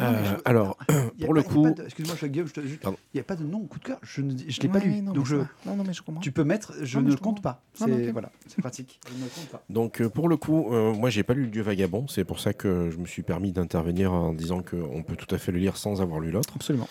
Euh, 0.01 0.37
alors, 0.45 0.77
a 0.89 1.25
pour 1.25 1.35
le 1.35 1.43
coup, 1.43 1.71
de- 1.71 1.83
excuse-moi, 1.85 2.15
je 2.21 2.27
Guillaume, 2.27 2.49
je 2.49 2.53
te- 2.55 2.61
juste- 2.67 2.81
Pardon. 2.81 2.99
il 3.13 3.17
n'y 3.17 3.21
a 3.21 3.25
pas 3.25 3.37
de 3.37 3.43
nom 3.45 3.61
coup 3.67 3.79
de 3.79 3.85
cœur. 3.85 3.99
Je 4.03 4.23
ne 4.23 4.33
je 4.49 4.61
l'ai 4.61 4.69
pas 4.69 4.79
lu, 4.79 5.01
non, 5.03 5.13
donc 5.13 5.25
mais 5.25 5.37
je. 5.37 5.41
ça- 5.41 5.49
Non, 5.67 5.77
non, 5.77 5.85
mais 5.87 5.93
je 5.93 6.03
comprends. 6.03 6.21
Tu 6.21 6.31
peux 6.33 6.45
mettre, 6.45 6.75
je 6.83 6.99
ne 6.99 7.11
je 7.11 7.17
compte 7.17 7.43
pas. 7.43 7.63
Non, 7.81 7.89
non, 7.89 7.97
C'est 7.97 8.07
ok. 8.07 8.13
voilà, 8.13 8.31
c'est 8.47 8.61
pratique. 8.61 9.01
Je 9.09 9.15
ne 9.25 9.29
compte 9.29 9.49
pas. 9.49 9.63
Donc 9.71 10.01
euh, 10.01 10.09
pour 10.09 10.29
le 10.29 10.37
coup, 10.37 10.73
euh, 10.73 10.93
moi 10.95 11.11
j'ai 11.11 11.23
pas 11.23 11.35
lu 11.35 11.43
le 11.45 11.49
Dieu 11.51 11.63
vagabond, 11.63 12.07
c'est 12.09 12.25
pour 12.25 12.39
ça 12.41 12.53
que 12.53 12.91
je 12.91 12.97
me 12.99 13.07
suis 13.07 13.23
permis 13.23 13.53
d'intervenir 13.53 14.13
en 14.13 14.33
disant 14.33 14.63
qu'on 14.63 15.03
peut 15.03 15.17
tout 15.17 15.35
à 15.35 15.39
fait 15.39 15.53
le 15.53 15.59
lire 15.59 15.77
sans 15.77 16.01
avoir 16.01 16.21
lu 16.21 16.31
l'autre. 16.31 16.53
Absolument. 16.55 16.89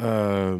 Euh, 0.00 0.58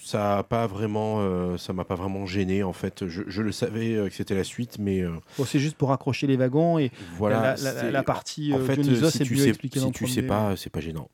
ça 0.00 0.38
a 0.38 0.42
pas 0.44 0.66
vraiment, 0.66 1.16
euh, 1.18 1.56
ça 1.56 1.72
m'a 1.72 1.84
pas 1.84 1.96
vraiment 1.96 2.24
gêné 2.24 2.62
en 2.62 2.72
fait. 2.72 3.06
Je, 3.08 3.22
je 3.26 3.42
le 3.42 3.50
savais 3.52 3.94
euh, 3.94 4.08
que 4.08 4.14
c'était 4.14 4.34
la 4.34 4.44
suite, 4.44 4.78
mais 4.78 5.02
Bon, 5.36 5.44
c'est 5.44 5.58
juste 5.58 5.76
pour 5.76 5.92
accrocher 5.92 6.26
les 6.26 6.36
wagons 6.36 6.78
et 6.78 6.92
voilà. 7.16 7.56
la, 7.60 7.90
la- 7.90 8.02
partie 8.02 8.52
en 8.54 8.60
fait, 8.60 8.76
si 8.82 9.18
tu 9.20 9.36
sais, 9.36 9.52
si 9.54 9.90
tu 9.92 10.06
sais 10.06 10.22
pas, 10.22 10.56
c'est 10.56 10.70
pas 10.70 10.80
gênant. 10.80 11.08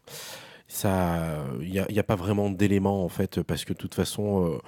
Ça, 0.68 1.44
il 1.60 1.70
n'y 1.72 1.98
a, 1.98 2.02
pas 2.04 2.14
vraiment 2.14 2.48
d'éléments 2.48 3.04
en 3.04 3.08
fait, 3.08 3.42
parce 3.42 3.64
que 3.64 3.72
de 3.72 3.78
toute 3.78 3.94
façon. 3.94 4.60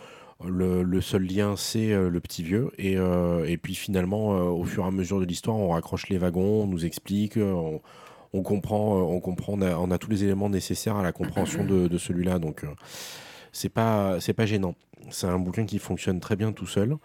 le, 0.45 0.83
le 0.83 1.01
seul 1.01 1.23
lien, 1.23 1.55
c'est 1.57 1.95
le 1.95 2.21
petit 2.21 2.43
vieux. 2.43 2.71
Et, 2.79 2.95
et 2.95 3.57
puis 3.59 3.75
finalement, 3.75 4.31
au 4.31 4.65
fur 4.65 4.85
et 4.85 4.89
à 4.89 4.91
mesure 4.91 5.21
de 5.21 5.25
l'histoire, 5.25 5.57
on 5.57 5.69
raccroche 5.69 6.09
les 6.09 6.19
wagons, 6.19 6.65
on 6.65 6.67
nous 6.67 6.85
explique, 6.85 7.37
on, 7.37 7.81
on 8.33 8.43
comprend, 8.43 8.99
euh, 8.99 9.03
on 9.03 9.21
comprend, 9.21 9.55
on 9.55 9.63
a, 9.63 9.77
on 9.77 9.91
a 9.91 9.99
tous 9.99 10.11
les 10.11 10.25
éléments 10.25 10.49
nécessaires 10.49 10.97
à 10.97 11.03
la 11.03 11.13
compréhension 11.13 11.65
de, 11.65 11.99
celui-là. 11.99 12.39
Donc, 12.39 12.65
euh, 12.65 12.69
c'est 13.53 13.69
pas, 13.69 14.21
c'est 14.21 14.33
pas 14.33 14.47
gênant. 14.47 14.75
C'est 15.11 15.27
un 15.27 15.39
bouquin 15.39 15.67
qui 15.67 15.79
fonctionne 15.79 16.21
très 16.21 16.37
bien 16.37 16.53
tout 16.53 16.67
seul. 16.67 16.97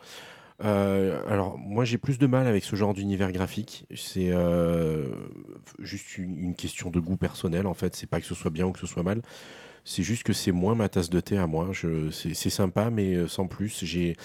Euh, 0.63 1.21
alors, 1.29 1.57
moi, 1.57 1.85
j'ai 1.85 1.97
plus 1.97 2.17
de 2.17 2.27
mal 2.27 2.47
avec 2.47 2.63
ce 2.63 2.75
genre 2.75 2.93
d'univers 2.93 3.31
graphique. 3.31 3.85
C'est 3.95 4.31
juste 5.79 6.17
une, 6.17 6.37
une 6.37 6.55
question 6.55 6.89
de 6.89 6.99
goût 6.99 7.17
personnel, 7.17 7.67
en 7.67 7.73
fait. 7.73 7.95
C'est 7.95 8.07
pas 8.07 8.19
que 8.19 8.25
ce 8.25 8.35
soit 8.35 8.51
bien 8.51 8.65
ou 8.65 8.71
que 8.71 8.79
ce 8.79 8.87
soit 8.87 9.03
mal. 9.03 9.21
C'est 9.89 10.03
juste 10.03 10.23
que 10.23 10.33
c'est 10.33 10.51
moins 10.51 10.75
ma 10.75 10.89
tasse 10.89 11.09
de 11.09 11.21
thé 11.21 11.37
à 11.37 11.47
moi. 11.47 11.71
C'est, 12.11 12.49
sympa, 12.49 12.89
mais 12.89 13.15
euh, 13.15 13.29
sans 13.29 13.47
plus. 13.47 13.85
J'ai, 13.85 14.17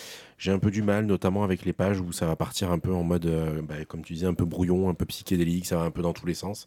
un 0.49 0.59
peu 0.59 0.73
du 0.73 0.83
mal, 0.83 1.07
notamment 1.07 1.45
avec 1.45 1.65
les 1.65 1.73
pages 1.73 2.01
où 2.01 2.11
ça 2.11 2.27
va 2.27 2.35
partir 2.35 2.73
un 2.73 2.81
peu 2.81 2.93
en 2.93 3.05
mode, 3.05 3.27
euh, 3.27 3.63
bah, 3.63 3.77
comme 3.87 4.03
tu 4.03 4.15
disais, 4.15 4.27
un 4.27 4.35
peu 4.35 4.45
brouillon, 4.45 4.89
un 4.89 4.95
peu 4.95 5.05
psychédélique, 5.07 5.67
ça 5.67 5.77
va 5.77 5.83
un 5.85 5.93
peu 5.93 6.03
dans 6.03 6.15
tous 6.15 6.27
les 6.27 6.35
sens. 6.35 6.67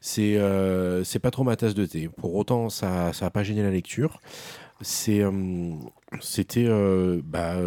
C'est, 0.00 0.34
euh, 0.38 1.04
pas 1.22 1.30
trop 1.30 1.44
ma 1.44 1.54
tasse 1.54 1.74
de 1.74 1.86
thé. 1.86 2.08
Pour 2.08 2.34
autant, 2.34 2.68
ça, 2.68 3.12
ça 3.12 3.26
a 3.26 3.30
pas 3.30 3.44
gêné 3.44 3.62
la 3.62 3.70
lecture. 3.70 4.20
C'est, 4.80 5.22
euh, 5.22 5.30
c'était 6.20 6.66
bah, 7.22 7.58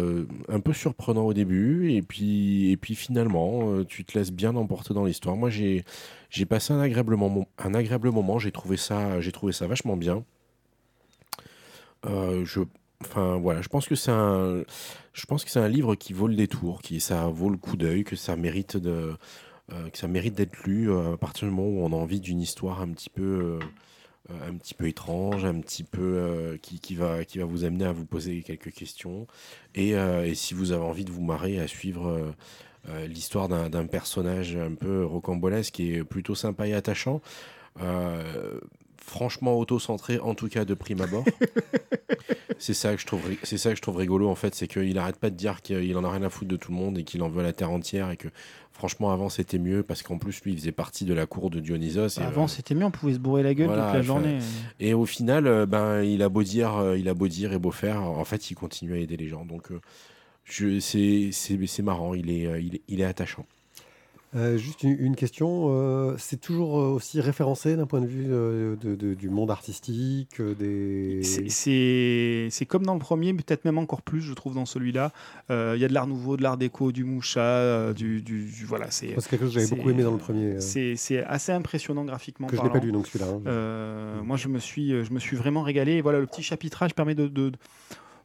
un 0.50 0.60
peu 0.60 0.74
surprenant 0.74 1.24
au 1.24 1.32
début, 1.32 1.92
et 1.92 2.02
puis, 2.02 2.70
et 2.70 2.76
puis 2.76 2.94
finalement, 2.96 3.82
tu 3.84 4.04
te 4.04 4.18
laisses 4.18 4.32
bien 4.32 4.54
emporter 4.56 4.92
dans 4.92 5.06
l'histoire. 5.06 5.36
Moi, 5.36 5.48
j'ai, 5.48 5.84
passé 6.46 6.74
un 6.74 6.80
agréable 6.80 7.16
moment. 7.16 7.48
Un 7.56 7.72
agréable 7.72 8.10
moment. 8.10 8.38
J'ai 8.38 8.52
trouvé 8.52 8.76
ça, 8.76 9.20
j'ai 9.22 9.32
trouvé 9.32 9.54
ça 9.54 9.66
vachement 9.66 9.96
bien. 9.96 10.22
Euh, 12.06 12.44
je, 12.44 12.60
enfin 13.02 13.36
voilà, 13.36 13.62
je 13.62 13.68
pense 13.68 13.86
que 13.86 13.94
c'est 13.94 14.10
un, 14.10 14.64
je 15.12 15.26
pense 15.26 15.44
que 15.44 15.50
c'est 15.50 15.60
un 15.60 15.68
livre 15.68 15.94
qui 15.94 16.12
vaut 16.12 16.28
le 16.28 16.34
détour, 16.34 16.82
qui 16.82 17.00
ça 17.00 17.26
vaut 17.28 17.50
le 17.50 17.56
coup 17.56 17.76
d'œil, 17.76 18.04
que 18.04 18.16
ça 18.16 18.36
mérite 18.36 18.76
de, 18.76 19.14
euh, 19.72 19.88
que 19.90 19.98
ça 19.98 20.08
mérite 20.08 20.34
d'être 20.34 20.64
lu 20.64 20.90
euh, 20.90 21.14
à 21.14 21.16
partir 21.16 21.48
du 21.48 21.54
moment 21.54 21.68
où 21.68 21.84
on 21.84 21.92
a 21.92 22.00
envie 22.00 22.20
d'une 22.20 22.40
histoire 22.40 22.80
un 22.80 22.88
petit 22.88 23.10
peu, 23.10 23.58
un 24.30 24.54
petit 24.54 24.74
peu 24.74 24.88
étrange, 24.88 25.44
un 25.44 25.60
petit 25.60 25.84
peu 25.84 26.58
qui, 26.62 26.80
qui 26.80 26.94
va, 26.94 27.24
qui 27.24 27.38
va 27.38 27.44
vous 27.44 27.64
amener 27.64 27.84
à 27.84 27.92
vous 27.92 28.06
poser 28.06 28.42
quelques 28.42 28.72
questions. 28.72 29.26
Et, 29.74 29.90
et 29.90 30.34
si 30.34 30.54
vous 30.54 30.72
avez 30.72 30.84
envie 30.84 31.04
de 31.04 31.10
vous 31.10 31.22
marrer 31.22 31.58
à 31.58 31.66
suivre 31.66 32.34
l'histoire 33.06 33.48
d'un 33.48 33.86
personnage 33.86 34.56
un 34.56 34.74
peu 34.74 35.04
rocambolesque 35.04 35.78
est 35.80 36.04
plutôt 36.04 36.34
sympa 36.34 36.66
et 36.66 36.74
attachant. 36.74 37.20
Franchement 39.04 39.58
auto-centré 39.58 40.18
en 40.18 40.34
tout 40.34 40.48
cas 40.48 40.64
de 40.64 40.74
prime 40.74 41.00
abord 41.00 41.24
c'est 42.58 42.74
ça 42.74 42.94
que 42.94 43.00
je 43.00 43.06
trouve 43.06 43.20
c'est 43.42 43.58
ça 43.58 43.70
que 43.70 43.76
je 43.76 43.82
trouve 43.82 43.96
rigolo 43.96 44.28
en 44.28 44.34
fait 44.34 44.54
c'est 44.54 44.66
qu'il 44.66 44.96
arrête 44.98 45.16
pas 45.16 45.30
de 45.30 45.36
dire 45.36 45.62
qu'il 45.62 45.96
en 45.96 46.04
a 46.04 46.10
rien 46.10 46.22
à 46.22 46.30
foutre 46.30 46.50
de 46.50 46.56
tout 46.56 46.72
le 46.72 46.78
monde 46.78 46.98
et 46.98 47.04
qu'il 47.04 47.22
en 47.22 47.28
veut 47.28 47.42
la 47.42 47.52
terre 47.52 47.70
entière 47.70 48.10
et 48.10 48.16
que 48.16 48.28
franchement 48.72 49.12
avant 49.12 49.28
c'était 49.28 49.58
mieux 49.58 49.82
parce 49.82 50.02
qu'en 50.02 50.18
plus 50.18 50.42
lui 50.42 50.52
il 50.52 50.58
faisait 50.58 50.72
partie 50.72 51.04
de 51.04 51.14
la 51.14 51.26
cour 51.26 51.50
de 51.50 51.60
Dionysos 51.60 52.18
et, 52.18 52.22
Avant, 52.22 52.44
euh, 52.44 52.48
c'était 52.48 52.74
mieux, 52.74 52.84
on 52.84 52.90
pouvait 52.90 53.14
se 53.14 53.18
bourrer 53.18 53.42
la 53.42 53.54
gueule 53.54 53.66
voilà, 53.66 53.86
toute 53.86 53.94
la 53.94 54.02
journée. 54.02 54.38
et 54.80 54.94
au 54.94 55.06
final, 55.06 55.46
euh, 55.46 55.66
ben, 55.66 56.02
il 56.02 56.22
a 56.22 56.28
beau 56.28 56.42
dire, 56.42 56.76
euh, 56.76 56.98
il 56.98 57.08
a 57.08 57.14
beau 57.14 57.28
dire 57.28 57.52
et 57.52 57.58
beau 57.58 57.70
faire, 57.70 58.02
en 58.02 58.24
fait, 58.24 58.50
il 58.50 58.54
continue 58.54 58.94
à 58.94 58.98
aider 58.98 59.16
les 59.16 59.28
gens. 59.28 59.44
Donc, 59.44 59.68
c'est, 60.46 61.82
marrant, 61.82 62.14
il 62.14 62.30
est, 62.30 62.62
il 62.62 62.76
est, 62.76 62.82
il 62.88 63.00
est 63.00 63.04
attachant. 63.04 63.46
Euh, 64.36 64.56
juste 64.58 64.82
une, 64.82 64.96
une 64.98 65.14
question, 65.14 65.66
euh, 65.68 66.16
c'est 66.18 66.40
toujours 66.40 66.80
euh, 66.80 66.88
aussi 66.88 67.20
référencé 67.20 67.76
d'un 67.76 67.86
point 67.86 68.00
de 68.00 68.06
vue 68.06 68.26
euh, 68.28 68.74
de- 68.76 68.96
de- 68.96 69.14
du 69.14 69.28
monde 69.30 69.50
artistique, 69.50 70.40
des... 70.42 71.20
C'est- 71.50 72.48
comme 72.66 72.84
dans 72.84 72.94
le 72.94 72.98
premier, 73.00 73.32
mais 73.32 73.42
peut-être 73.42 73.64
même 73.64 73.78
encore 73.78 74.02
plus, 74.02 74.20
je 74.20 74.32
trouve, 74.34 74.54
dans 74.54 74.66
celui-là. 74.66 75.12
Il 75.50 75.54
y 75.78 75.84
a 75.84 75.88
de 75.88 75.92
l'art 75.94 76.06
nouveau, 76.08 76.36
de 76.36 76.42
l'art 76.42 76.56
déco, 76.56 76.90
du 76.90 77.04
moucha, 77.04 77.92
du, 77.92 78.22
du- 78.22 78.44
du- 78.44 78.64
voilà, 78.64 78.90
c'est 78.90 79.08
quelque 79.08 79.44
chose 79.44 79.54
que 79.54 79.60
j'avais 79.60 79.66
beaucoup 79.76 79.90
aimé 79.90 80.02
dans 80.02 80.12
le 80.12 80.18
premier, 80.18 80.60
c'est 80.96 81.22
assez 81.24 81.52
impressionnant 81.52 82.04
graphiquement 82.04 82.48
que 82.48 82.56
je 82.56 82.62
n'ai 82.62 82.68
pas 82.68 82.72
parlant. 82.74 82.86
lu, 82.86 82.92
donc 82.92 83.06
celui-là. 83.06 83.30
hein. 83.30 83.40
Moi, 84.24 84.36
je 84.36 84.48
me 84.48 84.58
suis, 84.58 85.04
je 85.04 85.12
me 85.12 85.18
suis 85.20 85.36
vraiment 85.36 85.62
régalé. 85.62 85.92
Et 85.92 86.00
voilà, 86.00 86.18
le 86.18 86.26
petit 86.26 86.42
chapitrage 86.42 86.94
permet 86.94 87.14
de, 87.14 87.28
de, 87.28 87.52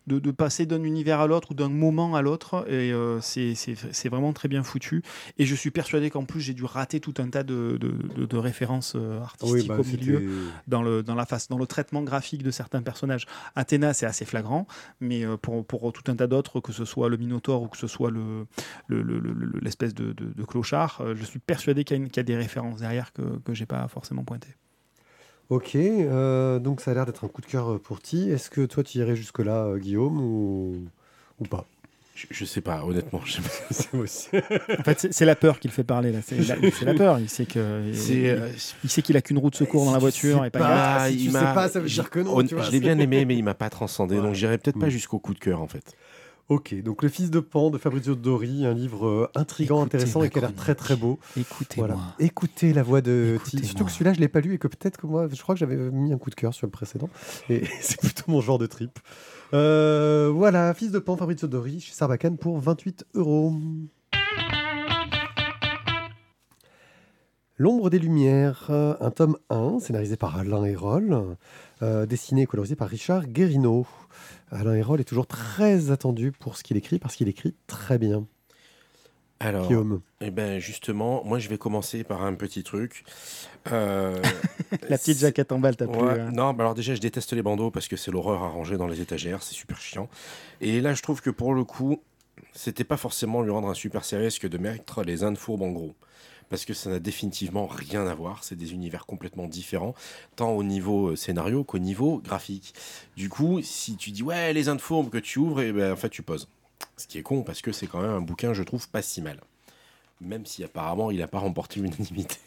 de, 0.10 0.20
de 0.20 0.32
passer 0.32 0.66
d'un 0.66 0.84
univers 0.84 1.20
à 1.22 1.28
l'autre 1.28 1.52
ou 1.52 1.54
d'un 1.54 1.70
moment 1.70 2.16
à 2.16 2.22
l'autre. 2.22 2.66
Et 2.68 2.92
euh, 2.92 3.20
c'est 3.22 4.10
vraiment 4.10 4.34
très 4.34 4.50
bien 4.50 4.64
foutu. 4.64 5.04
Et 5.38 5.46
je 5.46 5.56
suis 5.56 5.72
persuadé 5.72 6.10
qu'en 6.10 6.26
plus, 6.26 6.42
j'ai 6.42 6.54
dû 6.54 6.66
rater 6.66 7.00
tout 7.00 7.14
un 7.20 7.30
tas 7.30 7.44
de, 7.44 7.78
de, 7.80 7.92
de- 8.18 8.26
de 8.26 8.38
références 8.38 8.94
euh, 8.96 9.22
artistiques 9.22 9.62
Oui, 9.62 9.68
bah, 9.68 9.78
au 9.80 9.84
milieu 9.84 10.20
dans 10.68 10.82
le, 10.82 11.04
dans 11.04 11.16
la 11.16 11.26
face, 11.26 11.48
dans 11.48 11.58
le 11.58 11.68
traitement 11.68 12.02
graphique 12.04 12.44
de 12.44 12.52
certains 12.52 12.82
personnages. 12.82 13.26
Athéna, 13.56 13.94
c'est 13.94 14.06
assez 14.06 14.26
flagrant, 14.26 14.68
mais 15.00 15.24
euh, 15.26 15.38
pour, 15.38 15.66
pour 15.66 15.94
tout 15.94 16.04
un 16.12 16.16
tas 16.16 16.28
d'autres, 16.28 16.60
que 16.60 16.74
ce 16.74 16.84
soit 16.86 17.08
le 17.10 17.18
Minotaure 17.18 17.62
ou 17.62 17.68
que 17.68 17.78
ce 17.78 17.88
soit 17.88 18.12
le, 18.12 18.46
le- 18.88 19.02
le- 19.04 19.20
le- 19.20 19.34
le- 19.34 19.60
l'espèce 19.62 19.94
de, 19.94 20.14
clochard, 20.48 21.02
je 21.16 21.24
suis 21.24 21.40
persuadé 21.40 21.84
qu'il 21.84 21.98
y, 22.04 22.10
y 22.16 22.20
a 22.20 22.24
des 22.24 22.36
références 22.36 22.80
derrière 22.80 23.14
que, 23.14 23.22
que 23.46 23.54
j'ai 23.54 23.66
pas 23.68 23.88
forcément 23.88 24.24
pointées. 24.24 24.56
Ok, 25.50 25.76
euh, 25.76 26.60
donc 26.60 26.80
ça 26.80 26.92
a 26.92 26.94
l'air 26.94 27.06
d'être 27.08 27.26
un 27.26 27.28
coup 27.28 27.42
de 27.42 27.48
cœur 27.48 27.72
euh, 27.72 27.78
pour 27.80 28.00
Ti. 28.02 28.30
Est-ce 28.30 28.50
que 28.52 28.66
toi 28.68 28.84
tu 28.84 29.00
irais 29.00 29.16
jusque-là, 29.16 29.64
euh, 29.66 29.78
Guillaume, 29.80 30.20
ou, 30.22 30.84
ou 31.40 31.46
pas? 31.46 31.66
Je, 32.14 32.28
je 32.30 32.46
sais 32.46 32.62
pas, 32.62 32.84
honnêtement. 32.84 33.22
je 33.26 33.34
sais 33.34 33.42
pas. 33.42 33.98
Aussi. 33.98 34.28
En 34.78 34.84
fait, 34.84 35.08
c'est- 35.12 35.26
la 35.26 35.36
peur 35.36 35.60
qui 35.60 35.68
le 35.70 35.74
fait 35.74 35.84
parler 35.86 36.12
là. 36.12 36.20
C'est 36.24 36.38
la, 36.84 36.94
peur. 36.94 37.18
Il 37.20 37.30
sait 37.30 37.46
que 37.46 37.82
il, 37.88 38.60
il 38.84 38.90
sait 38.90 39.02
qu'il 39.02 39.16
a 39.18 39.22
qu'une 39.22 39.38
roue 39.40 39.50
de 39.50 39.56
secours 39.56 39.86
dans 39.86 39.94
la 39.94 40.00
voiture 40.00 40.44
et 40.46 40.50
pas. 40.52 40.60
Ah, 41.00 41.08
si 41.08 41.14
il 41.16 41.20
tu 41.26 41.32
sais 41.32 41.32
m'a- 41.42 41.54
pas, 41.54 41.70
ça 41.70 41.80
veut 41.80 41.88
dire 41.88 42.10
que 42.12 42.20
non, 42.20 42.38
on- 42.38 42.44
tu 42.46 42.54
vois, 42.56 42.64
je 42.66 42.72
l'ai 42.72 42.80
bien 42.82 43.00
aimé, 43.00 43.26
mais 43.26 43.36
il 43.36 43.44
m'a 43.44 43.54
pas 43.56 43.70
transcendé, 43.72 44.18
Ouais. 44.18 44.22
donc 44.22 44.36
j'irai 44.36 44.58
peut-être 44.60 44.78
pas 44.80 44.88
Mm. 44.88 44.92
jusqu'au 44.92 45.18
coup 45.18 45.34
de 45.34 45.40
cœur 45.40 45.62
en 45.62 45.68
fait. 45.68 45.96
Ok, 46.50 46.74
donc 46.82 47.04
Le 47.04 47.10
Fils 47.10 47.30
de 47.30 47.40
Pan 47.40 47.70
de 47.70 47.78
Fabrizio 47.78 48.16
Dori, 48.16 48.66
un 48.66 48.74
livre 48.74 49.06
euh, 49.06 49.32
intrigant, 49.36 49.84
intéressant 49.84 50.24
et 50.24 50.32
qui 50.32 50.40
a 50.40 50.42
l'air 50.42 50.56
très 50.56 50.74
très 50.74 50.96
beau. 50.96 51.20
Écoutez-moi. 51.38 51.88
Voilà. 51.88 52.02
Écoutez 52.18 52.74
la 52.74 52.82
voix 52.82 53.02
de 53.02 53.38
Ti. 53.44 53.58
Écoutez-moi. 53.58 53.68
Surtout 53.68 53.86
que 53.86 53.92
celui-là, 53.92 54.14
je 54.14 54.20
l'ai 54.20 54.28
pas 54.28 54.42
lu 54.42 54.56
et 54.56 54.58
que 54.58 54.68
peut-être 54.68 54.98
que 54.98 55.06
moi, 55.06 55.28
je 55.32 55.40
crois 55.40 55.54
que 55.54 55.60
j'avais 55.60 55.76
mis 55.76 56.12
un 56.12 56.18
coup 56.18 56.32
de 56.32 56.36
cœur 56.36 56.56
sur 56.56 56.66
le 56.66 56.72
précédent. 56.72 57.08
Et 57.50 57.64
c'est 57.82 58.00
plutôt 58.00 58.24
mon 58.32 58.42
genre 58.42 58.58
de 58.58 58.66
trip. 58.66 58.98
Euh, 59.54 60.32
voilà, 60.34 60.74
Fils 60.74 60.90
de 60.92 60.98
Pan, 60.98 61.18
Fabrizio 61.18 61.48
Dori, 61.48 61.82
chez 61.82 61.94
Sarbacane 61.94 62.38
pour 62.38 62.60
28 62.60 63.06
euros. 63.14 63.54
L'ombre 67.62 67.90
des 67.90 68.00
Lumières, 68.00 68.68
euh, 68.70 68.96
un 69.02 69.12
tome 69.12 69.38
1, 69.50 69.80
scénarisé 69.82 70.16
par 70.16 70.38
Alain 70.38 70.64
Hérol, 70.64 71.36
euh, 71.82 72.06
dessiné 72.06 72.44
et 72.44 72.46
colorisé 72.46 72.78
par 72.78 72.88
Richard 72.88 73.28
Guérino. 73.28 73.86
Alain 74.52 74.76
Hérol 74.76 75.00
est 75.00 75.06
toujours 75.06 75.28
très 75.28 75.92
attendu 75.92 76.32
pour 76.32 76.58
ce 76.58 76.64
qu'il 76.64 76.78
écrit, 76.78 77.00
parce 77.00 77.16
qu'il 77.16 77.28
écrit 77.28 77.56
très 77.68 77.98
bien. 77.98 78.26
Alors, 79.42 79.68
Guillaume. 79.68 80.02
eh 80.20 80.32
ben 80.32 80.60
justement, 80.60 81.24
moi 81.24 81.40
je 81.40 81.48
vais 81.48 81.58
commencer 81.58 82.04
par 82.04 82.24
un 82.24 82.34
petit 82.34 82.62
truc. 82.64 83.06
Euh, 83.72 84.22
La 84.90 84.98
petite 84.98 85.20
jaquette 85.20 85.54
en 85.54 85.60
balle, 85.60 85.78
t'as 85.78 85.88
plus. 85.88 86.02
Ouais, 86.02 86.20
hein. 86.20 86.32
Non, 86.34 86.52
bah 86.54 86.64
alors 86.66 86.76
déjà, 86.76 86.94
je 86.94 87.00
déteste 87.00 87.32
les 87.32 87.42
bandeaux 87.42 87.72
parce 87.72 87.88
que 87.88 87.96
c'est 87.96 88.12
l'horreur 88.12 88.44
à 88.44 88.50
ranger 88.50 88.76
dans 88.76 88.88
les 88.88 89.00
étagères, 89.00 89.42
c'est 89.42 89.54
super 89.56 89.80
chiant. 89.80 90.10
Et 90.60 90.82
là, 90.82 90.94
je 90.94 91.02
trouve 91.02 91.22
que 91.22 91.30
pour 91.30 91.54
le 91.54 91.64
coup, 91.64 92.02
c'était 92.54 92.84
pas 92.84 92.98
forcément 92.98 93.42
lui 93.42 93.52
rendre 93.52 93.70
un 93.70 93.74
super 93.74 94.04
service 94.04 94.40
que 94.40 94.48
de 94.48 94.58
mettre 94.58 95.04
les 95.04 95.24
Indes 95.24 95.38
fourbes 95.38 95.62
en 95.62 95.72
gros. 95.72 95.96
Parce 96.50 96.66
que 96.66 96.74
ça 96.74 96.90
n'a 96.90 97.00
définitivement 97.00 97.68
rien 97.68 98.08
à 98.08 98.14
voir, 98.16 98.44
c'est 98.44 98.56
des 98.56 98.74
univers 98.74 99.06
complètement 99.06 99.48
différents, 99.48 99.94
tant 100.36 100.52
au 100.52 100.64
niveau 100.64 101.10
euh, 101.10 101.16
scénario 101.16 101.64
qu'au 101.64 101.80
niveau 101.80 102.20
graphique. 102.24 102.74
Du 103.16 103.30
coup, 103.30 103.62
si 103.62 103.96
tu 103.98 104.12
dis 104.12 104.24
ouais, 104.24 104.54
les 104.54 104.64
fourbes 104.80 105.10
que 105.10 105.20
tu 105.20 105.40
ouvres, 105.40 105.62
et 105.62 105.72
ben 105.72 105.94
en 105.94 105.96
fait 105.96 106.10
tu 106.10 106.24
poses. 106.24 106.48
Ce 106.98 107.08
qui 107.08 107.18
est 107.18 107.24
con 107.24 107.44
parce 107.44 107.62
que 107.62 107.72
c'est 107.72 107.88
quand 107.88 108.02
même 108.02 108.12
un 108.12 108.22
bouquin, 108.22 108.54
je 108.54 108.64
trouve, 108.64 108.88
pas 108.90 109.02
si 109.02 109.22
mal. 109.22 109.40
Même 110.22 110.46
si 110.46 110.64
apparemment 110.64 111.12
il 111.12 111.20
n'a 111.20 111.28
pas 111.28 111.40
remporté 111.40 111.80
l'unanimité. 111.80 112.38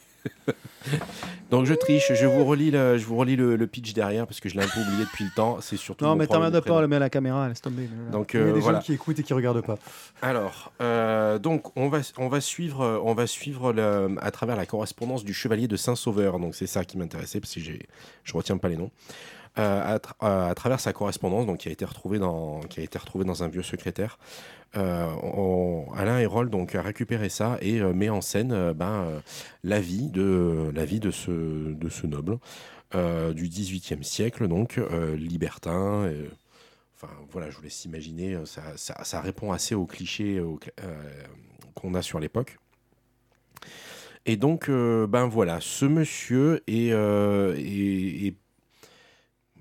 Donc 1.51 1.67
je 1.67 1.75
triche, 1.75 2.13
je 2.15 2.27
vous 2.27 2.45
relis 2.45 2.71
le, 2.71 2.97
je 2.97 3.05
vous 3.05 3.17
relis 3.17 3.37
le, 3.37 3.57
le 3.57 3.67
pitch 3.67 3.93
derrière 3.93 4.27
parce 4.27 4.41
que 4.41 4.49
je 4.49 4.57
l'ai 4.57 4.63
un 4.63 4.69
peu 4.69 4.81
oublié 4.81 5.05
depuis 5.05 5.25
le 5.25 5.31
temps. 5.31 5.59
C'est 5.61 5.77
surtout. 5.77 6.05
Non, 6.05 6.17
mais 6.17 6.27
t'emmerdes 6.27 6.55
de 6.55 6.61
pas, 6.61 6.81
le 6.81 6.89
met 6.89 6.97
à 6.97 7.01
la 7.01 7.11
caméra, 7.11 7.49
laisse 7.49 7.61
tomber. 7.61 7.83
Il 7.85 8.13
y 8.13 8.17
a 8.17 8.41
euh, 8.41 8.53
des 8.55 8.61
voilà. 8.61 8.79
gens 8.79 8.85
qui 8.85 8.95
écoutent 8.95 9.19
et 9.19 9.23
qui 9.23 9.35
regardent 9.35 9.61
pas. 9.61 9.77
Alors, 10.23 10.73
euh, 10.81 11.39
donc 11.39 11.77
on 11.77 11.89
va 11.89 12.01
on 12.17 12.29
va 12.29 12.41
suivre 12.41 13.03
on 13.05 13.15
va 13.15 13.27
suivre 13.27 13.73
le, 13.73 14.17
à 14.21 14.31
travers 14.31 14.57
la 14.57 14.67
correspondance 14.67 15.25
du 15.25 15.35
chevalier 15.35 15.69
de 15.69 15.77
Saint-Sauveur. 15.77 16.39
Donc 16.39 16.55
c'est 16.55 16.67
ça 16.67 16.85
qui 16.85 16.97
m'intéressait 16.97 17.41
parce 17.41 17.55
que 17.55 17.61
je 17.61 18.33
retiens 18.35 18.57
pas 18.57 18.69
les 18.69 18.77
noms. 18.77 18.91
Euh, 19.59 19.99
euh, 20.23 20.49
à 20.51 20.55
travers 20.55 20.81
sa 20.81 20.95
correspondance, 20.95 21.45
donc 21.45 21.59
qui 21.59 21.69
a 21.69 21.73
été 21.73 21.85
retrouvée 21.85 22.19
dans 22.19 22.61
qui 22.71 22.81
a 22.81 22.83
été 22.83 22.99
retrouvée 22.99 23.27
dans 23.27 23.43
un 23.43 23.49
vieux 23.49 23.63
secrétaire. 23.63 24.19
euh, 24.77 25.07
Alain 25.95 26.19
Hérol 26.21 26.49
donc 26.49 26.75
a 26.75 26.81
récupéré 26.81 27.29
ça 27.29 27.59
et 27.61 27.81
met 27.83 28.09
en 28.09 28.23
scène 28.23 28.73
ben, 28.73 29.21
la 29.63 29.79
vie 29.81 30.09
de 30.09 30.71
la 30.75 30.87
vie 30.87 31.01
de 31.01 31.11
ce 31.11 31.31
de 31.75 31.89
ce 31.91 32.07
noble 32.07 32.39
du 32.95 33.49
XVIIIe 33.49 34.03
siècle 34.05 34.49
donc 34.49 34.81
libertin. 35.17 36.11
Enfin, 36.97 37.13
voilà, 37.31 37.51
je 37.51 37.57
vous 37.57 37.63
laisse 37.63 37.85
imaginer, 37.85 38.39
ça, 38.47 38.63
ça, 39.05 39.21
répond 39.21 39.53
assez 39.53 39.75
aux 39.75 39.87
clichés 39.87 40.43
qu'on 41.75 41.95
a 41.95 42.01
sur 42.01 42.21
l'époque. 42.21 42.59
Et 44.25 44.37
donc, 44.37 44.71
ben 44.71 45.27
voilà, 45.27 45.59
ce 45.61 45.85
monsieur 45.85 46.63
est- 46.69 46.93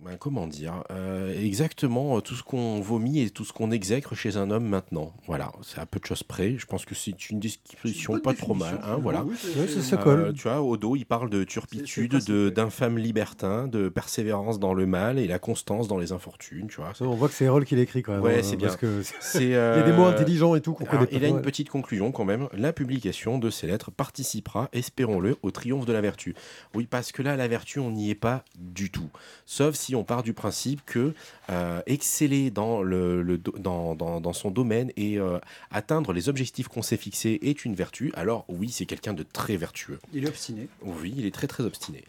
ben, 0.03 0.17
comment 0.17 0.47
dire, 0.47 0.83
euh, 0.89 1.39
exactement 1.39 2.17
euh, 2.17 2.21
tout 2.21 2.33
ce 2.35 2.41
qu'on 2.43 2.81
vomit 2.81 3.19
et 3.19 3.29
tout 3.29 3.45
ce 3.45 3.53
qu'on 3.53 3.69
exècre 3.69 4.15
chez 4.15 4.35
un 4.35 4.49
homme 4.49 4.65
maintenant. 4.65 5.13
Voilà, 5.27 5.51
c'est 5.61 5.79
à 5.79 5.85
peu 5.85 5.99
de 5.99 6.05
choses 6.05 6.23
près. 6.23 6.57
Je 6.57 6.65
pense 6.65 6.85
que 6.85 6.95
c'est 6.95 7.29
une 7.29 7.39
description 7.39 8.19
pas 8.19 8.33
trop 8.33 8.55
mal. 8.55 8.79
hein, 8.83 8.97
voilà. 9.01 9.23
Oui, 9.23 9.35
ça, 9.37 9.81
ça 9.81 9.95
Euh, 9.97 10.03
colle. 10.03 10.33
tu 10.33 10.43
vois, 10.43 10.61
au 10.61 10.75
dos, 10.75 10.95
il 10.95 11.05
parle 11.05 11.29
de 11.29 11.39
C'est- 11.41 11.41
c'est 11.41 11.45
turpitude, 11.53 12.23
de- 12.25 12.49
d'infâme 12.49 12.97
libertin, 12.97 13.67
de 13.67 13.89
persévérance 13.89 14.59
dans 14.59 14.73
le 14.73 14.87
mal 14.87 15.19
et 15.19 15.27
la 15.27 15.37
constance 15.37 15.87
dans 15.87 15.99
les 15.99 16.11
infortunes. 16.11 16.67
Tu 16.67 16.77
vois, 16.77 16.93
On 17.01 17.15
voit 17.15 17.27
que 17.27 17.35
c'est 17.35 17.45
Erol 17.45 17.63
qui 17.65 17.75
l'écrit 17.75 18.01
quand 18.01 18.13
même. 18.13 18.21
Ouais, 18.23 18.39
hein, 18.39 18.43
c'est 18.43 18.57
parce 18.57 18.79
bien. 18.79 18.89
que 18.89 19.03
c'est. 19.19 19.43
Il 19.43 19.49
y 19.51 19.55
a 19.55 19.83
des 19.83 19.93
mots 19.93 20.05
intelligents 20.05 20.55
et 20.55 20.61
tout 20.61 20.73
qu'on 20.73 20.85
alors, 20.85 20.99
connaît 20.99 21.11
pas. 21.11 21.15
il 21.17 21.23
a 21.25 21.27
une 21.27 21.35
Ouais. 21.35 21.41
petite 21.43 21.69
conclusion 21.69 22.11
quand 22.11 22.25
même. 22.25 22.47
La 22.53 22.73
publication 22.73 23.37
de 23.37 23.49
ces 23.51 23.67
lettres 23.67 23.91
participera, 23.91 24.67
espérons-le, 24.73 25.37
au 25.43 25.51
triomphe 25.51 25.85
de 25.85 25.93
la 25.93 26.01
vertu. 26.01 26.33
Oui, 26.73 26.87
parce 26.89 27.11
que 27.11 27.21
là, 27.21 27.35
la 27.35 27.47
vertu, 27.47 27.77
on 27.79 27.91
n'y 27.91 28.09
est 28.09 28.15
pas 28.15 28.43
du 28.57 28.89
tout. 28.89 29.09
Sauf 29.45 29.75
si 29.75 29.90
on 29.95 30.03
part 30.03 30.23
du 30.23 30.33
principe 30.33 30.81
que 30.85 31.13
euh, 31.49 31.81
exceller 31.85 32.49
dans, 32.51 32.81
le, 32.83 33.21
le 33.21 33.37
do- 33.37 33.53
dans, 33.57 33.95
dans- 33.95 34.21
dans 34.21 34.33
son 34.33 34.51
domaine 34.51 34.91
et 34.95 35.17
euh, 35.19 35.39
atteindre 35.71 36.13
les 36.13 36.29
objectifs 36.29 36.67
qu'on 36.67 36.81
s'est 36.81 36.97
fixés 36.97 37.39
est 37.41 37.65
une 37.65 37.75
vertu, 37.75 38.11
alors 38.15 38.45
oui, 38.47 38.69
c'est 38.69 38.85
quelqu'un 38.85 39.13
de 39.13 39.23
très 39.23 39.57
vertueux. 39.57 39.99
Il 40.13 40.23
est 40.25 40.27
obstiné. 40.29 40.67
Oui, 40.83 41.13
il 41.17 41.25
est 41.25 41.33
très 41.33 41.47
très 41.47 41.63
obstiné. 41.63 42.03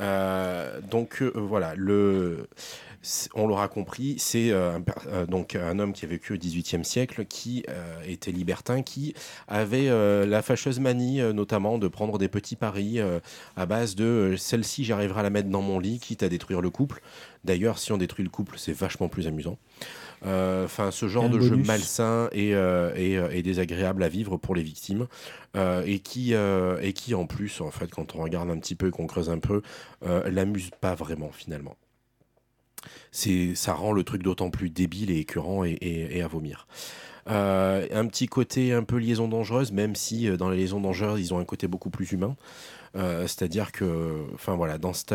Euh, 0.00 0.80
donc 0.80 1.20
euh, 1.20 1.30
voilà, 1.34 1.74
le, 1.76 2.48
on 3.34 3.46
l'aura 3.46 3.68
compris, 3.68 4.16
c'est 4.18 4.50
euh, 4.50 4.78
donc 5.28 5.54
un 5.54 5.78
homme 5.78 5.92
qui 5.92 6.04
a 6.04 6.08
vécu 6.08 6.32
au 6.32 6.36
XVIIIe 6.36 6.84
siècle, 6.84 7.26
qui 7.26 7.64
était 8.06 8.32
libertin, 8.32 8.82
qui 8.82 9.14
avait 9.48 9.88
la 10.26 10.42
fâcheuse 10.42 10.80
manie 10.80 11.20
notamment 11.34 11.78
de 11.78 11.88
prendre 11.88 12.18
des 12.18 12.28
petits 12.28 12.56
paris 12.56 12.98
à 13.56 13.66
base 13.66 13.94
de 13.94 14.34
celle-ci 14.38 14.84
j'arriverai 14.84 15.20
à 15.20 15.22
la 15.22 15.30
mettre 15.30 15.48
dans 15.48 15.62
mon 15.62 15.78
lit, 15.78 15.98
quitte 15.98 16.22
à 16.22 16.28
détruire 16.28 16.60
le 16.60 16.70
couple. 16.70 17.02
D'ailleurs, 17.44 17.78
si 17.78 17.92
on 17.92 17.96
détruit 17.96 18.24
le 18.24 18.30
couple, 18.30 18.56
c'est 18.58 18.72
vachement 18.72 19.08
plus 19.08 19.26
amusant. 19.26 19.58
Euh, 20.26 20.64
Enfin, 20.66 20.90
ce 20.90 21.08
genre 21.08 21.28
de 21.30 21.40
jeu 21.40 21.56
malsain 21.66 22.28
et, 22.32 22.54
euh, 22.54 22.92
et, 22.94 23.16
euh, 23.18 23.30
et 23.30 23.42
désagréable 23.42 24.02
à 24.02 24.08
vivre 24.08 24.36
pour 24.36 24.54
les 24.54 24.62
victimes. 24.62 25.06
Et 25.56 25.98
qui 26.00 26.32
et 26.34 26.92
qui 26.92 27.14
en 27.14 27.26
plus 27.26 27.60
en 27.60 27.70
fait 27.70 27.90
quand 27.90 28.14
on 28.14 28.22
regarde 28.22 28.50
un 28.50 28.58
petit 28.58 28.74
peu 28.76 28.88
et 28.88 28.90
qu'on 28.90 29.06
creuse 29.06 29.30
un 29.30 29.38
peu 29.38 29.62
l'amuse 30.26 30.70
pas 30.80 30.94
vraiment 30.94 31.30
finalement. 31.32 31.76
C'est 33.12 33.54
ça 33.54 33.72
rend 33.74 33.92
le 33.92 34.04
truc 34.04 34.22
d'autant 34.22 34.50
plus 34.50 34.70
débile 34.70 35.10
et 35.10 35.18
écœurant 35.18 35.64
et, 35.64 35.70
et- 35.72 36.18
et 36.18 36.22
à 36.22 36.28
vomir. 36.28 36.66
Euh, 37.28 37.86
un 37.92 38.06
petit 38.06 38.26
côté 38.26 38.72
un 38.72 38.82
peu 38.82 38.96
liaison 38.96 39.28
dangereuse 39.28 39.72
même 39.72 39.94
si 39.94 40.28
dans 40.38 40.48
les 40.48 40.56
liaisons 40.56 40.80
dangereuses 40.80 41.20
ils 41.20 41.34
ont 41.34 41.38
un 41.38 41.44
côté 41.44 41.68
beaucoup 41.68 41.90
plus 41.90 42.10
humain 42.12 42.34
Euh, 42.96 43.22
c'est-à-dire 43.22 43.70
que 43.70 44.26
enfin 44.34 44.56
voilà 44.56 44.76
dans, 44.76 44.92
cet- 44.92 45.12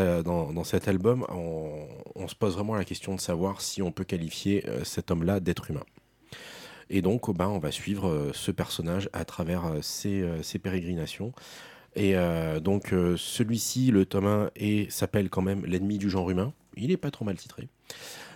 album 0.87 1.25
on, 1.27 2.27
se 2.29 2.33
pose 2.33 2.53
vraiment 2.53 2.73
la 2.73 2.85
question 2.85 3.13
de 3.15 3.19
savoir 3.19 3.59
si 3.59 3.81
on 3.81 3.91
peut 3.91 4.05
qualifier 4.05 4.65
euh, 4.69 4.85
cet 4.85 5.11
homme-là 5.11 5.41
d'être 5.41 5.69
humain 5.69 5.83
et 6.91 7.01
donc, 7.01 7.35
ben, 7.35 7.47
on 7.47 7.57
va 7.57 7.71
suivre 7.71 8.07
euh, 8.07 8.31
ce 8.31 8.51
personnage 8.51 9.09
à 9.11 9.25
travers 9.25 9.63
ses, 9.81 10.23
pérégrinations. 10.61 11.33
Et 11.95 12.13
donc, 12.61 12.93
celui-ci, 13.17 13.89
le 13.89 14.05
tome 14.05 14.27
1, 14.27 14.51
est- 14.55 14.91
s'appelle 14.91 15.29
quand 15.29 15.41
même 15.41 15.65
L'ennemi 15.65 15.97
du 15.97 16.09
genre 16.11 16.29
humain. 16.29 16.53
Il 16.77 16.89
n'est 16.89 16.97
pas 16.97 17.09
trop 17.09 17.25
mal 17.25 17.37
titré. 17.37 17.69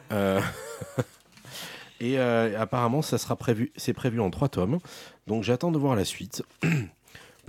Et 1.99 2.17
apparemment, 2.17 3.01
ça 3.03 3.17
sera 3.19 3.35
prévu, 3.35 3.71
c'est 3.75 3.93
prévu 3.93 4.19
en 4.19 4.31
trois 4.31 4.49
tomes. 4.49 4.79
Donc, 5.27 5.43
j'attends 5.43 5.71
de 5.71 5.77
voir 5.77 5.95
la 5.95 6.05
suite. 6.05 6.41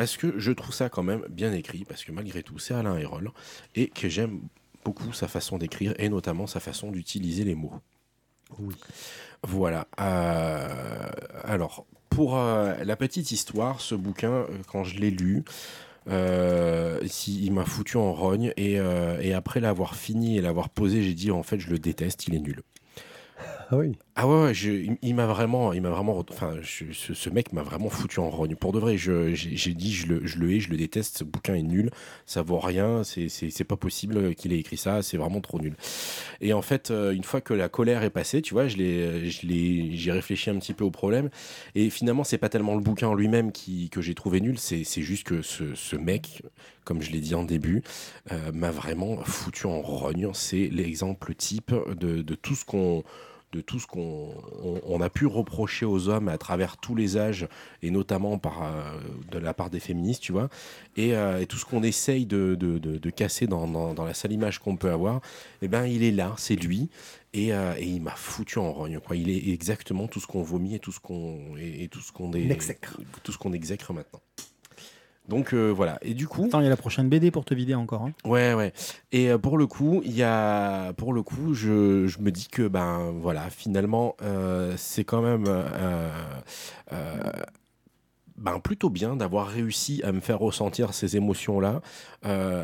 Parce 0.01 0.17
que 0.17 0.39
je 0.39 0.51
trouve 0.51 0.73
ça 0.73 0.89
quand 0.89 1.03
même 1.03 1.27
bien 1.29 1.53
écrit, 1.53 1.85
parce 1.85 2.05
que 2.05 2.11
malgré 2.11 2.43
tout, 2.43 2.59
c'est 2.59 2.73
Alain 2.73 2.97
Hérol, 2.97 3.33
et 3.75 3.89
que 3.89 4.09
j'aime 4.09 4.41
beaucoup 4.83 5.13
sa 5.13 5.29
façon 5.29 5.59
d'écrire, 5.59 5.93
et 5.99 6.09
notamment 6.09 6.47
sa 6.47 6.59
façon 6.59 6.91
d'utiliser 6.91 7.45
les 7.45 7.55
mots. 7.55 7.75
Oui. 8.59 8.75
Voilà. 9.47 9.87
Euh, 10.01 11.07
alors, 11.45 11.85
pour 12.09 12.39
euh, 12.39 12.83
la 12.83 12.97
petite 12.97 13.31
histoire, 13.31 13.83
ce 13.83 13.95
bouquin, 13.95 14.33
euh, 14.33 14.47
quand 14.73 14.85
je 14.85 14.99
l'ai 14.99 15.11
lu, 15.11 15.45
euh, 16.09 16.99
si- 17.07 17.45
il 17.45 17.53
m'a 17.53 17.67
foutu 17.67 17.99
en 17.99 18.15
rogne. 18.15 18.55
Et, 18.57 18.81
euh, 18.81 19.21
et 19.21 19.35
après 19.35 19.61
l'avoir 19.61 19.97
fini 19.97 20.39
et 20.39 20.41
l'avoir 20.41 20.71
posé, 20.71 21.03
j'ai 21.03 21.13
dit 21.13 21.31
en 21.31 21.43
fait, 21.43 21.61
je 21.61 21.69
le 21.69 21.79
déteste, 21.79 22.27
il 22.27 22.35
est 22.35 22.41
nul. 22.41 22.63
Ah 23.73 23.77
oui. 23.77 23.93
Ah 24.17 24.27
ouais, 24.27 24.53
il, 24.53 25.15
m'a 25.15 25.27
vraiment, 25.27 25.73
il 25.73 25.81
m'a 25.81 25.91
vraiment, 25.91 26.19
enfin, 26.29 26.57
ce, 26.65 27.31
mec 27.31 27.53
m'a 27.53 27.63
vraiment 27.63 27.89
foutu 27.89 28.19
en 28.19 28.29
rogne. 28.29 28.57
Pour 28.57 28.73
de 28.73 28.81
vrai, 28.81 28.97
j'ai 28.97 29.75
dit, 29.75 29.93
je 29.93 30.09
le, 30.09 30.27
je 30.27 30.39
le 30.41 30.51
hais, 30.51 30.59
je 30.59 30.71
le 30.71 30.77
déteste. 30.77 31.19
Ce 31.19 31.25
bouquin 31.25 31.55
est 31.55 31.63
nul, 31.63 31.93
ça 32.27 32.43
vaut 32.43 32.59
rien. 32.59 33.05
C'est, 33.05 33.65
pas 33.65 33.77
possible 33.77 34.35
qu'il 34.35 34.53
ait 34.53 34.59
écrit 34.59 34.77
ça. 34.77 35.03
C'est 35.03 35.17
vraiment 35.17 35.41
trop 35.41 35.61
nul. 35.61 35.77
Et 36.41 36.53
en 36.53 36.63
fait, 36.63 36.91
euh, 36.91 37.13
une 37.13 37.23
fois 37.23 37.41
que 37.41 37.55
la 37.55 37.69
colère 37.69 38.03
est 38.03 38.11
passée, 38.11 38.43
tu 38.43 38.55
vois, 38.55 38.67
je 38.67 38.77
l'ai, 38.77 39.31
j'ai 39.97 40.13
réfléchi 40.13 40.51
un 40.51 40.59
petit 40.59 40.75
peu 40.75 40.83
au 40.83 40.91
problème. 40.91 41.31
Et 41.77 41.91
finalement, 41.91 42.25
c'est 42.25 42.39
pas 42.39 42.49
tellement 42.49 42.75
le 42.75 42.81
bouquin 42.81 43.07
en 43.07 43.15
lui-même 43.15 43.53
qui, 43.53 43.89
que 43.89 44.03
j'ai 44.03 44.17
trouvé 44.17 44.41
nul. 44.41 44.59
C'est, 44.59 44.83
c'est 44.83 45.03
juste 45.03 45.25
que 45.25 45.43
ce, 45.43 45.77
ce 45.77 45.95
mec, 45.95 46.43
comme 46.85 47.03
je 47.03 47.13
l'ai 47.13 47.21
dit 47.21 47.37
en 47.37 47.45
début, 47.45 47.85
euh, 48.33 48.51
m'a 48.53 48.73
vraiment 48.73 49.19
foutu 49.19 49.67
en 49.67 49.81
rogne. 49.81 50.29
C'est 50.35 50.69
l'exemple 50.73 51.37
type 51.37 51.73
de, 51.97 52.23
de 52.23 52.35
tout 52.35 52.57
ce 52.57 52.65
qu'on 52.65 53.05
de 53.53 53.61
tout 53.61 53.79
ce 53.81 53.87
qu'on 53.87 54.29
on, 54.63 54.81
on 54.87 55.01
a 55.01 55.11
pu 55.11 55.27
reprocher 55.27 55.85
aux 55.85 56.09
hommes 56.09 56.29
à 56.29 56.39
travers 56.39 56.77
tous 56.77 56.95
les 56.95 57.17
âges 57.17 57.49
et 57.83 57.91
notamment 57.91 58.39
par 58.39 58.63
euh, 58.63 58.99
de 59.33 59.39
la 59.39 59.55
part 59.55 59.71
des 59.71 59.81
féministes 59.81 60.23
tu 60.23 60.33
vois. 60.33 60.49
Et, 60.97 61.15
euh, 61.17 61.41
et 61.41 61.47
tout 61.47 61.57
ce 61.57 61.65
qu'on 61.65 61.83
essaye 61.83 62.27
de, 62.27 62.55
de, 62.55 62.79
de- 62.79 62.99
de 62.99 63.11
casser 63.11 63.47
dans, 63.47 63.67
dans, 63.67 63.93
dans 63.95 64.05
la 64.05 64.15
sale 64.15 64.33
image 64.33 64.59
qu'on 64.61 64.77
peut 64.77 64.91
avoir 64.91 65.21
eh 65.63 65.69
ben 65.69 65.85
il 65.87 66.03
est 66.05 66.13
là 66.13 66.35
c'est 66.39 66.57
lui. 66.57 66.89
Et, 67.33 67.53
euh, 67.53 67.75
et 67.79 67.85
il 67.87 68.03
m'a 68.03 68.11
foutu 68.17 68.59
en 68.59 68.73
rogne 68.73 68.99
quoi. 68.99 69.15
Il 69.17 69.31
est 69.31 69.51
exactement 69.53 70.09
tout 70.09 70.19
ce 70.21 70.27
qu'on 70.27 70.43
vomit 70.43 70.75
et 70.75 70.79
tout 70.81 70.91
ce 70.93 70.99
qu'on 71.01 71.57
et, 71.57 71.85
et 71.85 71.89
tout 71.89 72.01
ce 72.01 72.11
qu'on 72.13 72.31
On 72.31 72.33
exècre. 72.33 73.01
tout 73.23 73.31
ce 73.33 73.39
qu'on 73.39 73.53
exècre 73.53 73.93
maintenant 73.93 74.21
donc 75.31 75.55
euh, 75.55 75.71
voilà 75.71 75.99
et 76.03 76.13
du 76.13 76.29
coup 76.29 76.45
Attends, 76.45 76.61
il 76.61 76.65
y 76.65 76.67
a 76.67 76.71
la 76.71 76.77
prochaine 76.77 77.09
BD 77.09 77.31
pour 77.31 77.47
te 77.47 77.55
vider 77.55 77.75
encore. 77.75 78.03
hein. 78.03 78.13
Ouais, 78.27 78.53
ouais. 78.53 78.75
Et 79.13 79.31
euh, 79.31 79.39
pour 79.39 79.57
le 79.57 79.67
coup, 79.67 80.03
il 80.05 80.13
y 80.15 80.23
a, 80.23 80.93
pour 80.93 81.15
le 81.15 81.23
coup, 81.23 81.55
je, 81.55 82.07
je 82.07 82.19
me 82.19 82.31
dis 82.31 82.49
que 82.49 82.69
ben 82.69 83.13
voilà, 83.19 83.49
finalement, 83.49 84.15
euh, 84.21 84.75
c'est 84.77 85.05
quand 85.05 85.23
même 85.23 85.45
ben, 88.37 88.59
plutôt 88.61 88.89
bien 88.91 89.17
d'avoir 89.17 89.49
réussi 89.49 90.01
à 90.03 90.13
me 90.13 90.21
faire 90.21 90.39
ressentir 90.39 90.95
ces 90.95 91.17
émotions-là, 91.17 91.81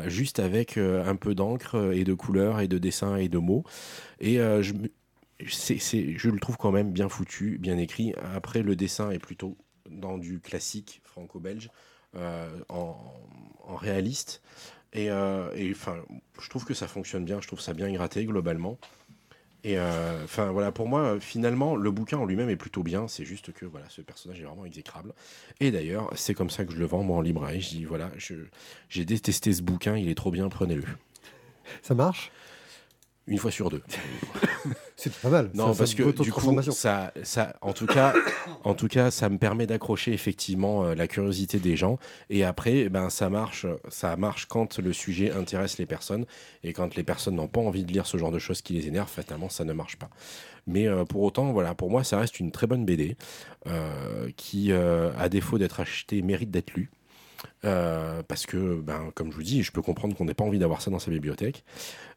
juste 0.07 0.39
avec 0.39 0.77
un 0.77 1.15
peu 1.15 1.35
d'encre 1.35 1.91
et 1.93 2.03
de 2.03 2.13
couleurs 2.13 2.59
et 2.61 2.67
de 2.67 2.77
dessins 2.77 3.15
et 3.17 3.29
de 3.29 3.37
mots. 3.37 3.63
Et 4.19 4.35
je, 4.37 4.73
me- 4.73 4.91
c'est, 5.47 5.77
c'est- 5.77 6.17
je 6.17 6.29
le 6.29 6.39
trouve 6.39 6.57
quand 6.57 6.71
même 6.71 6.91
bien 6.91 7.09
foutu, 7.09 7.57
bien 7.59 7.77
écrit. 7.77 8.13
Après, 8.35 8.63
le 8.63 8.75
dessin 8.75 9.11
est 9.11 9.19
plutôt 9.19 9.55
dans 9.89 10.17
du 10.17 10.39
classique 10.39 11.01
franco-belge, 11.05 11.69
en, 12.15 12.95
en 13.67 13.75
réaliste. 13.75 14.41
Et, 14.93 15.11
euh, 15.11 15.51
et, 15.55 15.71
enfin, 15.71 15.97
je 16.41 16.49
trouve 16.49 16.65
que 16.65 16.73
ça 16.73 16.87
fonctionne 16.87 17.25
bien, 17.25 17.41
je 17.41 17.47
trouve 17.47 17.59
ça 17.59 17.73
bien 17.73 17.91
gratté 17.91 18.25
globalement. 18.25 18.77
Et 19.63 19.77
euh, 19.77 20.23
enfin 20.23 20.51
voilà, 20.51 20.71
pour 20.71 20.87
moi, 20.87 21.01
euh, 21.01 21.19
finalement, 21.19 21.75
le 21.75 21.91
bouquin 21.91 22.17
en 22.17 22.25
lui-même 22.25 22.49
est 22.49 22.55
plutôt 22.55 22.83
bien. 22.83 23.07
C'est 23.07 23.25
juste 23.25 23.51
que 23.51 23.65
voilà, 23.65 23.87
ce 23.89 24.01
personnage 24.01 24.39
est 24.39 24.45
vraiment 24.45 24.65
exécrable. 24.65 25.13
Et 25.59 25.71
d'ailleurs, 25.71 26.09
c'est 26.15 26.33
comme 26.33 26.49
ça 26.49 26.63
que 26.63 26.71
je 26.71 26.77
le 26.77 26.85
vends 26.85 27.03
moi 27.03 27.17
en 27.17 27.21
librairie. 27.21 27.61
Je 27.61 27.69
dis 27.69 27.83
voilà, 27.85 28.11
j'ai 28.89 29.05
détesté 29.05 29.53
ce 29.53 29.61
bouquin, 29.61 29.97
il 29.97 30.09
est 30.09 30.15
trop 30.15 30.31
bien, 30.31 30.47
prenez-le. 30.47 30.85
Ça 31.81 31.93
marche? 31.95 32.31
Une 33.27 33.37
fois 33.37 33.51
sur 33.51 33.69
deux. 33.69 33.81
C'est 34.95 35.13
pas 35.13 35.29
mal. 35.29 35.51
Non, 35.53 35.73
Ça- 35.73 35.77
parce 35.77 35.93
que 35.93 36.03
du 36.23 36.31
coup, 36.31 36.61
ça, 36.71 37.13
ça, 37.21 37.55
en 37.61 37.71
tout 37.73 37.85
cas, 37.85 38.13
en 38.63 38.73
tout 38.73 38.87
cas, 38.87 39.11
ça 39.11 39.29
me 39.29 39.37
permet 39.37 39.67
d'accrocher 39.67 40.11
effectivement 40.11 40.85
euh, 40.85 40.95
la 40.95 41.07
curiosité 41.07 41.59
des 41.59 41.75
gens. 41.75 41.99
Et 42.31 42.43
après, 42.43 42.77
eh 42.77 42.89
ben, 42.89 43.09
ça 43.11 43.29
marche, 43.29 43.67
ça 43.89 44.15
marche 44.17 44.47
quand 44.47 44.79
le 44.79 44.93
sujet 44.93 45.31
intéresse 45.31 45.77
les 45.77 45.85
personnes 45.85 46.25
et 46.63 46.73
quand 46.73 46.95
les 46.95 47.03
personnes 47.03 47.35
n'ont 47.35 47.47
pas 47.47 47.61
envie 47.61 47.83
de 47.83 47.91
lire 47.91 48.07
ce 48.07 48.17
genre 48.17 48.31
de 48.31 48.39
choses 48.39 48.61
qui 48.63 48.73
les 48.73 48.87
énervent. 48.87 49.09
Fatalement, 49.09 49.49
ça 49.49 49.65
ne 49.65 49.73
marche 49.73 49.97
pas. 49.97 50.09
Mais 50.65 50.87
euh, 50.87 51.05
pour 51.05 51.21
autant, 51.21 51.51
voilà, 51.51 51.75
pour 51.75 51.91
moi, 51.91 52.03
ça 52.03 52.17
reste 52.19 52.39
une 52.39 52.51
très 52.51 52.65
bonne 52.65 52.85
BD 52.85 53.17
euh, 53.67 54.29
qui, 54.35 54.71
à 54.71 55.29
défaut 55.29 55.57
d'être 55.59 55.79
achetée, 55.79 56.21
mérite 56.23 56.49
d'être 56.49 56.73
lue. 56.73 56.89
Euh, 57.65 58.23
parce 58.23 58.45
que, 58.45 58.79
ben, 58.81 59.11
comme 59.15 59.31
je 59.31 59.35
vous 59.35 59.43
dis, 59.43 59.63
je 59.63 59.71
peux 59.71 59.81
comprendre 59.81 60.15
qu'on 60.15 60.25
n'ait 60.25 60.33
pas 60.33 60.43
envie 60.43 60.59
d'avoir 60.59 60.81
ça 60.81 60.89
dans 60.91 60.99
sa 60.99 61.11
bibliothèque. 61.11 61.63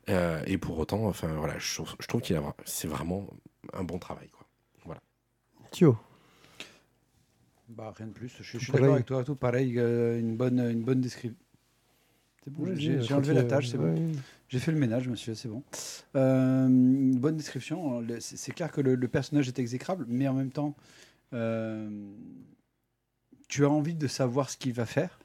Euh, 0.09 0.43
et 0.47 0.59
pour 0.59 0.79
autant, 0.79 1.07
enfin 1.07 1.29
voilà, 1.37 1.59
je, 1.59 1.75
trouve- 1.75 1.95
je 2.01 2.07
trouve 2.07 2.21
qu'il 2.21 2.37
a, 2.37 2.43
c'est 2.65 2.89
vraiment 2.89 3.27
un 3.73 3.85
bon 3.85 3.99
travail. 3.99 4.29
Quoi. 4.29 4.47
Thio. 5.71 5.97
Bah, 7.69 7.95
rien 7.97 8.09
de 8.09 8.13
plus. 8.13 8.29
Je, 8.41 8.43
je 8.43 8.59
suis 8.59 8.73
d'accord 8.73 8.95
avec 8.95 9.07
toi. 9.07 9.23
Tout 9.23 9.37
pareil. 9.37 9.79
euh, 9.79 10.19
une 10.19 10.37
bonne, 10.37 10.59
une 10.59 10.83
bonne 10.83 11.01
description. 11.01 11.37
C'est 12.43 12.53
bon, 12.53 12.75
j'ai- 12.75 13.13
enlevé 13.13 13.35
la 13.35 13.45
tâche, 13.45 13.69
c'est 13.69 13.77
bon. 13.79 14.13
J'ai 14.49 14.59
fait 14.59 14.73
le 14.73 14.79
ménage, 14.79 15.07
monsieur, 15.07 15.35
c'est 15.35 15.49
bon. 15.49 15.63
Euh, 16.17 16.67
une 16.67 17.19
bonne 17.19 17.37
description. 17.37 18.03
C'est 18.19 18.37
c'est 18.37 18.53
clair 18.53 18.73
que 18.73 18.81
le, 18.81 18.95
le 18.97 19.09
personnage 19.09 19.47
est 19.47 19.59
exécrable, 19.59 20.07
mais 20.09 20.27
en 20.27 20.33
même 20.35 20.51
temps, 20.51 20.75
euh, 21.35 21.89
tu 23.51 23.65
as 23.67 23.69
envie 23.69 23.95
de 23.95 24.07
savoir 24.07 24.49
ce 24.49 24.57
qu'il 24.57 24.73
va 24.73 24.87
faire 24.87 25.19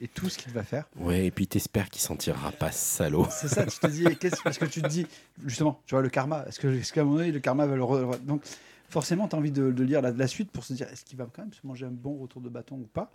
et 0.00 0.06
tout 0.08 0.28
ce 0.28 0.38
qu'il 0.38 0.52
va 0.52 0.62
faire. 0.62 0.84
Ouais, 0.96 1.26
et 1.26 1.30
puis 1.30 1.46
t'espères 1.46 1.88
qu'il 1.90 2.00
s'en 2.02 2.16
tirera 2.16 2.52
pas, 2.52 2.70
salaud. 2.70 3.26
C'est 3.30 3.48
ça, 3.48 3.66
tu 3.66 3.78
te 3.78 3.86
dis, 3.88 4.04
qu'est-ce- 4.16 4.42
parce 4.42 4.58
que 4.58 4.64
tu 4.66 4.80
te 4.82 4.86
dis, 4.88 5.06
justement, 5.44 5.80
tu 5.86 5.94
vois, 5.94 6.02
le 6.02 6.08
karma, 6.10 6.44
est-ce 6.46 6.92
qu'à 6.92 7.00
un 7.00 7.04
moment 7.04 7.16
donné, 7.18 7.32
le 7.32 7.40
karma 7.40 7.66
va 7.66 7.74
le. 7.76 7.82
re- 7.82 8.18
Donc, 8.20 8.42
forcément, 8.92 9.26
tu 9.26 9.34
as 9.34 9.38
envie 9.38 9.50
de, 9.50 9.72
de 9.72 9.82
lire 9.82 10.02
la, 10.02 10.12
la 10.12 10.26
suite 10.26 10.50
pour 10.50 10.64
se 10.64 10.72
dire, 10.74 10.86
est-ce 10.92 11.04
qu'il 11.04 11.18
va 11.18 11.26
quand 11.32 11.42
même 11.42 11.52
se 11.52 11.66
manger 11.66 11.86
un 11.86 11.90
bon 11.90 12.16
retour 12.18 12.40
de 12.42 12.48
bâton 12.48 12.76
ou 12.76 12.86
pas? 12.92 13.10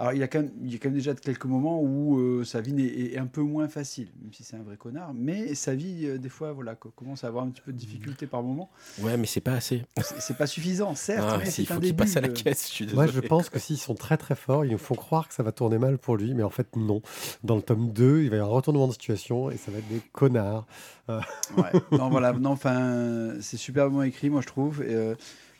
Alors, 0.00 0.12
il 0.12 0.18
y, 0.18 0.24
a 0.24 0.28
quand 0.28 0.40
même, 0.40 0.50
il 0.64 0.72
y 0.72 0.74
a 0.74 0.78
quand 0.78 0.88
même 0.88 0.96
déjà 0.98 1.14
quelques 1.14 1.44
moments 1.44 1.80
où 1.80 2.18
euh, 2.18 2.42
sa 2.42 2.60
vie 2.60 2.74
est, 2.84 3.14
est 3.14 3.18
un 3.18 3.26
peu 3.28 3.42
moins 3.42 3.68
facile, 3.68 4.08
même 4.20 4.32
si 4.32 4.42
c'est 4.42 4.56
un 4.56 4.62
vrai 4.62 4.76
connard, 4.76 5.14
mais 5.14 5.54
sa 5.54 5.76
vie, 5.76 6.06
euh, 6.06 6.18
des 6.18 6.28
fois, 6.28 6.52
voilà, 6.52 6.74
co- 6.74 6.90
commence 6.90 7.22
à 7.22 7.28
avoir 7.28 7.44
un 7.44 7.50
petit 7.50 7.60
peu 7.62 7.72
de 7.72 7.78
difficulté 7.78 8.26
par 8.26 8.42
moment. 8.42 8.70
Ouais, 9.00 9.16
mais 9.16 9.26
c'est 9.26 9.40
pas 9.40 9.52
assez. 9.52 9.82
C'est 10.18 10.36
pas 10.36 10.48
suffisant, 10.48 10.96
certes, 10.96 11.24
Ah, 11.30 11.38
mais 11.38 11.48
si, 11.48 11.62
il 11.62 11.66
faut 11.68 11.78
qu'il 11.78 11.94
passe 11.94 12.16
à 12.16 12.20
la 12.20 12.28
caisse. 12.28 12.68
Je 12.68 12.72
suis 12.72 12.86
Moi, 12.92 13.06
je 13.06 13.20
pense 13.20 13.48
que 13.48 13.60
s'ils 13.60 13.78
sont 13.78 13.94
très 13.94 14.16
très 14.16 14.34
forts, 14.34 14.64
ils 14.64 14.72
nous 14.72 14.78
font 14.78 14.96
croire 14.96 15.28
que 15.28 15.34
ça 15.34 15.44
va 15.44 15.52
tourner 15.52 15.78
mal 15.78 15.96
pour 15.96 16.16
lui, 16.16 16.34
mais 16.34 16.42
en 16.42 16.50
fait, 16.50 16.74
non. 16.74 17.00
Dans 17.44 17.54
le 17.54 17.62
tome 17.62 17.92
2, 17.92 18.22
il 18.22 18.30
va 18.30 18.36
y 18.36 18.38
avoir 18.40 18.52
un 18.52 18.56
retournement 18.56 18.88
de 18.88 18.92
situation 18.92 19.48
et 19.50 19.56
ça 19.58 19.70
va 19.70 19.78
être 19.78 19.88
des 19.88 20.02
connards. 20.12 20.66
Ouais. 21.08 21.72
Non, 21.92 22.08
voilà, 22.08 22.32
non, 22.32 22.50
enfin, 22.50 23.34
c'est 23.40 23.56
superbement 23.56 24.02
écrit, 24.02 24.30
moi 24.30 24.40
je 24.40 24.46
trouve. 24.46 24.82
Euh, 24.86 25.14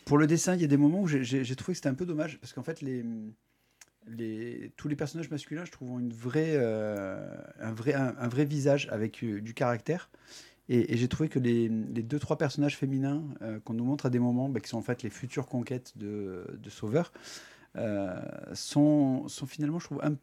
pour 0.04 0.18
le 0.18 0.26
dessin, 0.26 0.54
il 0.54 0.60
y 0.60 0.64
a 0.64 0.68
des 0.68 0.76
moments 0.76 1.00
où 1.02 1.06
j'ai- 1.06 1.56
trouvé 1.56 1.72
que 1.72 1.76
c'était 1.76 1.88
un 1.88 1.94
peu 1.94 2.06
dommage 2.06 2.38
parce 2.38 2.52
qu'en 2.52 2.62
fait, 2.62 2.80
les, 2.80 3.04
les, 4.06 4.72
tous 4.76 4.88
les 4.88 4.96
personnages 4.96 5.30
masculins, 5.30 5.64
je 5.64 5.72
trouve, 5.72 5.92
ont 5.92 5.98
une 5.98 6.12
vraie, 6.12 6.54
euh, 6.54 7.26
un, 7.60 7.72
vrai, 7.72 7.94
un, 7.94 8.28
vrai 8.28 8.44
visage 8.44 8.88
avec 8.90 9.22
euh, 9.24 9.40
du 9.40 9.54
caractère. 9.54 10.10
Et, 10.68 10.96
j'ai 10.96 11.08
trouvé 11.08 11.28
que 11.28 11.38
les, 11.38 11.68
les 11.68 12.02
deux, 12.02 12.18
trois 12.18 12.38
personnages 12.38 12.76
féminins 12.76 13.22
euh, 13.42 13.60
qu'on 13.60 13.74
nous 13.74 13.84
montre 13.84 14.06
à 14.06 14.10
des 14.10 14.18
moments, 14.18 14.48
bah, 14.48 14.60
qui 14.60 14.68
sont 14.68 14.78
en 14.78 14.82
fait 14.82 15.02
les 15.02 15.10
futures 15.10 15.46
conquêtes 15.46 15.96
de, 15.96 16.46
de 16.58 16.70
Sauveur, 16.70 17.12
euh, 17.76 18.20
sont, 18.54 19.28
sont 19.28 19.46
finalement, 19.46 19.78
je 19.78 19.86
trouve, 19.86 20.00
un, 20.02 20.14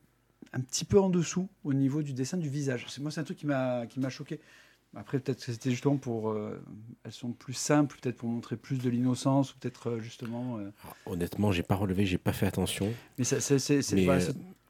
un 0.54 0.62
petit 0.62 0.86
peu 0.86 1.00
en 1.00 1.10
dessous 1.10 1.48
au 1.64 1.74
niveau 1.74 2.02
du 2.02 2.14
dessin 2.14 2.38
du 2.38 2.50
visage. 2.50 2.88
Moi, 3.00 3.12
c'est 3.12 3.22
un 3.22 3.24
truc 3.24 3.38
qui 3.38 3.46
m'a 3.48 3.88
choqué. 4.10 4.40
Après, 4.96 5.20
peut-être 5.20 5.46
que 5.46 5.52
c'était 5.54 5.72
justement 5.72 5.96
pour. 5.98 6.32
euh, 6.32 6.62
elles 7.06 7.12
sont 7.14 7.32
plus 7.32 7.54
simples, 7.54 7.98
peut-être 8.02 8.18
pour 8.18 8.28
montrer 8.30 8.58
plus 8.58 8.78
de 8.78 8.90
l'innocence, 8.90 9.54
ou 9.54 9.58
peut-être 9.60 9.90
euh, 9.90 10.00
justement. 10.02 10.58
euh, 10.58 10.70
Alors, 10.84 10.96
Honnêtement, 11.06 11.52
j'ai 11.54 11.64
pas 11.64 11.76
relevé, 11.76 12.06
j'ai 12.06 12.18
pas 12.18 12.34
fait 12.34 12.46
attention. 12.46 12.92
mais 13.18 13.24
c'est. 13.24 14.04
voilà, 14.04 14.20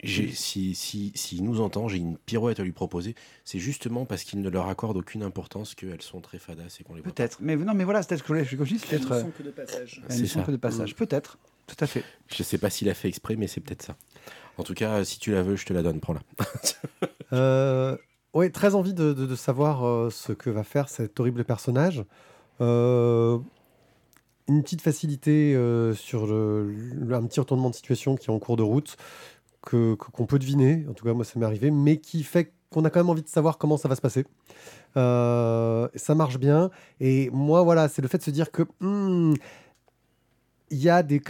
j'ai- 0.04 0.26
oui. 0.28 0.34
si, 0.36 0.76
si, 0.76 1.12
s'il 1.16 1.44
nous 1.44 1.60
entend, 1.62 1.88
j'ai 1.88 1.98
une 1.98 2.18
pirouette 2.18 2.60
à 2.60 2.64
lui 2.64 2.72
proposer. 2.72 3.16
C'est 3.46 3.58
justement 3.60 4.06
parce 4.06 4.24
qu'il 4.24 4.42
ne 4.42 4.50
leur 4.50 4.68
accorde 4.68 4.98
aucune 4.98 5.24
importance 5.24 5.74
qu'elles 5.76 6.02
sont 6.04 6.22
très 6.22 6.38
fadas 6.40 6.76
et 6.80 6.84
qu'on 6.84 6.94
les 6.96 7.02
voit. 7.02 7.12
Peut-être. 7.14 7.38
Mais 7.42 7.56
non, 7.56 7.74
mais 7.74 7.84
voilà, 7.84 8.02
c'est 8.04 8.10
peut-être 8.10 8.24
que 8.24 8.44
je, 8.44 8.58
je 8.58 8.64
dis, 8.64 8.78
c'est 8.80 8.88
peut-être. 8.90 9.12
euh, 9.12 9.24
que 9.36 9.44
de 9.44 9.50
passage. 9.52 10.02
elles 10.08 10.16
C'est 10.16 10.22
ne 10.22 10.28
sont 10.28 10.40
ça. 10.40 10.46
que 10.46 10.52
de 10.52 10.58
passage. 10.58 10.96
Peut-être. 10.96 11.40
Tout 11.68 11.76
à 11.80 11.88
fait. 11.88 12.04
Je 12.28 12.44
sais 12.44 12.58
pas 12.60 12.70
s'il 12.70 12.90
a 12.90 12.94
fait 12.94 13.08
exprès, 13.08 13.36
mais 13.38 13.48
c'est 13.48 13.62
peut-être 13.62 13.82
ça. 13.84 13.96
En 14.58 14.64
tout 14.64 14.74
cas, 14.76 15.04
si 15.04 15.18
tu 15.20 15.32
la 15.32 15.42
veux, 15.42 15.56
je 15.56 15.66
te 15.66 15.74
la 15.74 15.82
donne. 15.84 16.00
Prends-la. 16.00 16.22
Euh, 17.34 17.96
ouais, 18.34 18.50
très 18.50 18.76
envie 18.76 18.94
de, 18.94 19.14
de- 19.14 19.36
savoir 19.36 19.86
euh, 19.86 20.10
ce 20.10 20.34
que 20.34 20.50
va 20.50 20.64
faire 20.64 20.90
cet 20.90 21.20
horrible 21.20 21.44
personnage. 21.44 22.04
Euh, 22.60 23.38
une 24.48 24.64
petite 24.64 24.82
facilité 24.82 25.56
euh, 25.56 25.94
sur 25.94 26.24
un 26.24 27.26
petit 27.26 27.40
retournement 27.40 27.70
de 27.70 27.76
situation 27.76 28.16
qui 28.16 28.28
est 28.28 28.34
en 28.34 28.40
cours 28.40 28.58
de 28.58 28.64
route 28.64 28.98
qu'on 29.62 30.26
peut 30.28 30.40
deviner. 30.40 30.86
En 30.90 30.94
tout 30.94 31.06
cas, 31.06 31.14
moi, 31.14 31.24
ça 31.24 31.40
m'est 31.40 31.46
arrivé, 31.46 31.72
mais 31.72 31.98
qui 31.98 32.24
fait 32.24 32.52
qu'on 32.72 32.84
a 32.84 32.90
quand 32.90 33.00
même 33.00 33.10
envie 33.10 33.22
de 33.22 33.28
savoir 33.30 33.58
comment 33.58 33.78
ça 33.78 33.88
va 33.88 33.96
se 33.96 34.02
passer. 34.02 34.26
Ça 34.96 36.16
marche 36.16 36.38
bien. 36.40 36.72
Et 37.00 37.30
moi, 37.32 37.62
voilà, 37.62 37.88
c'est 37.88 38.02
le 38.02 38.08
fait 38.08 38.18
de 38.18 38.24
se 38.24 38.32
dire 38.32 38.52
que 38.52 38.64
hmm, 38.80 39.36
il 40.72 40.82
y 40.82 40.90
a 40.90 41.04
des 41.04 41.22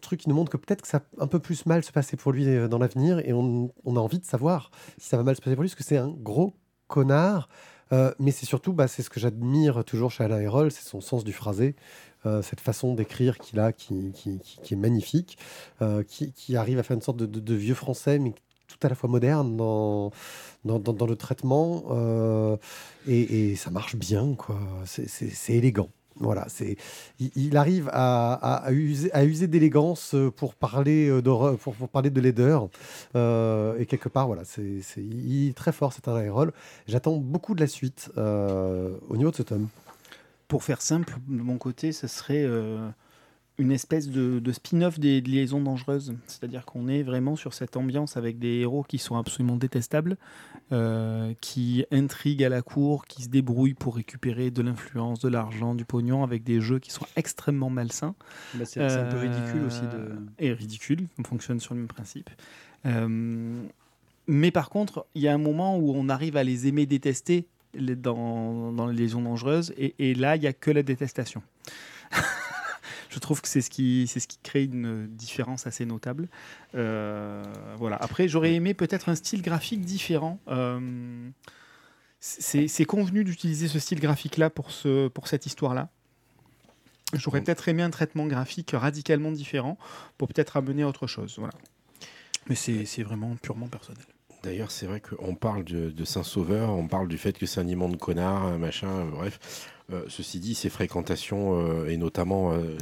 trucs 0.00 0.20
qui 0.20 0.28
nous 0.28 0.34
montrent 0.34 0.52
que 0.52 0.58
peut-être 0.58 0.82
que 0.82 0.88
ça 0.88 0.98
va 0.98 1.24
un 1.24 1.26
peu 1.26 1.38
plus 1.38 1.66
mal 1.66 1.82
se 1.82 1.90
passer 1.90 2.16
pour 2.16 2.32
lui 2.32 2.46
euh, 2.46 2.68
dans 2.68 2.78
l'avenir 2.78 3.18
et 3.20 3.32
on, 3.32 3.70
a 3.86 3.98
envie 3.98 4.18
de 4.18 4.24
savoir 4.24 4.70
si 4.98 5.08
ça 5.08 5.16
va 5.16 5.22
mal 5.22 5.34
se 5.34 5.40
passer 5.40 5.56
pour 5.56 5.62
lui 5.62 5.70
parce 5.70 5.78
que 5.78 5.84
c'est 5.84 5.96
un 5.96 6.10
gros 6.10 6.54
connard. 6.86 7.48
Euh, 7.92 8.12
mais 8.20 8.30
c'est 8.30 8.46
surtout, 8.46 8.72
bah, 8.72 8.86
c'est 8.86 9.02
ce 9.02 9.10
que 9.10 9.18
j'admire 9.18 9.84
toujours 9.84 10.12
chez 10.12 10.22
Alain 10.22 10.38
Hérol, 10.38 10.70
c'est 10.70 10.86
son 10.88 11.00
sens 11.00 11.24
du 11.24 11.32
phrasé, 11.32 11.74
euh, 12.24 12.40
cette 12.40 12.60
façon 12.60 12.94
d'écrire 12.94 13.36
qu'il 13.38 13.58
a 13.58 13.72
qui, 13.72 14.12
est 14.70 14.76
magnifique, 14.76 15.38
qui, 16.06 16.56
arrive 16.56 16.78
à 16.78 16.84
faire 16.84 16.94
une 16.94 17.02
sorte 17.02 17.16
de, 17.16 17.54
vieux 17.54 17.74
français, 17.74 18.20
mais 18.20 18.32
tout 18.68 18.78
à 18.82 18.88
la 18.88 18.94
fois 18.94 19.10
moderne 19.10 19.56
dans, 19.56 20.12
le 20.64 21.14
traitement. 21.16 21.82
et, 23.08 23.50
et 23.50 23.56
ça 23.56 23.70
marche 23.70 23.96
bien, 23.96 24.36
quoi. 24.36 24.60
C'est 24.84 25.52
élégant. 25.54 25.88
Voilà, 26.20 26.44
c'est 26.48 26.76
il, 27.18 27.56
arrive 27.56 27.88
à, 27.92 28.70
user, 28.72 29.10
d'élégance 29.48 30.14
euh, 30.14 30.30
pour 30.30 30.54
parler 30.54 31.08
euh, 31.08 31.22
d'horreur- 31.22 31.56
pour, 31.56 31.74
parler 31.88 32.10
de 32.10 32.20
laideur. 32.20 32.68
Euh, 33.16 33.78
et 33.78 33.86
quelque 33.86 34.10
part, 34.10 34.26
voilà, 34.26 34.44
c'est 34.44 34.82
c'est- 34.82 35.00
très 35.56 35.72
fort, 35.72 35.92
c'est 35.94 36.02
un. 36.08 36.52
J'attends 36.86 37.16
beaucoup 37.16 37.54
de 37.54 37.60
la 37.60 37.66
suite 37.66 38.10
au 38.16 39.16
niveau 39.16 39.30
de 39.30 39.36
ce 39.36 39.42
tome. 39.42 39.68
Pour 40.46 40.62
faire 40.62 40.82
simple, 40.82 41.16
de 41.28 41.42
mon 41.42 41.56
côté, 41.58 41.92
ce 41.92 42.06
serait 42.06 42.44
une 43.60 43.72
espèce 43.72 44.08
de, 44.08 44.40
de 44.40 44.52
spin-off 44.52 44.98
des 44.98 45.20
liaisons 45.20 45.60
dangereuses. 45.60 46.14
C'est-à-dire 46.26 46.64
qu'on 46.64 46.88
est 46.88 47.02
vraiment 47.02 47.36
sur 47.36 47.52
cette 47.52 47.76
ambiance 47.76 48.16
avec 48.16 48.38
des 48.38 48.60
héros 48.60 48.82
qui 48.82 48.98
sont 48.98 49.16
absolument 49.16 49.56
détestables, 49.56 50.16
euh, 50.72 51.34
qui 51.40 51.84
intriguent 51.92 52.44
à 52.44 52.48
la 52.48 52.62
cour, 52.62 53.04
qui 53.04 53.22
se 53.24 53.28
débrouillent 53.28 53.74
pour 53.74 53.96
récupérer 53.96 54.50
de 54.50 54.62
l'influence, 54.62 55.20
de 55.20 55.28
l'argent, 55.28 55.74
du 55.74 55.84
pognon, 55.84 56.24
avec 56.24 56.42
des 56.42 56.60
jeux 56.60 56.78
qui 56.78 56.90
sont 56.90 57.06
extrêmement 57.16 57.70
malsains. 57.70 58.14
Bah, 58.54 58.64
c'est 58.64 58.80
un 58.80 59.10
peu 59.10 59.18
ridicule 59.18 59.64
aussi 59.66 59.82
de. 59.82 59.98
Euh, 59.98 60.16
Et 60.38 60.52
ridicule, 60.52 61.06
on 61.18 61.24
fonctionne 61.24 61.60
sur 61.60 61.74
le 61.74 61.80
même 61.80 61.88
principe. 61.88 62.30
Euh, 62.86 63.62
mais 64.26 64.50
par 64.50 64.70
contre, 64.70 65.06
il 65.14 65.22
y 65.22 65.28
a 65.28 65.34
un 65.34 65.38
moment 65.38 65.76
où 65.76 65.92
on 65.94 66.08
arrive 66.08 66.36
à 66.36 66.44
les 66.44 66.66
aimer 66.66 66.86
détester 66.86 67.46
dans, 67.74 68.72
dans 68.72 68.86
les 68.86 68.96
lésions 68.96 69.22
dangereuses, 69.22 69.72
et, 69.76 69.94
et 69.98 70.14
là, 70.14 70.36
il 70.36 70.40
n'y 70.40 70.46
a 70.46 70.52
que 70.52 70.70
la 70.70 70.82
détestation. 70.82 71.42
Je 73.10 73.18
trouve 73.18 73.42
que 73.42 73.48
c'est 73.48 73.60
ce 73.60 73.70
qui, 73.70 74.06
c'est 74.06 74.20
ce 74.20 74.28
qui 74.28 74.38
crée 74.40 74.64
une 74.64 75.08
différence 75.08 75.66
assez 75.66 75.84
notable. 75.84 76.28
Euh, 76.76 77.42
voilà. 77.76 77.96
Après, 77.96 78.28
j'aurais 78.28 78.54
aimé 78.54 78.72
peut-être 78.72 79.08
un 79.08 79.16
style 79.16 79.42
graphique 79.42 79.80
différent. 79.80 80.38
Euh, 80.46 81.28
c'est 82.20 82.84
convenu 82.84 83.24
d'utiliser 83.24 83.66
ce 83.66 83.80
style 83.80 83.98
graphique-là 83.98 84.48
pour, 84.48 84.70
ce, 84.70 85.08
pour 85.08 85.26
cette 85.26 85.44
histoire-là. 85.44 85.88
J'aurais 87.12 87.40
peut-être 87.40 87.68
aimé 87.68 87.82
un 87.82 87.90
traitement 87.90 88.26
graphique 88.26 88.70
radicalement 88.72 89.32
différent 89.32 89.76
pour 90.16 90.28
peut-être 90.28 90.56
amener 90.56 90.84
autre 90.84 91.08
chose. 91.08 91.34
Voilà. 91.38 91.54
Mais 92.46 92.54
c'est 92.54 93.02
vraiment 93.02 93.34
purement 93.42 93.66
personnel. 93.66 94.04
D'ailleurs, 94.42 94.70
c'est 94.70 94.86
vrai 94.86 95.00
qu'on 95.00 95.34
parle 95.34 95.64
de, 95.64 95.90
de 95.90 96.04
Saint-Sauveur, 96.04 96.70
on 96.70 96.86
parle 96.88 97.08
du 97.08 97.18
fait 97.18 97.36
que 97.36 97.44
c'est 97.46 97.60
un 97.60 97.68
immonde 97.68 97.98
connard, 97.98 98.44
un 98.46 98.58
machin, 98.58 99.04
bref. 99.12 99.68
Euh, 99.92 100.04
ceci 100.08 100.38
dit, 100.38 100.54
ses 100.54 100.70
fréquentations, 100.70 101.60
euh, 101.60 101.88
et 101.88 101.96
notamment 101.96 102.52
euh, 102.52 102.76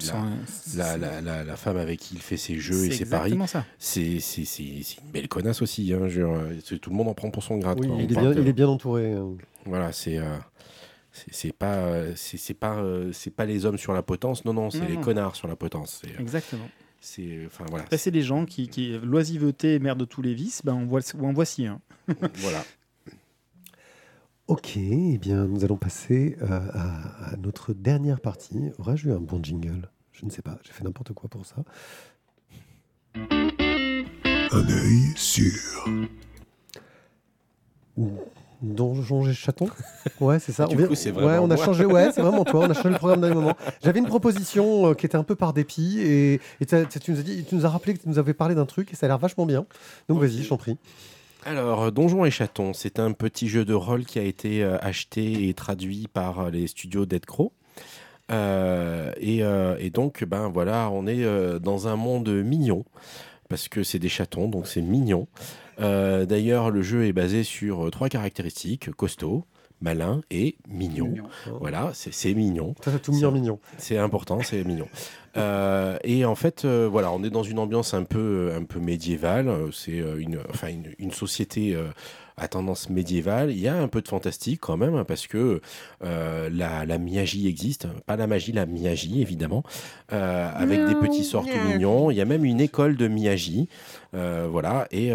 la, 0.77 0.97
la, 0.99 0.99
la, 0.99 1.21
la- 1.23 1.43
la 1.45 1.57
femme 1.57 1.79
avec 1.79 1.99
qui 2.01 2.15
il 2.17 2.21
fait 2.21 2.37
ses 2.37 2.59
jeux 2.59 2.85
et 2.85 2.91
c'est 2.91 2.97
ses 2.99 3.05
paris, 3.11 3.31
c'est 3.79 4.21
c'est- 4.21 4.45
c'est- 4.45 4.83
c'est 4.83 5.01
une 5.03 5.11
belle 5.11 5.27
connasse 5.27 5.63
aussi. 5.63 5.93
Hein, 5.95 6.07
je 6.09 6.21
euh, 6.21 6.61
tout 6.81 6.91
le 6.91 6.97
monde 6.97 7.09
en 7.09 7.15
prend 7.15 7.31
pour 7.31 7.43
son 7.43 7.57
grade. 7.57 7.79
Oui, 7.81 7.87
quoi. 7.87 7.97
On 7.97 8.01
il 8.01 8.05
est, 8.05 8.07
bien, 8.09 8.31
de- 8.35 8.41
il 8.43 8.49
est 8.49 8.53
bien 8.53 8.69
entouré. 8.69 9.13
hein. 9.15 9.31
Voilà, 9.65 9.91
c'est. 9.93 10.19
euh, 10.19 10.37
c'est- 11.33 11.53
pas, 11.57 12.15
c'est 12.15 12.55
pas, 12.55 12.85
c'est 13.13 13.31
pas 13.35 13.47
les 13.47 13.65
hommes 13.65 13.79
sur 13.79 13.95
la 13.95 14.03
potence, 14.03 14.45
non, 14.45 14.53
non, 14.53 14.71
c'est 14.71 14.87
les 14.87 14.97
connards 15.01 15.35
sur 15.35 15.49
la 15.49 15.57
potence. 15.57 16.03
Exactement. 16.21 16.69
C'est, 17.01 17.47
enfin 17.47 17.65
voilà, 17.69 17.85
Après, 17.85 17.99
c'est 17.99 18.11
des 18.11 18.23
gens 18.23 18.45
qui, 18.45 18.69
qui 18.69 18.99
l'oisiveté 18.99 19.79
mère 19.79 19.97
de 19.97 20.05
tous 20.05 20.23
les 20.23 20.35
vices. 20.35 20.63
Ben, 20.65 20.75
en, 20.75 20.85
voici, 20.87 21.15
en 21.17 21.33
voici 21.33 21.67
un. 21.67 21.81
voilà. 22.35 22.65
Ok, 24.47 24.77
eh 24.77 25.19
bien, 25.19 25.47
nous 25.47 25.65
allons 25.65 25.77
passer 25.77 26.37
euh, 26.41 26.47
à, 26.49 27.33
à 27.33 27.37
notre 27.37 27.75
dernière 27.75 28.21
partie. 28.21 28.71
Aurais-je 28.79 29.09
eu 29.09 29.13
un 29.13 29.21
bon 29.21 29.43
jingle 29.43 29.91
Je 30.13 30.25
ne 30.25 30.31
sais 30.31 30.43
pas, 30.43 30.59
j'ai 30.65 30.73
fait 30.73 30.85
n'importe 30.85 31.13
quoi 31.13 31.29
pour 31.29 31.45
ça. 31.45 31.57
Un 34.51 34.69
œil 34.69 35.13
sûr. 35.15 35.85
Donjon 38.63 39.27
et 39.29 39.33
chaton 39.35 39.69
Ouais, 40.21 40.39
c'est 40.39 40.53
ça. 40.53 40.67
Du 40.67 40.83
On 40.83 40.89
coup, 40.89 40.95
c'est 40.95 41.11
ouais, 41.13 41.23
vraiment 41.23 41.45
on 41.45 41.51
a 41.51 41.57
moi. 41.57 41.65
changé. 41.65 41.85
Ouais, 41.85 42.11
c'est 42.13 42.23
vraiment 42.23 42.45
toi. 42.47 42.67
On 42.67 42.71
a 42.71 42.75
changé 42.75 42.91
le 42.91 42.97
programme 42.97 43.21
d'un 43.21 43.33
moment. 43.35 43.55
J'avais 43.85 43.99
une 44.01 44.07
proposition 44.07 44.91
euh, 44.91 44.95
qui 44.95 45.07
était 45.07 45.17
un 45.17 45.23
peu 45.23 45.35
par 45.37 45.53
dépit 45.53 46.01
et, 46.01 46.41
et 46.61 46.67
t'as- 46.67 46.85
t'as- 46.85 46.99
tu 47.01 47.13
nous 47.13 47.21
as 47.21 47.23
dit, 47.23 47.45
tu 47.45 47.55
nous 47.55 47.67
as 47.67 47.69
rappelé 47.69 47.95
que 47.95 48.03
tu 48.03 48.09
nous 48.09 48.19
avais 48.19 48.35
parlé 48.35 48.55
d'un 48.55 48.67
truc 48.67 48.93
et 48.93 48.97
ça 48.97 49.07
a 49.07 49.09
l'air 49.09 49.19
vachement 49.19 49.47
bien. 49.47 49.65
Donc 50.09 50.21
vas-y, 50.21 50.43
je 50.43 50.49
t'en 50.49 50.57
prie. 50.57 50.77
Alors, 51.47 51.93
Donjons 51.93 52.25
et 52.25 52.31
Chatons, 52.33 52.73
c'est 52.75 52.99
un 52.99 53.13
petit 53.13 53.49
jeu 53.49 53.65
de 53.65 53.73
rôle 53.75 54.05
qui 54.05 54.19
a 54.19 54.23
été 54.25 54.63
euh, 54.65 54.77
acheté 54.81 55.49
et 55.49 55.55
traduit 55.55 56.09
par 56.13 56.41
euh, 56.41 56.51
les 56.51 56.67
studios 56.67 57.07
Dead 57.07 57.25
Crow. 57.25 57.53
Euh, 58.31 59.13
et, 59.19 59.43
euh, 59.43 59.77
et 59.79 59.91
donc, 59.91 60.25
ben 60.25 60.49
voilà, 60.49 60.91
on 60.93 61.07
est 61.07 61.25
euh, 61.25 61.59
dans 61.59 61.89
un 61.89 61.97
monde 61.97 62.29
mignon, 62.29 62.85
parce 63.49 63.69
que 63.69 63.83
c'est 63.83 63.99
des 63.99 64.09
chatons, 64.11 64.49
donc 64.49 64.67
c'est 64.67 64.83
mignon. 64.83 65.29
Euh, 65.81 66.27
D'ailleurs, 66.27 66.71
le 66.71 66.83
jeu 66.83 67.07
est 67.07 67.13
basé 67.13 67.43
sur 67.45 67.87
euh, 67.87 67.91
trois 67.91 68.09
caractéristiques, 68.09 68.91
costaud, 68.93 69.45
malin 69.81 70.21
et 70.31 70.57
mignon. 70.69 71.09
Mignon. 71.09 71.29
Voilà, 71.61 71.93
c'est 71.95 72.35
mignon. 72.35 72.75
Ça 72.85 72.99
tout 72.99 73.13
mis 73.13 73.25
en 73.25 73.33
mignon. 73.33 73.61
C'est 73.77 73.99
important, 73.99 74.41
c'est 74.43 74.65
mignon. 74.65 74.89
Euh, 75.39 75.97
et 76.05 76.25
en 76.25 76.35
fait, 76.35 76.65
euh, 76.65 76.89
voilà, 76.91 77.13
on 77.13 77.23
est 77.23 77.31
dans 77.31 77.43
une 77.43 77.59
ambiance 77.59 77.95
un 77.95 78.05
peu, 78.05 78.53
un 78.57 78.65
peu 78.65 78.81
médiévale. 78.81 79.49
Euh, 79.49 79.71
C'est 79.73 79.99
une, 79.99 80.41
enfin, 80.51 80.69
une, 80.69 80.93
une 80.99 81.13
société 81.13 81.75
euh, 81.75 81.85
à 82.37 82.49
tendance 82.49 82.91
médiévale. 82.91 83.51
Il 83.51 83.59
y 83.59 83.69
a 83.69 83.77
un 83.77 83.89
peu 83.89 84.01
de 84.03 84.09
fantastique 84.09 84.61
quand 84.61 84.77
même, 84.77 84.95
hein, 84.95 85.05
parce 85.05 85.27
que 85.27 85.61
la, 86.01 86.85
la 86.85 86.99
magie 86.99 87.49
existe. 87.49 87.87
Pas 88.07 88.17
la 88.17 88.27
magie, 88.27 88.53
la 88.53 88.67
miagie, 88.67 89.23
évidemment, 89.23 89.63
avec 90.09 90.87
des 90.87 90.95
petits 90.95 91.25
sorts 91.25 91.47
tout 91.47 91.69
mignons. 91.69 92.11
Il 92.11 92.17
y 92.17 92.21
a 92.21 92.25
même 92.25 92.45
une 92.45 92.61
école 92.61 92.97
de 92.97 93.09
miagie. 93.09 93.69
Voilà, 94.13 94.87
et, 94.93 95.13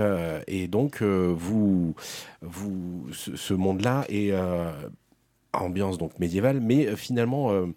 et 0.48 0.68
donc, 0.68 1.02
vous, 1.02 1.96
vous, 2.42 3.08
ce, 3.14 3.36
ce 3.38 3.54
monde-là 3.54 4.06
est. 4.10 4.34
ambiance 5.54 5.98
donc 5.98 6.20
médiévale, 6.20 6.60
mais 6.60 6.88
euh, 6.88 6.96
finalement 6.96 7.52
euh, 7.52 7.68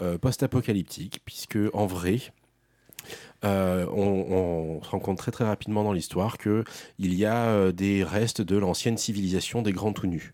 euh, 0.00 0.18
post-apocalyptique, 0.18 1.20
puisque 1.24 1.58
en 1.72 1.86
vrai, 1.86 2.20
on, 3.42 4.80
se 4.82 4.88
rend 4.90 4.98
compte 4.98 5.18
très 5.18 5.44
rapidement 5.44 5.84
dans 5.84 5.92
l'histoire 5.92 6.38
que 6.38 6.64
il 6.98 7.14
y 7.14 7.24
a 7.24 7.70
des 7.70 8.02
restes 8.02 8.42
de 8.42 8.56
l'ancienne 8.56 8.98
civilisation 8.98 9.62
des 9.62 9.72
grands 9.72 9.92
tout 9.92 10.08
nus. 10.08 10.32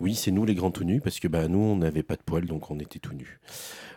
Oui, 0.00 0.14
c'est 0.14 0.30
nous 0.30 0.46
les 0.46 0.54
grands 0.54 0.70
tout 0.70 0.84
nus, 0.84 1.00
parce 1.02 1.20
que 1.20 1.28
bah, 1.28 1.48
nous 1.48 1.58
on 1.58 1.76
n'avait 1.76 2.02
pas 2.02 2.16
de 2.16 2.22
poils, 2.22 2.46
donc 2.46 2.70
on 2.70 2.78
était 2.78 2.98
tout 2.98 3.12
nus. 3.12 3.38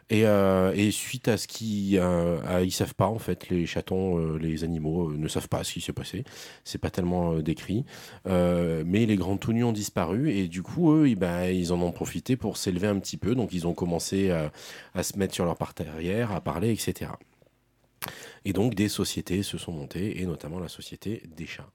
Et, 0.10 0.26
euh, 0.26 0.72
et 0.74 0.92
suite 0.92 1.28
à 1.28 1.36
ce 1.38 1.48
qui, 1.48 1.98
euh, 1.98 2.40
ils 2.64 2.72
savent 2.72 2.96
pas 2.96 3.08
en 3.08 3.20
fait, 3.20 3.50
les 3.50 3.66
chatons, 3.66 4.18
euh, 4.18 4.38
les 4.38 4.64
animaux 4.64 5.12
ne 5.12 5.28
savent 5.28 5.50
pas 5.50 5.66
ce 5.66 5.74
qui 5.74 5.82
s'est 5.82 5.94
passé. 5.94 6.24
C'est 6.64 6.78
pas 6.78 6.90
tellement 6.90 7.40
décrit. 7.40 7.86
Mais 8.26 9.06
les 9.06 9.16
grands 9.18 9.38
tout 9.38 9.54
nus 9.54 9.64
ont 9.64 9.74
disparu 9.74 10.32
et 10.32 10.48
du 10.48 10.64
coup, 10.64 10.94
eux, 10.94 11.10
ils, 11.10 11.16
bah, 11.16 11.52
ils 11.52 11.74
en 11.74 11.82
ont 11.82 11.92
profité 11.92 12.38
pour 12.38 12.58
s'élever 12.58 12.88
un 12.88 13.00
petit 13.00 13.18
peu. 13.18 13.36
Donc, 13.36 13.54
ils 13.54 13.68
ont 13.68 13.74
commencé 13.74 14.32
à, 14.32 15.04
se 15.04 15.18
mettre 15.18 15.34
sur 15.34 15.46
leur 15.46 15.58
partie 15.58 15.84
arrière, 15.84 16.32
à 16.32 16.42
parler, 16.42 16.72
etc. 16.72 17.12
Et 18.46 18.54
donc, 18.54 18.76
des 18.76 18.90
sociétés 18.90 19.44
se 19.44 19.58
sont 19.58 19.72
montées, 19.72 20.22
et 20.22 20.26
notamment 20.26 20.60
la 20.60 20.70
société 20.70 21.24
des 21.36 21.48
chats, 21.48 21.70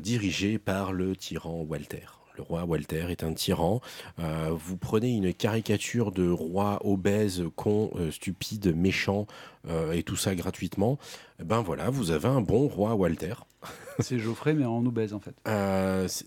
dirigée 0.00 0.58
par 0.58 0.92
le 0.92 1.14
tyran 1.16 1.64
Walter. 1.68 2.19
Le 2.40 2.44
roi 2.44 2.64
Walter 2.64 3.04
est 3.10 3.22
un 3.22 3.34
tyran. 3.34 3.82
Euh, 4.18 4.48
vous 4.50 4.78
prenez 4.78 5.14
une 5.14 5.34
caricature 5.34 6.10
de 6.10 6.26
roi 6.30 6.80
obèse, 6.84 7.44
con, 7.54 7.90
euh, 7.96 8.10
stupide, 8.10 8.74
méchant, 8.74 9.26
euh, 9.68 9.92
et 9.92 10.02
tout 10.02 10.16
ça 10.16 10.34
gratuitement. 10.34 10.98
Eh 11.38 11.44
Ben 11.44 11.60
voilà, 11.60 11.90
vous 11.90 12.12
avez 12.12 12.28
un 12.28 12.40
bon 12.40 12.66
roi 12.66 12.94
Walter. 12.94 13.34
C'est 13.98 14.18
Geoffrey, 14.18 14.54
mais 14.54 14.64
en 14.64 14.86
obèse, 14.86 15.12
en 15.12 15.20
fait. 15.20 15.34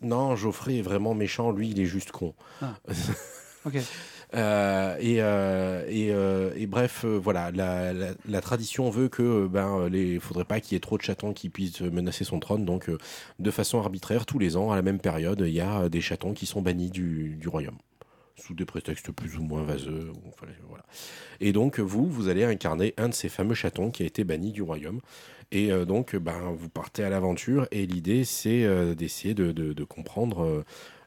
Non, 0.03 0.35
Geoffrey 0.35 0.77
est 0.77 0.81
vraiment 0.83 1.15
méchant, 1.15 1.49
lui 1.51 1.71
il 1.71 1.79
est 1.79 1.87
juste 1.87 2.11
con. 2.11 2.35
Ok. 3.65 3.77
Euh, 4.35 4.95
et, 4.99 5.21
euh, 5.21 5.83
euh, 5.89 6.51
et 6.55 6.65
bref, 6.65 7.05
voilà, 7.05 7.51
la, 7.51 8.41
tradition 8.41 8.89
veut 8.89 9.07
que 9.07 9.47
ben 9.47 9.87
les, 9.89 10.19
faudrait 10.19 10.45
pas 10.45 10.59
qu'il 10.59 10.73
y 10.73 10.77
ait 10.77 10.79
trop 10.79 10.97
de 10.97 11.03
chatons 11.03 11.33
qui 11.33 11.49
puissent 11.49 11.81
menacer 11.81 12.23
son 12.23 12.39
trône. 12.39 12.65
Donc, 12.65 12.89
de 13.39 13.51
façon 13.51 13.79
arbitraire, 13.79 14.25
tous 14.25 14.39
les 14.39 14.57
ans, 14.57 14.71
à 14.71 14.75
la 14.75 14.81
même 14.81 14.99
période, 14.99 15.43
il 15.45 15.53
y 15.53 15.61
a 15.61 15.89
des 15.89 16.01
chatons 16.01 16.33
qui 16.33 16.45
sont 16.45 16.61
bannis 16.61 16.89
du, 16.89 17.39
royaume 17.45 17.77
sous 18.35 18.55
des 18.55 18.65
prétextes 18.65 19.11
plus 19.11 19.37
ou 19.37 19.43
moins 19.43 19.63
vaseux. 19.63 20.11
voilà. 20.67 20.83
Et 21.39 21.53
donc, 21.53 21.79
vous, 21.79 22.07
vous 22.07 22.29
allez 22.29 22.43
incarner 22.43 22.93
un 22.97 23.09
de 23.09 23.13
ces 23.13 23.29
fameux 23.29 23.53
chatons 23.53 23.91
qui 23.91 24.03
a 24.03 24.05
été 24.05 24.23
banni 24.23 24.51
du 24.51 24.63
royaume. 24.63 24.99
Et 25.51 25.69
donc, 25.85 26.15
ben, 26.15 26.51
vous 26.57 26.67
partez 26.67 27.03
à 27.03 27.09
l'aventure. 27.09 27.67
Et 27.71 27.85
l'idée, 27.85 28.23
c'est 28.23 28.95
d'essayer 28.95 29.35
de, 29.35 29.51
de- 29.51 29.73
de 29.73 29.83
comprendre 29.83 30.63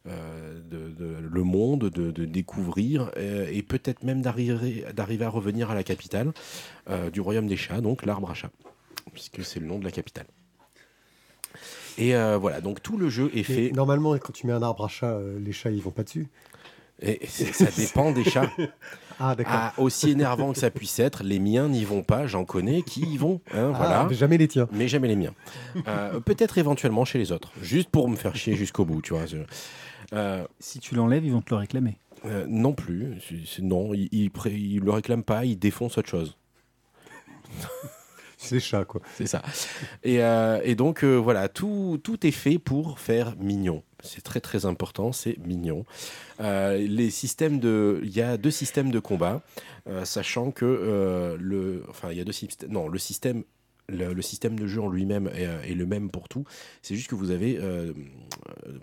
euh, 0.09 0.61
de- 0.71 0.89
de- 0.91 1.17
le 1.21 1.43
monde, 1.43 1.91
de, 1.91 2.11
de 2.11 2.25
découvrir 2.25 3.11
euh, 3.17 3.47
et 3.51 3.63
peut-être 3.63 4.03
même 4.05 4.23
d'arriver 4.23 4.85
à 5.25 5.29
revenir 5.29 5.71
à 5.71 5.75
la 5.75 5.83
capitale 5.83 6.33
euh, 6.91 7.11
du 7.11 7.21
royaume 7.21 7.47
des 7.47 7.57
chats, 7.57 7.81
donc 7.81 8.05
l'arbre 8.07 8.31
à 8.31 8.35
chat, 8.35 8.51
puisque 9.13 9.45
c'est 9.45 9.61
le 9.61 9.67
nom 9.67 9.79
de 9.79 9.85
la 9.85 9.91
capitale. 9.91 10.27
Et 11.99 12.13
voilà, 12.39 12.61
donc 12.61 12.83
tout 12.83 12.99
le 12.99 13.09
jeu 13.09 13.31
est 13.35 13.43
fait. 13.43 13.71
normalement, 13.73 14.13
quand 14.19 14.33
tu 14.33 14.47
mets 14.47 14.53
un 14.53 14.63
arbre 14.63 14.85
à 14.85 14.89
chat, 14.89 15.19
les 15.41 15.53
chats 15.53 15.71
ils 15.71 15.81
vont 15.81 15.91
pas 15.91 16.03
dessus. 16.05 16.27
Et 17.01 17.21
ça 17.27 17.67
dépend 17.77 18.13
des 18.13 18.25
chats. 18.25 18.51
Ah 19.19 19.35
d'accord. 19.35 19.55
Ah, 19.57 19.73
aussi 19.79 20.11
énervant 20.11 20.53
que 20.53 20.59
ça 20.59 20.71
puisse 20.71 20.99
être, 20.99 21.23
les 21.23 21.39
miens 21.39 21.71
n'y 21.71 21.87
vont 21.87 22.03
pas, 22.03 22.27
j'en 22.27 22.45
connais 22.45 22.83
qui 22.83 23.01
y 23.01 23.17
vont. 23.17 23.41
hein, 23.55 23.73
Ah, 23.73 23.79
voilà. 23.79 24.07
mais 24.11 24.15
jamais 24.15 24.37
les 24.37 24.47
tiens. 24.47 24.69
mais 24.73 24.89
jamais 24.89 25.09
les 25.09 25.17
miens. 25.17 25.33
Euh, 25.89 26.21
Peut-être 26.21 26.59
éventuellement 26.59 27.07
chez 27.07 27.17
les 27.19 27.33
autres, 27.33 27.51
juste 27.63 27.89
pour 27.89 28.11
me 28.11 28.17
faire 28.17 28.37
chier 28.37 28.57
jusqu'au 28.57 28.85
bout, 28.85 29.01
tu 29.01 29.15
vois. 29.15 29.25
Euh, 30.13 30.45
Si 30.61 30.79
tu 30.81 30.95
l'enlèves, 30.95 31.25
ils 31.25 31.33
vont 31.33 31.43
te 31.43 31.51
le 31.51 31.57
réclamer. 31.57 31.99
euh, 32.25 32.47
non 32.49 32.73
plus, 32.73 33.17
non, 33.61 33.93
ils 33.95 34.09
il, 34.13 34.31
ils 34.47 34.81
le 34.81 34.91
réclament 34.91 35.23
pas, 35.25 35.45
ils 35.45 35.59
défoncent 35.59 35.99
autre 35.99 36.09
chose. 36.09 36.37
C'est 38.39 38.57
les 38.57 38.61
chats 38.61 38.85
quoi. 38.85 39.01
C'est 39.15 39.27
ça. 39.27 39.43
Et, 40.05 40.23
euh, 40.23 40.61
et 40.63 40.75
donc, 40.75 41.05
euh, 41.05 41.17
voilà, 41.17 41.49
tout, 41.49 41.99
tout 42.05 42.27
est 42.27 42.31
fait 42.33 42.59
pour 42.59 42.99
faire 43.01 43.35
mignon. 43.39 43.83
C'est 44.03 44.23
très 44.23 44.41
très 44.41 44.67
important, 44.67 45.11
c'est 45.13 45.39
mignon. 45.39 45.85
Euh, 46.41 46.77
les 46.77 47.11
systèmes 47.11 47.59
de, 47.59 48.01
il 48.05 48.15
y 48.15 48.21
a 48.21 48.37
deux 48.37 48.51
systèmes 48.51 48.91
de 48.91 48.99
combat, 48.99 49.43
euh, 49.89 50.05
sachant 50.05 50.51
que 50.51 50.65
euh, 50.67 51.37
le, 51.41 51.83
enfin 51.89 52.11
il 52.13 52.19
y 52.19 52.21
a 52.21 52.25
deux 52.25 52.33
systèmes. 52.33 52.71
Non, 52.71 52.89
le 52.89 52.99
système, 52.99 53.43
le, 53.89 54.23
système 54.23 54.59
de 54.59 54.67
jeu 54.67 54.81
en 54.81 54.89
lui-même 54.89 55.29
est, 55.29 55.47
euh, 55.47 55.63
est 55.63 55.75
le 55.75 55.87
même 55.87 56.11
pour 56.11 56.29
tout. 56.29 56.45
C'est 56.83 56.95
juste 56.95 57.09
que 57.09 57.15
vous 57.15 57.31
avez, 57.31 57.59
euh, 57.59 57.93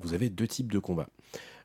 vous 0.01 0.13
avez 0.13 0.29
deux 0.29 0.47
types 0.47 0.71
de 0.71 0.79
combats. 0.79 1.09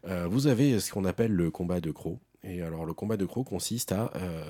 Euh, 0.07 0.27
vous 0.29 0.47
avez 0.47 0.81
ce 0.81 0.93
qu'on 0.93 1.05
appelle 1.05 1.33
le 1.33 1.51
combat 1.51 1.81
de 1.81 1.91
croc. 1.91 2.19
Et 2.45 2.63
alors 2.63 2.85
le 2.85 2.95
combat 2.95 3.17
de 3.17 3.27
croc 3.27 3.49
consiste 3.49 3.91
à, 3.91 4.13
euh, 4.15 4.45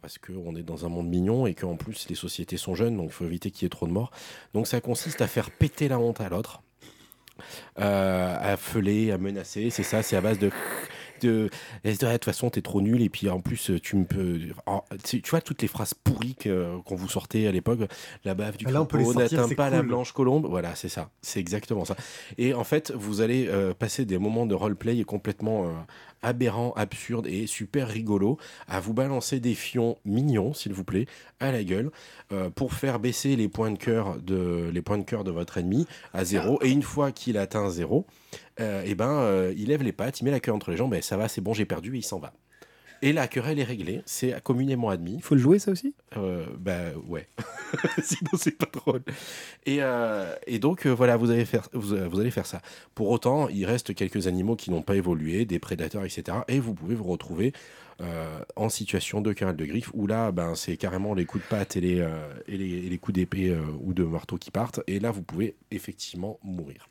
parce 0.00 0.18
qu'on 0.18 0.54
est 0.54 0.62
dans 0.62 0.86
un 0.86 0.88
monde 0.88 1.08
mignon 1.08 1.46
et 1.46 1.54
qu'en 1.54 1.74
plus 1.76 2.08
les 2.08 2.14
sociétés 2.14 2.56
sont 2.56 2.76
jeunes, 2.76 2.96
donc 2.96 3.06
il 3.06 3.12
faut 3.12 3.24
éviter 3.24 3.50
qu'il 3.50 3.64
y 3.64 3.66
ait 3.66 3.70
trop 3.70 3.88
de 3.88 3.92
morts. 3.92 4.12
Donc 4.54 4.68
ça 4.68 4.80
consiste 4.80 5.20
à 5.20 5.26
faire 5.26 5.50
péter 5.50 5.88
la 5.88 5.98
honte 5.98 6.20
à 6.20 6.28
l'autre, 6.28 6.62
à 7.74 8.56
feuler, 8.56 9.10
à 9.10 9.18
menacer. 9.18 9.70
C'est 9.70 9.82
ça, 9.82 10.02
c'est 10.02 10.16
à 10.16 10.20
base 10.20 10.38
de. 10.38 10.50
De, 11.20 11.50
de 11.84 11.92
toute 11.92 12.24
façon, 12.24 12.50
t'es 12.50 12.62
trop 12.62 12.80
nul, 12.80 13.02
et 13.02 13.08
puis 13.08 13.28
en 13.28 13.40
plus, 13.40 13.70
tu 13.82 13.96
me 13.96 14.04
peux. 14.04 14.38
tu, 15.04 15.22
vois, 15.30 15.40
toutes 15.40 15.62
les 15.62 15.68
phrases 15.68 15.94
pourries 15.94 16.36
qu'on 16.42 16.94
vous 16.96 17.08
sortait 17.08 17.46
à 17.46 17.52
l'époque, 17.52 17.80
la 18.24 18.34
bave 18.34 18.56
du 18.56 18.64
crapaud 18.64 19.14
n'atteint 19.14 19.48
pas 19.48 19.70
la 19.70 19.82
blanche 19.82 20.12
colombe. 20.12 20.46
Voilà, 20.48 20.74
c'est 20.74 20.88
ça. 20.88 21.10
C'est 21.22 21.40
exactement 21.40 21.84
ça. 21.84 21.96
Et 22.38 22.54
en 22.54 22.64
fait, 22.64 22.92
vous 22.92 23.20
allez 23.20 23.48
euh, 23.48 23.74
passer 23.74 24.04
des 24.04 24.18
moments 24.18 24.46
de 24.46 24.54
roleplay 24.54 25.02
complètement 25.04 25.70
aberrants, 26.22 26.72
absurdes 26.76 27.26
et 27.26 27.46
super 27.46 27.88
rigolos 27.88 28.38
à 28.68 28.80
vous 28.80 28.94
balancer 28.94 29.40
des 29.40 29.54
fions 29.54 29.96
mignons, 30.04 30.54
s'il 30.54 30.72
vous 30.72 30.84
plaît, 30.84 31.06
à 31.40 31.52
la 31.52 31.64
gueule, 31.64 31.90
euh, 32.32 32.50
pour 32.50 32.74
faire 32.74 32.98
baisser 32.98 33.36
les 33.36 33.48
points 33.48 33.70
de 33.70 33.78
cœur 33.78 34.18
de 34.20 34.70
les 34.72 34.82
points 34.82 34.98
de 34.98 35.04
cœur 35.04 35.24
de 35.24 35.30
votre 35.30 35.58
ennemi 35.58 35.86
à 36.12 36.24
zéro. 36.24 36.58
Et 36.62 36.70
une 36.70 36.82
fois 36.82 37.12
qu'il 37.12 37.38
atteint 37.38 37.70
zéro, 37.70 38.06
euh, 38.60 38.82
eh 38.84 38.94
ben, 38.94 39.10
euh, 39.10 39.54
il 39.56 39.68
lève 39.68 39.82
les 39.82 39.92
pattes, 39.92 40.20
il 40.20 40.24
met 40.24 40.30
la 40.30 40.40
queue 40.40 40.52
entre 40.52 40.70
les 40.70 40.76
jambes, 40.76 40.94
et 40.94 41.02
ça 41.02 41.16
va, 41.16 41.28
c'est 41.28 41.40
bon, 41.40 41.54
j'ai 41.54 41.64
perdu, 41.64 41.94
et 41.94 41.98
il 41.98 42.04
s'en 42.04 42.18
va. 42.18 42.32
Et 43.02 43.12
la 43.12 43.28
querelle 43.28 43.58
est 43.58 43.64
réglée, 43.64 44.02
c'est 44.04 44.42
communément 44.42 44.90
admis. 44.90 45.14
Il 45.14 45.22
faut 45.22 45.34
le 45.34 45.40
jouer, 45.40 45.58
ça 45.58 45.70
aussi? 45.70 45.94
Euh, 46.16 46.44
bah 46.58 46.90
ouais. 47.08 47.26
Sinon 48.02 48.32
c'est 48.34 48.56
pas 48.56 48.68
drôle. 48.72 49.02
Et, 49.64 49.78
euh, 49.80 50.34
et 50.46 50.58
donc 50.58 50.86
euh, 50.86 50.90
voilà, 50.90 51.16
vous 51.16 51.30
allez, 51.30 51.46
faire, 51.46 51.68
vous, 51.72 51.94
euh, 51.94 52.08
vous 52.08 52.20
allez 52.20 52.30
faire 52.30 52.46
ça. 52.46 52.60
Pour 52.94 53.08
autant, 53.08 53.48
il 53.48 53.64
reste 53.64 53.94
quelques 53.94 54.26
animaux 54.26 54.54
qui 54.54 54.70
n'ont 54.70 54.82
pas 54.82 54.96
évolué, 54.96 55.46
des 55.46 55.58
prédateurs, 55.58 56.04
etc. 56.04 56.38
Et 56.48 56.60
vous 56.60 56.74
pouvez 56.74 56.94
vous 56.94 57.04
retrouver 57.04 57.52
en 58.56 58.70
situation 58.70 59.20
de 59.20 59.34
querelle 59.34 59.56
de 59.56 59.66
griffe, 59.66 59.90
où 59.92 60.06
là, 60.06 60.32
ben, 60.32 60.54
c'est 60.54 60.78
carrément 60.78 61.12
les 61.12 61.26
coups 61.26 61.44
de 61.44 61.48
patte 61.50 61.76
et 61.76 61.82
les, 61.82 62.08
et 62.48 62.56
les, 62.56 62.86
et 62.86 62.88
les 62.88 62.96
coups 62.96 63.14
d'épée 63.14 63.54
ou 63.82 63.92
de 63.92 64.04
marteau 64.04 64.38
qui 64.38 64.50
partent. 64.50 64.80
Et 64.86 65.00
là, 65.00 65.10
vous 65.10 65.20
pouvez 65.20 65.54
effectivement 65.70 66.40
mourir. 66.42 66.88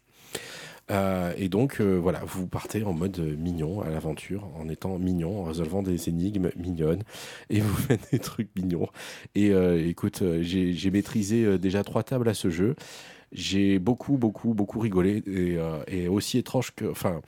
Euh, 0.92 1.34
et 1.38 1.50
donc, 1.50 1.80
euh, 1.80 1.96
voilà, 1.96 2.22
vous 2.26 2.48
partez 2.48 2.84
en 2.84 2.94
mode 2.94 3.20
mignon 3.20 3.82
à 3.82 3.90
l'aventure, 3.90 4.48
en 4.56 4.70
étant 4.70 4.98
mignon, 4.98 5.42
en 5.42 5.44
résolvant 5.44 5.84
des 5.84 6.10
énigmes 6.10 6.50
mignonnes, 6.56 7.04
et 7.50 7.60
vous 7.62 7.76
faites 7.88 8.12
des 8.12 8.20
trucs 8.20 8.50
mignons. 8.56 8.88
Et 9.36 9.52
euh, 9.52 9.88
écoute, 9.88 10.24
j'ai 10.42 10.92
maîtrisé 10.92 11.58
déjà 11.60 11.84
trois 11.84 12.04
tables 12.04 12.30
à 12.30 12.34
ce 12.34 12.50
jeu. 12.50 12.76
J'ai 13.32 13.78
beaucoup, 13.80 14.18
beaucoup, 14.18 14.54
beaucoup 14.54 14.80
rigolé, 14.80 15.24
et, 15.88 16.08
aussi 16.08 16.38
étrange 16.38 16.72
que... 16.76 16.86
Enfin, 16.86 17.22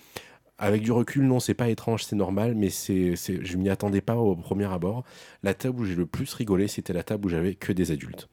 avec 0.57 0.84
du 0.84 0.91
recul, 0.91 1.26
non, 1.26 1.39
c'est 1.39 1.55
pas 1.55 1.70
étrange, 1.70 2.03
c'est 2.03 2.16
normal, 2.16 2.53
mais 2.53 2.70
c'est, 2.70 3.16
je 3.16 3.57
m'y 3.57 3.70
attendais 3.70 4.01
pas 4.01 4.16
au 4.16 4.36
premier 4.36 4.72
abord. 4.72 5.03
La 5.41 5.55
table 5.55 5.80
où 5.82 5.86
j'ai 5.86 5.95
le 5.95 6.05
plus 6.05 6.32
rigolé, 6.36 6.68
c'était 6.68 6.93
la 6.93 7.01
table 7.01 7.26
où 7.26 7.30
j'avais 7.30 7.55
que 7.55 7.74
des 7.74 7.91
adultes. 7.91 8.30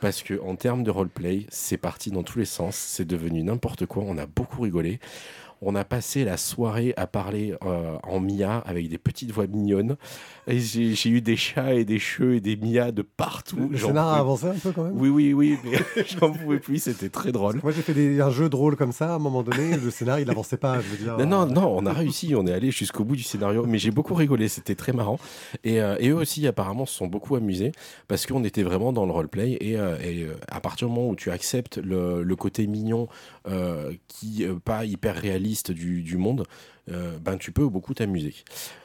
Parce 0.00 0.22
que 0.22 0.40
en 0.40 0.54
termes 0.54 0.84
de 0.84 0.90
roleplay, 0.90 1.46
c'est 1.48 1.76
parti 1.76 2.10
dans 2.10 2.22
tous 2.22 2.38
les 2.38 2.44
sens, 2.44 2.76
c'est 2.76 3.04
devenu 3.04 3.42
n'importe 3.42 3.86
quoi. 3.86 4.04
On 4.06 4.16
a 4.16 4.26
beaucoup 4.26 4.62
rigolé. 4.62 5.00
On 5.60 5.74
a 5.74 5.84
passé 5.84 6.24
la 6.24 6.36
soirée 6.36 6.94
à 6.96 7.06
parler 7.06 7.54
euh, 7.64 7.96
en 8.04 8.20
Mia 8.20 8.58
avec 8.58 8.88
des 8.88 8.98
petites 8.98 9.32
voix 9.32 9.46
mignonnes. 9.46 9.96
Et 10.46 10.60
j'ai, 10.60 11.10
eu 11.10 11.20
des 11.20 11.36
chats 11.36 11.74
et 11.74 11.84
des 11.84 11.98
cheveux 11.98 12.36
et 12.36 12.40
des 12.40 12.56
Mia 12.56 12.92
de 12.92 13.02
partout. 13.02 13.68
Le 13.70 13.76
scénar 13.76 14.08
a 14.08 14.18
avancé 14.18 14.46
un 14.46 14.54
peu 14.54 14.70
quand 14.70 14.84
même. 14.84 14.96
Oui, 14.96 15.08
oui, 15.08 15.32
oui, 15.32 15.58
mais 15.64 16.04
j'en 16.06 16.30
pouvais 16.30 16.60
plus. 16.60 16.82
C'était 16.82 17.08
très 17.08 17.32
drôle. 17.32 17.60
Moi 17.62 17.72
j'ai 17.72 17.82
fait 17.82 17.92
des- 17.94 18.20
un 18.20 18.30
jeu 18.30 18.48
de 18.48 18.54
rôle 18.56 18.76
comme 18.76 18.92
ça, 18.92 19.12
à 19.12 19.16
un 19.16 19.18
moment 19.18 19.42
donné, 19.42 19.76
le 19.76 19.90
scénar 19.90 20.20
il 20.20 20.30
avançait 20.30 20.56
pas, 20.56 20.80
je 20.80 20.88
veux 20.88 20.96
dire. 20.96 21.18
Non, 21.18 21.26
non, 21.26 21.46
non, 21.46 21.76
on 21.76 21.86
a 21.86 21.92
réussi, 21.92 22.34
on 22.36 22.46
est 22.46 22.52
allé 22.52 22.70
jusqu'au 22.70 23.04
bout 23.04 23.16
du 23.16 23.22
scénario, 23.24 23.66
mais 23.66 23.78
j'ai 23.78 23.90
beaucoup 23.90 24.14
rigolé, 24.14 24.48
c'était 24.48 24.76
très 24.76 24.92
marrant. 24.92 25.18
Et, 25.64 25.80
euh, 25.80 25.96
et 25.98 26.10
eux 26.10 26.16
aussi, 26.16 26.46
apparemment, 26.46 26.86
se 26.86 26.94
sont 26.94 27.08
beaucoup 27.08 27.34
amusés 27.34 27.72
parce 28.06 28.26
qu'on 28.26 28.44
était 28.44 28.62
vraiment 28.62 28.92
dans 28.92 29.06
le 29.06 29.12
roleplay. 29.12 29.58
Et, 29.60 29.76
euh, 29.76 29.96
et, 30.02 30.26
à 30.48 30.60
partir 30.60 30.88
du 30.88 30.94
moment 30.94 31.08
où 31.08 31.16
tu 31.16 31.30
acceptes 31.30 31.78
le, 31.78 32.22
le 32.22 32.36
côté 32.36 32.66
mignon, 32.66 33.08
qui 34.08 34.44
pas 34.64 34.84
hyper 34.84 35.16
réaliste 35.16 35.47
du, 35.70 36.16
monde, 36.16 36.44
euh, 36.90 37.18
ben 37.18 37.36
tu 37.36 37.52
peux 37.52 37.68
beaucoup 37.68 37.94
t'amuser. 37.94 38.34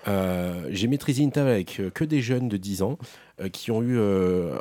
Euh, 0.07 0.67
j'ai 0.71 0.87
maîtrisé 0.87 1.23
une 1.23 1.31
table 1.31 1.49
avec 1.49 1.79
euh, 1.79 1.89
que 1.89 2.03
des 2.03 2.21
jeunes 2.21 2.49
de 2.49 2.57
10 2.57 2.83
ans 2.83 2.97
qui 3.51 3.71
ont 3.71 3.81
eu, 3.81 3.99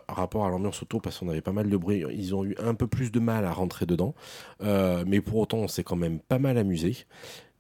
rapport 0.09 0.47
à 0.47 0.49
l'ambiance 0.49 0.83
auto, 0.83 0.99
parce 0.99 1.19
qu'on 1.19 1.29
avait 1.29 1.43
pas 1.43 1.53
mal 1.53 1.69
de 1.69 1.77
bruit, 1.77 2.05
ils 2.11 2.35
ont 2.35 2.43
eu 2.43 2.57
un 2.59 2.75
peu 2.75 2.87
plus 2.87 3.13
de 3.13 3.21
mal 3.21 3.45
à 3.45 3.53
rentrer 3.53 3.85
dedans. 3.85 4.15
Mais 4.61 5.21
pour 5.21 5.37
autant, 5.37 5.59
on 5.59 5.69
s'est 5.69 5.85
quand 5.85 5.95
même 5.95 6.19
pas 6.21 6.39
mal 6.39 6.57
amusé. 6.57 6.97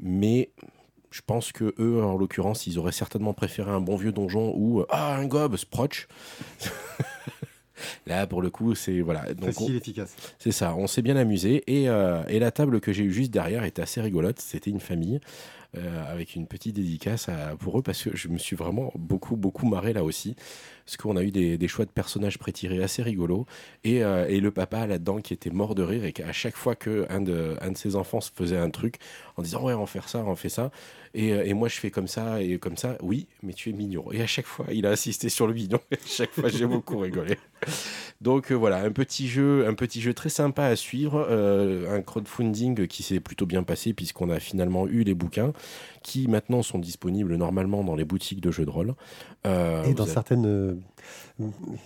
Mais 0.00 0.50
je 1.10 1.20
pense 1.24 1.52
que 1.52 1.74
eux, 1.78 2.02
en 2.02 2.16
l'occurrence, 2.16 2.66
ils 2.66 2.78
auraient 2.78 2.92
certainement 2.92 3.34
préféré 3.34 3.70
un 3.70 3.80
bon 3.82 3.96
vieux 3.96 4.10
donjon 4.10 4.54
ou 4.56 4.84
ah 4.88 5.14
un 5.14 5.26
gob, 5.26 5.56
Sproch. 5.56 6.08
Là, 8.06 8.26
pour 8.26 8.42
le 8.42 8.50
coup, 8.50 8.74
c'est 8.74 9.00
voilà. 9.00 9.32
Donc, 9.34 9.60
on- 9.60 9.68
efficace. 9.68 10.14
c'est 10.38 10.52
ça, 10.52 10.74
on 10.76 10.86
s'est 10.86 11.02
bien 11.02 11.16
amusé. 11.16 11.62
Et, 11.66 11.88
euh, 11.88 12.22
et 12.28 12.38
la 12.38 12.50
table 12.50 12.80
que 12.80 12.92
j'ai 12.92 13.04
eue 13.04 13.12
juste 13.12 13.30
derrière 13.32 13.64
était 13.64 13.82
assez 13.82 14.00
rigolote. 14.00 14.38
C'était 14.40 14.70
une 14.70 14.80
famille 14.80 15.20
euh, 15.76 16.12
avec 16.12 16.34
une 16.36 16.46
petite 16.46 16.76
dédicace 16.76 17.30
à- 17.30 17.56
pour 17.58 17.78
eux 17.78 17.82
parce 17.82 18.02
que 18.02 18.14
je 18.14 18.28
me 18.28 18.36
suis 18.36 18.56
vraiment 18.56 18.92
beaucoup, 18.94 19.36
beaucoup 19.36 19.66
marré 19.66 19.92
là 19.94 20.04
aussi. 20.04 20.36
Parce 20.84 20.96
qu'on 20.96 21.16
a 21.16 21.22
eu 21.22 21.30
des, 21.30 21.68
choix 21.68 21.84
de 21.84 21.90
personnages 21.90 22.38
prétirés 22.38 22.82
assez 22.82 23.02
rigolos. 23.02 23.46
Et, 23.84 24.04
euh, 24.04 24.26
et 24.28 24.40
le 24.40 24.50
papa 24.50 24.86
là-dedans 24.86 25.20
qui 25.20 25.32
était 25.32 25.50
mort 25.50 25.74
de 25.74 25.82
rire 25.82 26.04
et 26.04 26.12
qu'à 26.12 26.32
chaque 26.32 26.56
fois 26.56 26.74
qu'un 26.74 27.20
de, 27.20 27.56
un 27.60 27.70
de 27.72 27.76
ses 27.76 27.96
enfants 27.96 28.20
se 28.20 28.30
faisait 28.34 28.58
un 28.58 28.70
truc 28.70 28.96
en 29.36 29.42
disant 29.42 29.62
Ouais, 29.62 29.74
on 29.74 29.86
faire 29.86 30.08
ça, 30.08 30.24
on 30.24 30.36
fait 30.36 30.48
ça. 30.48 30.70
Et, 31.14 31.32
euh, 31.32 31.44
et 31.44 31.52
moi, 31.52 31.68
je 31.68 31.78
fais 31.78 31.90
comme 31.90 32.08
ça 32.08 32.42
et 32.42 32.58
comme 32.58 32.76
ça. 32.76 32.96
Oui, 33.02 33.26
mais 33.42 33.52
tu 33.52 33.70
es 33.70 33.72
mignon. 33.72 34.10
Et 34.12 34.22
à 34.22 34.26
chaque 34.26 34.46
fois, 34.46 34.66
il 34.72 34.86
a 34.86 34.90
insisté 34.90 35.28
sur 35.28 35.46
le 35.46 35.54
mignon. 35.54 35.80
Et 35.90 35.94
à 36.02 36.06
chaque 36.06 36.32
fois, 36.32 36.48
j'ai 36.48 36.66
beaucoup 36.66 36.98
rigolé. 36.98 37.36
Donc 38.20 38.50
euh, 38.50 38.54
voilà, 38.54 38.78
un 38.78 38.92
petit 38.92 39.28
jeu, 39.28 39.66
un 39.66 39.74
petit 39.74 40.00
jeu 40.00 40.14
très 40.14 40.30
sympa 40.30 40.64
à 40.64 40.76
suivre, 40.76 41.28
un 41.90 42.02
crowdfunding 42.02 42.86
qui 42.86 43.02
s'est 43.02 43.20
plutôt 43.20 43.46
bien 43.46 43.62
passé 43.62 43.92
puisqu'on 43.92 44.30
a 44.30 44.40
finalement 44.40 44.86
eu 44.86 45.02
les 45.02 45.14
bouquins 45.14 45.52
qui 46.02 46.28
maintenant 46.28 46.62
sont 46.62 46.78
disponibles 46.78 47.36
normalement 47.36 47.84
dans 47.84 47.94
les 47.94 48.04
boutiques 48.04 48.40
de 48.40 48.50
jeux 48.50 48.64
de 48.64 48.70
rôle. 48.70 48.94
Euh, 49.46 49.84
Et 49.84 49.94
dans 49.94 50.04
avez- 50.04 50.12
certaines 50.12 50.46
euh, 50.46 50.74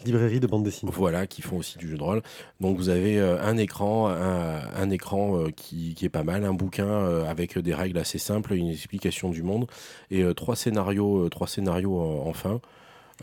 librairies 0.05 0.41
de 0.41 0.47
bande 0.47 0.65
dessinée. 0.65 0.91
voilà, 0.95 1.27
qui 1.27 1.43
font 1.43 1.57
aussi 1.59 1.79
du 1.79 1.89
jeu 1.89 1.97
de 1.97 2.03
rôle. 2.03 2.23
Donc 2.61 2.77
vous 2.77 2.89
avez 2.89 3.19
euh, 3.19 3.41
un 3.43 3.57
écran, 3.57 4.09
un, 4.09 4.61
un 4.77 4.91
écran 4.91 5.47
qui, 5.55 5.95
qui 5.95 6.05
est 6.05 6.09
pas 6.11 6.25
mal, 6.25 6.45
un 6.45 6.53
bouquin 6.55 7.25
avec 7.27 7.59
des 7.59 7.75
règles 7.75 7.99
assez 7.99 8.19
simples, 8.19 8.55
une 8.55 8.69
explication 8.69 9.31
du 9.31 9.43
monde 9.43 9.67
et 10.11 10.25
trois 10.35 10.57
scénarios, 10.57 11.29
trois 11.29 11.47
scénarios 11.47 11.99
en, 11.99 12.27
en 12.29 12.33
fin. 12.33 12.61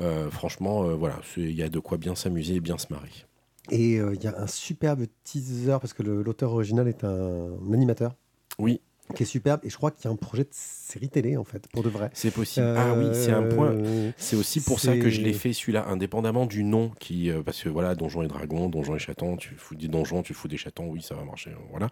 Euh, 0.01 0.29
franchement, 0.31 0.83
voilà, 0.95 1.19
il 1.37 1.51
y 1.51 1.61
a 1.61 1.69
de 1.69 1.79
quoi 1.79 1.97
bien 1.97 2.15
s'amuser 2.15 2.55
et 2.55 2.59
bien 2.59 2.77
se 2.77 2.87
marrer. 2.91 3.11
Et 3.71 3.93
il 3.95 4.23
y 4.23 4.27
a 4.27 4.37
un 4.41 4.47
superbe 4.47 5.05
teaser, 5.23 5.77
parce 5.79 5.93
que 5.93 6.03
l'auteur 6.03 6.51
original 6.51 6.87
est 6.87 7.03
un, 7.03 7.51
animateur 7.71 8.13
Oui, 8.59 8.81
qui 9.15 9.23
est 9.23 9.25
superbe, 9.25 9.59
et 9.63 9.69
je 9.69 9.77
crois 9.77 9.91
qu'il 9.91 10.05
y 10.05 10.07
a 10.07 10.11
un 10.11 10.15
projet 10.15 10.43
de 10.43 10.49
série 10.51 11.09
télé, 11.09 11.37
en 11.37 11.43
fait, 11.43 11.67
pour 11.67 11.83
de 11.83 11.89
vrai. 11.89 12.09
c'est 12.13 12.31
possible. 12.31 12.65
ah 12.77 12.93
oui, 12.97 13.07
c'est 13.13 13.31
un 13.31 13.43
point. 13.43 13.71
Euh, 13.71 14.11
C'est 14.17 14.35
aussi 14.35 14.61
pour 14.61 14.79
ça 14.79 14.97
que 14.97 15.09
je 15.09 15.21
l'ai 15.21 15.33
fait 15.33 15.53
celui-là, 15.53 15.85
indépendamment 15.87 16.45
du 16.45 16.63
nom, 16.63 16.91
qui, 16.99 17.29
euh, 17.29 17.41
parce 17.43 17.61
que 17.61 17.69
voilà, 17.69 17.95
Donjons 17.95 18.23
et 18.23 18.27
Dragons, 18.27 18.69
Donjons 18.69 18.95
et 18.95 18.99
Chatons, 18.99 19.35
tu 19.37 19.55
fous 19.55 19.75
des 19.75 19.87
donjons, 19.87 20.23
tu 20.23 20.33
fous 20.33 20.47
des 20.47 20.57
chatons, 20.57 20.87
oui, 20.87 21.01
ça 21.01 21.15
va 21.15 21.23
marcher, 21.23 21.51
euh, 21.51 21.55
voilà. 21.69 21.89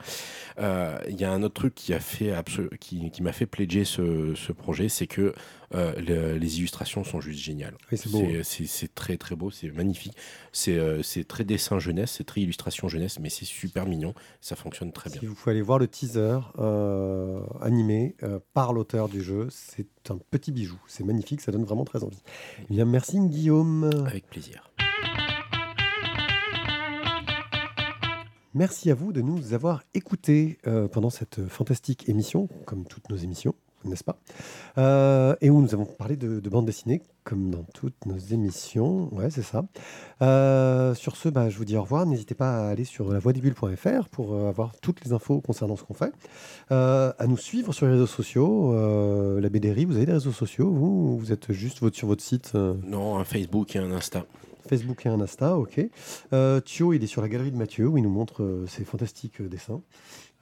Euh, 0.59 0.97
Il 1.09 1.20
y 1.20 1.26
a 1.26 1.32
un 1.32 1.43
autre 1.43 1.53
truc 1.55 1.76
qui 1.76 1.93
a 1.93 1.99
fait 1.99 2.34
qui, 2.80 3.12
qui 3.12 3.22
m'a 3.24 3.34
fait 3.34 3.45
pledger 3.45 3.84
ce, 3.86 4.34
ce 4.36 4.51
projet, 4.51 4.89
c'est 4.89 5.07
que 5.07 5.34
euh, 5.74 5.93
le- 5.99 6.38
les 6.38 6.57
illustrations 6.59 7.03
sont 7.03 7.22
juste 7.22 7.39
géniales. 7.39 7.76
Oui, 7.91 7.97
c'est 8.43 8.93
très 8.95 9.17
très 9.17 9.36
beau, 9.36 9.51
c'est 9.51 9.69
magnifique. 9.72 10.13
C'est 10.51 10.78
euh, 10.78 11.01
c'est 11.03 11.28
très 11.28 11.43
dessin 11.43 11.80
jeunesse, 11.80 12.11
c'est 12.17 12.24
très 12.26 12.41
illustration 12.41 12.88
jeunesse, 12.88 13.19
mais 13.19 13.30
c'est 13.30 13.45
super 13.45 13.86
mignon, 13.86 14.13
ça 14.41 14.55
fonctionne 14.55 14.91
très 14.91 15.09
bien. 15.09 15.19
Si 15.19 15.26
vous 15.26 15.36
pouvez 15.36 15.51
aller 15.51 15.61
voir 15.61 15.80
le 15.80 15.88
teaser 15.88 16.39
euh, 16.59 17.41
animé 17.61 18.15
euh, 18.24 18.39
par 18.53 18.74
l'auteur 18.74 19.09
du 19.09 19.22
jeu, 19.24 19.47
c'est 19.49 19.88
un 20.09 20.17
petit 20.17 20.51
bijou. 20.51 20.80
C'est 20.88 21.03
magnifique, 21.03 21.41
ça 21.41 21.51
donne 21.51 21.63
vraiment 21.65 21.86
très 21.86 22.03
envie. 22.03 22.22
Eh 22.69 22.74
bien, 22.74 22.86
merci 22.86 23.19
Guillaume. 23.19 23.89
Avec 24.07 24.28
plaisir. 24.28 24.72
Merci 28.53 28.91
à 28.91 28.95
vous 28.95 29.13
de 29.13 29.22
nous 29.22 29.53
avoir 29.53 29.82
écoutés 29.93 30.57
euh, 30.67 30.89
pendant 30.89 31.09
cette 31.09 31.47
fantastique 31.47 32.09
émission, 32.09 32.49
comme 32.65 32.86
toutes 32.86 33.09
nos 33.09 33.15
émissions, 33.15 33.55
n'est-ce 33.86 34.03
pas? 34.03 34.17
Euh, 34.77 35.36
Et 35.41 35.49
où 35.49 35.61
nous 35.61 35.73
avons 35.73 35.86
parlé 35.86 36.15
de, 36.15 36.39
de 36.39 36.49
bande 36.49 36.65
dessinée, 36.65 37.01
comme 37.23 37.49
dans 37.51 37.63
toutes 37.73 38.05
nos 38.05 38.17
émissions. 38.17 39.13
Ouais, 39.13 39.29
c'est 39.29 39.41
ça. 39.41 39.65
Euh, 40.21 40.93
sur 40.95 41.15
ce, 41.15 41.29
bah, 41.29 41.49
je 41.49 41.57
vous 41.57 41.65
dis 41.65 41.77
au 41.77 41.82
revoir. 41.84 42.05
N'hésitez 42.05 42.36
pas 42.36 42.57
à 42.67 42.69
aller 42.69 42.84
sur 42.86 43.11
lavoidesbulles.fr 43.11 44.07
pour 44.09 44.34
euh, 44.34 44.49
avoir 44.49 44.73
toutes 44.82 45.03
les 45.05 45.13
infos 45.13 45.41
concernant 45.41 45.75
ce 45.75 45.84
qu'on 45.84 45.93
fait. 45.93 46.11
Euh, 46.71 47.11
à 47.17 47.27
nous 47.27 47.38
suivre 47.38 47.73
sur 47.73 47.86
les 47.86 47.93
réseaux 47.93 48.07
sociaux. 48.07 48.73
La 49.39 49.49
BDRI, 49.49 49.86
vous 49.86 49.95
avez 49.97 50.05
des 50.05 50.13
réseaux 50.13 50.32
sociaux, 50.32 50.71
vous? 50.71 51.13
Ou 51.13 51.17
Vous 51.17 51.32
êtes 51.32 51.51
juste 51.51 51.79
votre- 51.82 51.95
sur 51.95 52.07
votre 52.07 52.23
site 52.23 52.53
Non, 52.55 53.17
un 53.17 53.23
Facebook 53.23 53.75
et 53.75 53.79
un 53.79 53.91
Insta. 53.91 54.25
Facebook 54.67 55.05
et 55.05 55.09
un 55.09 55.19
Insta, 55.19 55.57
ok. 55.57 55.82
Thio, 56.65 56.93
il 56.93 57.03
est 57.03 57.07
sur 57.07 57.21
la 57.21 57.29
galerie 57.29 57.51
de 57.51 57.57
Mathieu 57.57 57.88
où 57.88 57.97
il 57.97 58.03
nous 58.03 58.09
montre 58.09 58.63
ses 58.67 58.84
fantastiques 58.86 59.41
dessins. 59.41 59.82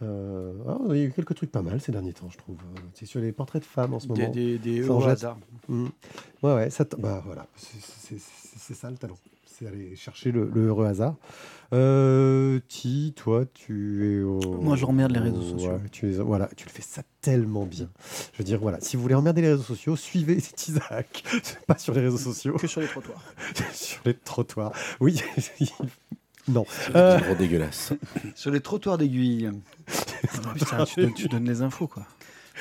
Euh, 0.02 0.54
ah, 0.68 0.78
il 0.92 0.98
y 0.98 1.02
a 1.02 1.04
eu 1.06 1.12
quelques 1.12 1.36
trucs 1.36 1.52
pas 1.52 1.62
mal 1.62 1.82
ces 1.82 1.92
derniers 1.92 2.14
temps, 2.14 2.30
je 2.30 2.38
trouve. 2.38 2.58
C'est 2.94 3.06
sur 3.06 3.20
les 3.20 3.32
portraits 3.32 3.62
de 3.62 3.68
femmes 3.68 3.94
en 3.94 4.00
ce 4.00 4.08
Des, 4.08 4.14
moment. 4.22 4.34
des, 4.34 4.58
des 4.58 4.84
Ça 4.84 4.94
en 4.94 4.98
au 4.98 5.02
jette. 5.02 5.10
hasard. 5.12 5.38
Mm. 5.68 5.88
Ouais, 6.44 6.54
ouais, 6.56 6.70
ça 6.70 6.86
t- 6.86 6.96
bah 6.98 7.22
voilà, 7.26 7.48
c'est- 7.58 8.74
ça 8.74 8.90
le 8.90 8.98
talent. 8.98 9.18
C'est 9.46 9.68
aller 9.68 9.94
chercher 9.98 10.32
le, 10.32 10.50
le 10.54 10.68
heureux 10.68 10.86
hasard. 10.86 11.16
Euh, 11.74 12.60
Ti, 12.70 13.14
toi, 13.16 13.44
tu 13.54 14.08
es 14.20 14.22
au. 14.24 14.40
Moi, 14.62 14.78
je 14.78 14.86
emmerde 14.86 15.12
les 15.12 15.20
réseaux 15.20 15.42
Ouais, 15.42 15.50
sociaux. 15.52 15.80
tu 15.92 16.06
les- 16.08 16.18
voilà, 16.20 16.50
tu 16.56 16.66
le 16.66 16.72
fais 16.72 16.82
ça 16.82 17.02
tellement 17.20 17.66
bien. 17.66 17.90
Je 18.32 18.38
veux 18.38 18.44
dire, 18.46 18.60
voilà, 18.62 18.80
si 18.80 18.96
vous 18.96 19.02
voulez 19.02 19.16
emmerder 19.16 19.42
les 19.42 19.50
réseaux 19.50 19.64
sociaux, 19.64 19.98
suivez 19.98 20.38
Isaac. 20.68 21.24
pas 21.68 21.78
sur 21.78 21.94
les 21.94 22.00
réseaux 22.02 22.18
sociaux, 22.18 22.56
Que 22.56 22.68
sur 22.68 22.80
les 22.80 22.88
trottoirs. 22.88 23.22
sur 23.74 24.02
les 24.06 24.14
trottoirs. 24.14 24.72
Oui, 25.02 25.22
non. 26.50 26.66
C'est 26.70 26.96
Euh. 26.96 27.18
gros 27.20 27.36
dégueulasse. 27.36 27.94
Sur 28.36 28.52
les 28.52 28.60
trottoirs 28.62 28.98
d'aiguille. 28.98 29.50
Ah, 30.46 30.54
putain, 30.54 30.84
tu, 30.86 31.02
donnes, 31.02 31.14
tu 31.14 31.28
donnes 31.30 31.46
les 31.46 31.62
infos, 31.62 31.88
quoi. 31.88 32.04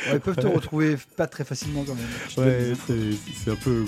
Ouais, 0.07 0.15
ils 0.15 0.21
peuvent 0.21 0.37
te 0.37 0.47
retrouver 0.47 0.97
pas 1.17 1.27
très 1.27 1.45
facilement 1.45 1.83
quand 1.85 1.97
même. 1.97 2.47
Ouais, 2.47 2.73
c'est 3.45 3.51
un 3.51 3.57
peu. 3.57 3.85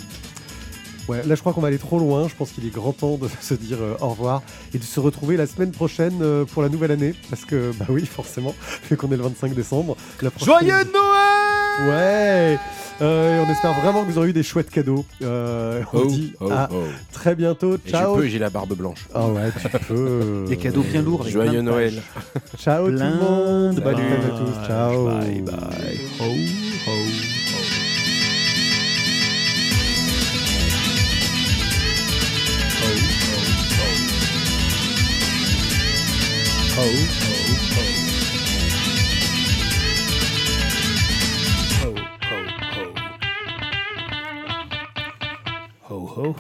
Ouais, 1.09 1.23
là 1.25 1.35
je 1.35 1.41
crois 1.41 1.53
qu'on 1.53 1.61
va 1.61 1.69
aller 1.69 1.79
trop 1.79 1.99
loin. 2.01 2.29
Je 2.29 2.35
pense 2.35 2.51
qu'il 2.51 2.67
est 2.67 2.71
grand 2.75 2.93
temps 2.93 3.17
de 3.17 3.29
se 3.41 3.55
dire 3.55 3.79
euh, 3.81 3.95
au 4.01 4.09
revoir 4.09 4.43
et 4.75 4.79
de 4.79 4.83
se 4.85 4.99
retrouver 5.01 5.37
la 5.37 5.47
semaine 5.47 5.71
prochaine 5.71 6.19
euh, 6.21 6.45
pour 6.45 6.63
la 6.63 6.69
nouvelle 6.69 6.91
année. 6.91 7.15
Parce 7.31 7.45
que, 7.45 7.73
bah 7.79 7.87
oui, 7.89 8.05
forcément, 8.07 8.55
vu 8.91 8.97
qu'on 8.97 9.11
est 9.13 9.17
le 9.17 9.23
25 9.23 9.55
décembre. 9.55 9.97
La 10.21 10.31
prochaine- 10.33 10.47
Joyeux 10.49 10.85
Noël 10.93 11.60
Ouais 11.89 12.59
Euh, 13.03 13.37
et 13.37 13.41
On 13.47 13.51
espère 13.51 13.73
vraiment 13.81 14.05
que 14.05 14.11
vous 14.11 14.19
aurez 14.19 14.29
eu 14.29 14.33
des 14.35 14.43
chouettes 14.43 14.69
cadeaux. 14.71 15.05
Euh, 15.23 15.83
on 15.93 16.01
Oh, 16.01 16.07
dit 16.07 16.35
oh, 16.41 16.51
à 16.53 16.69
oh. 16.71 16.83
très 17.13 17.35
bientôt. 17.35 17.77
Et 17.87 17.91
Ciao 17.91 18.17
je 18.17 18.21
peux, 18.23 18.29
j'ai 18.29 18.39
la 18.39 18.51
barbe 18.51 18.75
blanche. 18.75 19.07
Ah 19.15 19.27
ouais, 19.29 19.51
tu 19.61 19.69
peux. 19.89 20.45
Des 20.47 20.57
cadeaux 20.57 20.83
bien 20.83 21.01
lourds. 21.01 21.23
avec 21.23 21.33
Joyeux 21.33 21.63
Noël. 21.63 22.03
Ciao 22.59 22.87
tout 22.87 22.93
le 22.93 22.99
monde. 22.99 23.81
Bonne 23.81 23.95
à 23.95 24.39
tous. 24.39 24.67
Ciao. 24.67 25.07
Bye 25.07 25.41
bye. 25.41 26.01
Ho, 26.21 26.25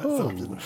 C'est 0.02 0.20
un 0.20 0.28
film. 0.30 0.56